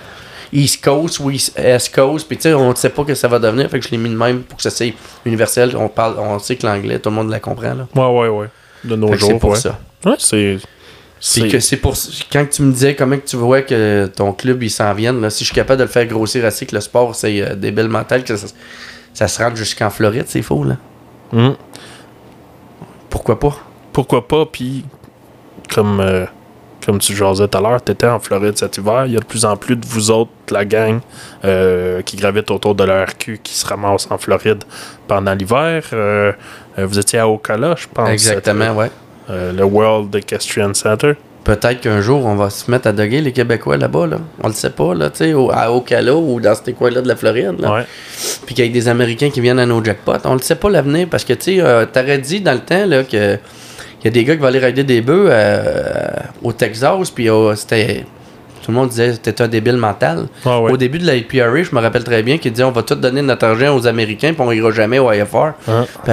[0.53, 1.55] East Coast ou East
[1.93, 3.91] Coast, puis tu sais, on ne sait pas que ça va devenir, fait que je
[3.91, 4.93] l'ai mis de même pour que ça soit
[5.25, 5.75] universel.
[5.75, 7.87] On parle, on sait que l'anglais, tout le monde la comprend, là.
[7.95, 8.47] Ouais, ouais, ouais.
[8.83, 9.55] De nos Fait jours, c'est pour ouais.
[9.59, 9.79] ça.
[10.05, 10.57] Ouais, c'est.
[11.33, 11.95] Puis que c'est pour
[12.31, 15.29] quand tu me disais comment que tu vois que ton club il s'en vienne, là,
[15.31, 17.87] si je suis capable de le faire grossir assez que le sport c'est euh, débile
[17.87, 18.47] mental que ça,
[19.13, 20.77] ça se rende jusqu'en Floride, c'est faux là.
[21.33, 21.55] Hum.
[23.09, 23.57] Pourquoi pas?
[23.93, 24.83] Pourquoi pas, puis
[25.73, 26.25] comme, euh,
[26.85, 29.19] comme tu jasais tout à l'heure, tu étais en Floride cet hiver, il y a
[29.19, 30.99] de plus en plus de vous autres, la gang,
[31.43, 34.63] euh, qui gravitent autour de l'ERQ, qui se ramassent en Floride
[35.07, 35.83] pendant l'hiver.
[35.93, 36.31] Euh,
[36.77, 38.09] euh, vous étiez à Ocala, je pense.
[38.09, 38.75] Exactement.
[39.29, 41.13] Euh, le World Equestrian Center.
[41.43, 44.17] Peut-être qu'un jour on va se mettre à doguer les Québécois là-bas là.
[44.41, 47.59] On le sait pas là, au- à Ocala ou dans ces coins-là de la Floride
[47.59, 47.71] là.
[47.73, 47.85] Ouais.
[48.47, 50.13] Puis qu'il y ait des Américains qui viennent à nos jackpots.
[50.25, 51.61] On le sait pas l'avenir parce que tu
[51.93, 53.37] t'aurais dit dans le temps là que
[54.05, 56.07] y a des gars qui vont aller rider des bœufs euh,
[56.43, 58.05] au Texas, puis c'était
[58.63, 60.27] Tout le monde disait t'es un débile mental.
[60.43, 60.71] Ah ouais.
[60.71, 62.95] Au début de la IPRA, je me rappelle très bien qu'il disait on va tout
[62.95, 65.51] donner notre argent aux Américains puis on ira jamais au IFR.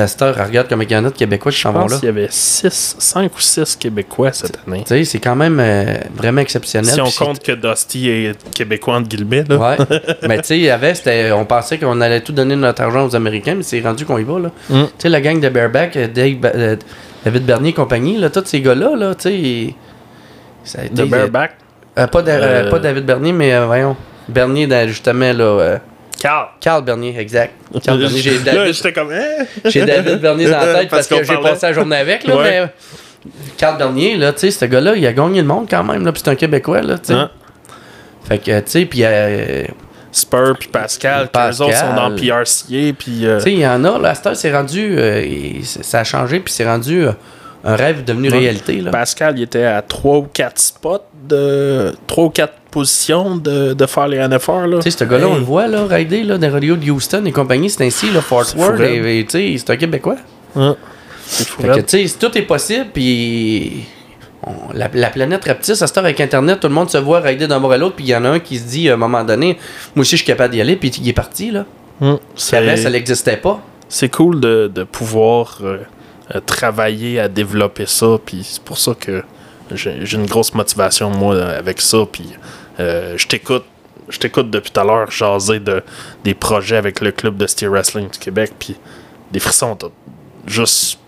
[0.06, 1.96] Cette heure, regarde comme il y en a de Québécois qui Je s'en vont là.
[1.96, 4.84] qu'il y avait 5 ou 6 Québécois cette année.
[4.86, 6.92] Tu sais, c'est quand même euh, vraiment exceptionnel.
[6.92, 9.56] Si on compte que Dusty est québécois entre guillemets, là.
[9.56, 9.76] Ouais.
[10.28, 13.06] mais tu sais, il y avait, c'était, on pensait qu'on allait tout donner notre argent
[13.06, 14.50] aux Américains, mais c'est rendu qu'on y va, là.
[14.68, 14.84] Mm.
[14.84, 16.78] Tu sais, la gang de Bareback, euh, Dave,
[17.24, 19.74] David Bernier et compagnie, là, tous ces gars-là, là, tu sais.
[20.64, 21.52] ça a été- De bareback.
[21.98, 23.96] euh, pas, Da- euh, Euh, pas David Bernier, mais euh, voyons.
[24.28, 25.44] Bernier, dans- justement, là.
[25.44, 25.78] euh,
[26.20, 26.48] Carl.
[26.60, 27.54] Carl Bernier, exact.
[27.84, 29.10] Carl Bernier, j'ai David, j'étais comme.
[29.12, 29.44] Hein?
[29.64, 32.60] j'ai David Bernier dans la tête parce, que j'ai passé la journée avec, là, Ouais.
[33.24, 33.30] mais.
[33.56, 36.12] Carl Bernier, là, tu sais, ce gars-là, il a gagné le monde quand même, là,
[36.12, 37.14] puis c'est un Québécois, là, tu sais.
[37.14, 37.30] Hein?
[38.24, 39.02] Fait que, tu sais, puis.
[40.12, 41.50] Spur puis Pascal, Pascal.
[41.50, 43.26] les autres sont dans PRCA, puis.
[43.26, 44.94] euh, Tu sais, il y en a, là, c'est rendu.
[44.98, 45.24] euh,
[45.62, 47.12] ça a changé, puis c'est rendu euh,
[47.64, 48.38] un rêve devenu Ouais.
[48.38, 48.90] réalité, là.
[48.90, 50.98] Pascal, il était à 3 ou 4 spots
[51.28, 51.92] de.
[52.06, 54.76] 3 ou 4 positions de, de faire les NFR, là.
[54.82, 57.24] Tu sais, ce gars-là, on le voit, là, rider, là, dans les rodeo de Houston
[57.24, 58.78] et compagnie, c'est ainsi, là, Fort Worth,
[59.28, 60.16] c'est un Québécois.
[60.54, 63.84] Fou, Fait que, tu sais, tout est possible, puis.
[64.46, 67.20] On- la, la planète reptile, à cette heure avec Internet, tout le monde se voit
[67.20, 68.94] rider d'un bord à l'autre, puis il y en a un qui se dit à
[68.94, 69.58] un moment donné,
[69.94, 71.64] moi aussi je suis capable d'y aller, puis il est parti, là.
[72.00, 73.60] Avant, ça C'est n'existait pas.
[73.88, 75.78] c'est cool de, de pouvoir euh,
[76.34, 79.22] euh, travailler à développer ça, puis c'est pour ça que
[79.74, 82.28] j'ai une grosse motivation, moi, avec ça, puis
[82.80, 83.64] euh, je t'écoute.
[84.08, 85.82] Je t'écoute depuis tout à l'heure jaser de,
[86.24, 88.76] des projets avec le club de Steer Wrestling du Québec, puis
[89.30, 89.78] des frissons,
[90.46, 90.98] juste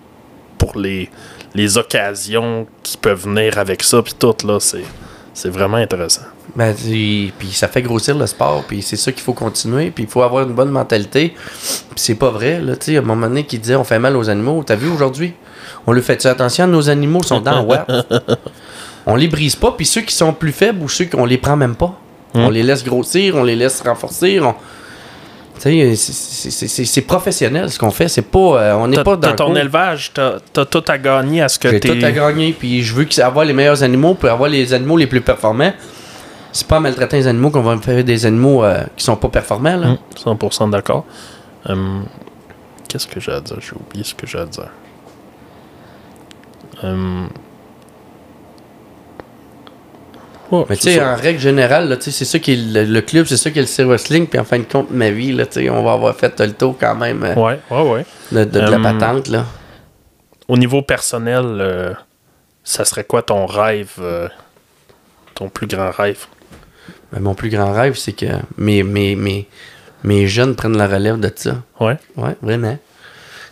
[0.56, 1.10] pour les,
[1.54, 4.84] les occasions qui peuvent venir avec ça, puis tout, là, c'est
[5.32, 6.22] c'est vraiment intéressant.
[6.54, 10.10] Ben, puis ça fait grossir le sport, puis c'est ça qu'il faut continuer, puis il
[10.10, 11.30] faut avoir une bonne mentalité.
[11.30, 13.98] Puis c'est pas vrai, là, tu sais, à un moment donné, qui disait on fait
[13.98, 14.62] mal aux animaux.
[14.64, 15.34] T'as vu aujourd'hui?
[15.88, 17.90] On lui fait attention, nos animaux sont dans WAP.
[19.06, 21.56] on les brise pas, puis ceux qui sont plus faibles ou ceux qu'on les prend
[21.56, 21.98] même pas.
[22.36, 24.40] On les laisse grossir, on les laisse renforcer.
[24.40, 24.54] on-
[25.58, 28.08] c'est- professionnel ce qu'on fait.
[28.08, 29.58] C'est pas, euh, on n'est pas dans ton cours.
[29.58, 31.88] élevage, t'as tout à gagner à ce que J'ai t'es...
[31.98, 35.06] tout à gagner, puis je veux avoir les meilleurs animaux pour avoir les animaux les
[35.06, 35.72] plus performants.
[36.52, 39.16] C'est pas en maltraitant les animaux qu'on va me faire des animaux euh, qui sont
[39.16, 39.76] pas performants.
[39.76, 39.88] Là.
[39.88, 39.98] Hum,
[40.38, 41.04] 100% d'accord.
[41.66, 42.04] Hum,
[42.88, 43.56] Qu'est-ce que j'ai à dire?
[43.60, 44.68] J'ai oublié ce que j'ai à dire.
[46.82, 47.28] Hum.
[50.68, 53.50] Mais tu sais, en règle générale, c'est ça qui est le, le club, c'est ça
[53.50, 55.92] qui est le Sea Wrestling, puis en fin de compte, ma vie, là, on va
[55.92, 58.06] avoir fait le tour quand même euh, Ouais, ouais, ouais.
[58.32, 58.82] de, de- de la Hum.
[58.82, 59.28] patente.
[59.28, 59.44] Là.
[60.48, 61.92] Au niveau personnel, euh,
[62.62, 64.28] ça serait quoi ton rêve, euh,
[65.34, 66.26] ton plus grand rêve?
[67.12, 68.26] Mais mon plus grand rêve, c'est que
[68.58, 69.48] mes, mes, mes,
[70.02, 71.62] mes jeunes prennent la relève de ça.
[71.80, 71.96] Ouais.
[72.16, 72.76] Ouais, vraiment.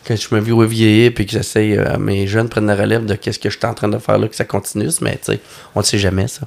[0.06, 3.14] Quand je me vois vieillir puis que j'essaye, euh, mes jeunes prennent la relève de
[3.14, 5.40] qu'est-ce que je suis en train de faire là, que ça continue, mais tu sais,
[5.76, 6.42] on ne sait jamais ça.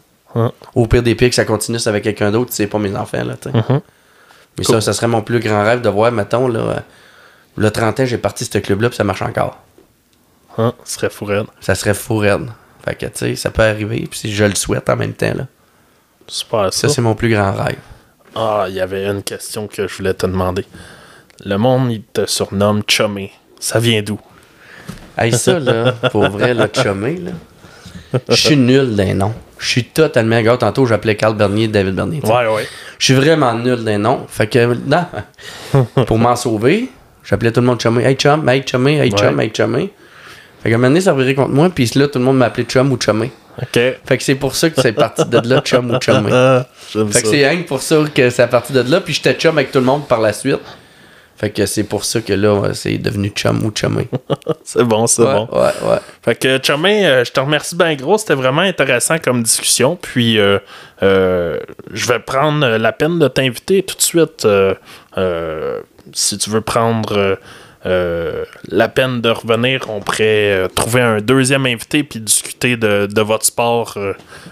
[0.75, 3.35] Au pire des pires, que ça continue avec quelqu'un d'autre, c'est pas mes enfants, là.
[3.53, 3.81] Mhm.
[4.57, 4.75] Mais Cool.
[4.75, 6.79] ça, ça serait mon plus grand rêve de voir, mettons, là, euh,
[7.57, 9.57] le 30 ans, j'ai parti de ce club-là, puis ça marche encore.
[10.57, 11.45] Hein, ce serait fou raide.
[11.59, 12.47] Ça serait fou raide.
[12.83, 15.33] Fait que, tu sais, ça peut arriver, puis si je le souhaite en même temps,
[15.35, 15.47] là.
[16.27, 16.87] Super ça.
[16.87, 17.77] Ça, c'est mon plus grand rêve.
[18.35, 20.65] Ah, il y avait une question que je voulais te demander.
[21.43, 23.31] Le monde, il te surnomme Chummy.
[23.59, 24.19] Ça vient d'où?
[25.17, 27.31] Hey, ça, là, pour vrai, là, chumé, là.
[28.29, 29.33] Je suis nul d'un nom.
[29.57, 30.57] Je suis totalement gars.
[30.57, 32.19] Tantôt, j'appelais Carl Bernier David Bernier.
[32.21, 32.33] tu sais.
[32.33, 32.67] Ouais, ouais.
[32.99, 34.25] Je suis vraiment nul d'un nom.
[34.27, 35.05] Fait que, non.
[36.05, 36.89] pour m'en sauver,
[37.23, 38.03] j'appelais tout le monde chumé.
[38.03, 39.45] Hey, chum, hey, chumé, hey, chum, Ouais.
[39.45, 39.93] hey, chumé.
[40.61, 42.65] Fait qu'à un moment donné, ça revirait contre moi, puis là, tout le monde m'appelait
[42.65, 43.31] chum ou chumé.
[43.61, 43.79] OK.
[44.05, 46.29] Fait que c'est pour ça que c'est parti de là, chum ou chumé.
[47.11, 49.71] Fait que c'est rien pour ça que c'est parti de là, puis j'étais chum avec
[49.71, 50.59] tout le monde par la suite.
[51.37, 54.07] Fait que c'est pour ça que là, c'est devenu chum ou chumé.
[54.63, 55.47] C'est bon, c'est ouais, bon.
[55.51, 55.97] ouais, ouais.
[56.23, 58.17] Fait que, Chumé, euh, je te remercie bien gros.
[58.17, 59.95] C'était vraiment intéressant comme discussion.
[60.01, 60.57] Puis, euh,
[61.03, 61.59] euh,
[61.93, 64.45] je vais prendre la peine de t'inviter tout de suite.
[64.45, 64.73] euh,
[66.13, 67.37] si tu veux prendre
[67.83, 73.45] la peine de revenir, on pourrait trouver un deuxième invité puis discuter de, de votre
[73.45, 73.97] sport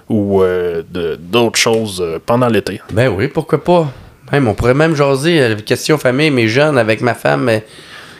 [0.09, 2.81] ou de- d'autres choses pendant l'été.
[2.91, 3.91] Ben oui, pourquoi pas.
[4.32, 7.59] Même, on pourrait même jaser euh, question famille, mes jeunes, avec ma femme, euh,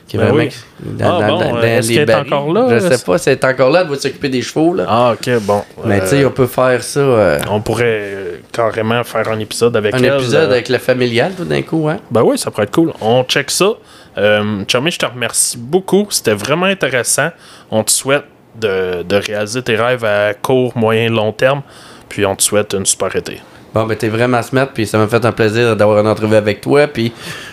[0.08, 0.50] qui est Ben vraiment oui.
[0.82, 2.68] dans, Ah dans- bon, dans- euh, est-ce les qu'elle est encore là?
[2.70, 4.74] Je sais pas si elle est encore là, elle doit s'occuper des chevaux.
[4.74, 4.86] Là.
[4.88, 5.64] Ah, ok, bon.
[5.86, 9.40] Mais tu sais, Euh, on peut faire ça, euh, on pourrait euh, carrément faire un
[9.40, 10.14] épisode avec un elle.
[10.16, 11.88] épisode euh, avec le familial tout d'un coup.
[11.90, 11.98] Hein?
[12.12, 12.92] Ben oui, ça pourrait être cool.
[13.02, 13.70] On check ça.
[14.18, 16.06] Euh, Chummy, je te remercie beaucoup.
[16.10, 17.30] C'était vraiment intéressant.
[17.72, 18.26] On te souhaite
[18.60, 21.62] de, de réaliser tes rêves à court, moyen, long terme.
[22.10, 23.40] Puis on te souhaite une super été.
[23.74, 26.62] Bon, ben t'es vraiment smart, puis ça m'a fait un plaisir d'avoir une entrevue avec
[26.62, 26.88] toi.
[26.88, 27.12] Puis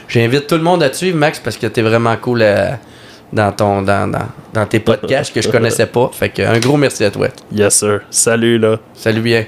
[0.09, 2.71] j'invite tout le monde à te suivre, Max, parce que t'es vraiment cool euh,
[3.33, 6.11] dans, ton, dans, dans, dans tes podcasts que je connaissais pas.
[6.13, 7.29] Fait que un gros merci à toi.
[7.53, 8.01] Yes, sir.
[8.11, 8.79] Salut, là.
[8.95, 9.45] Salut bien.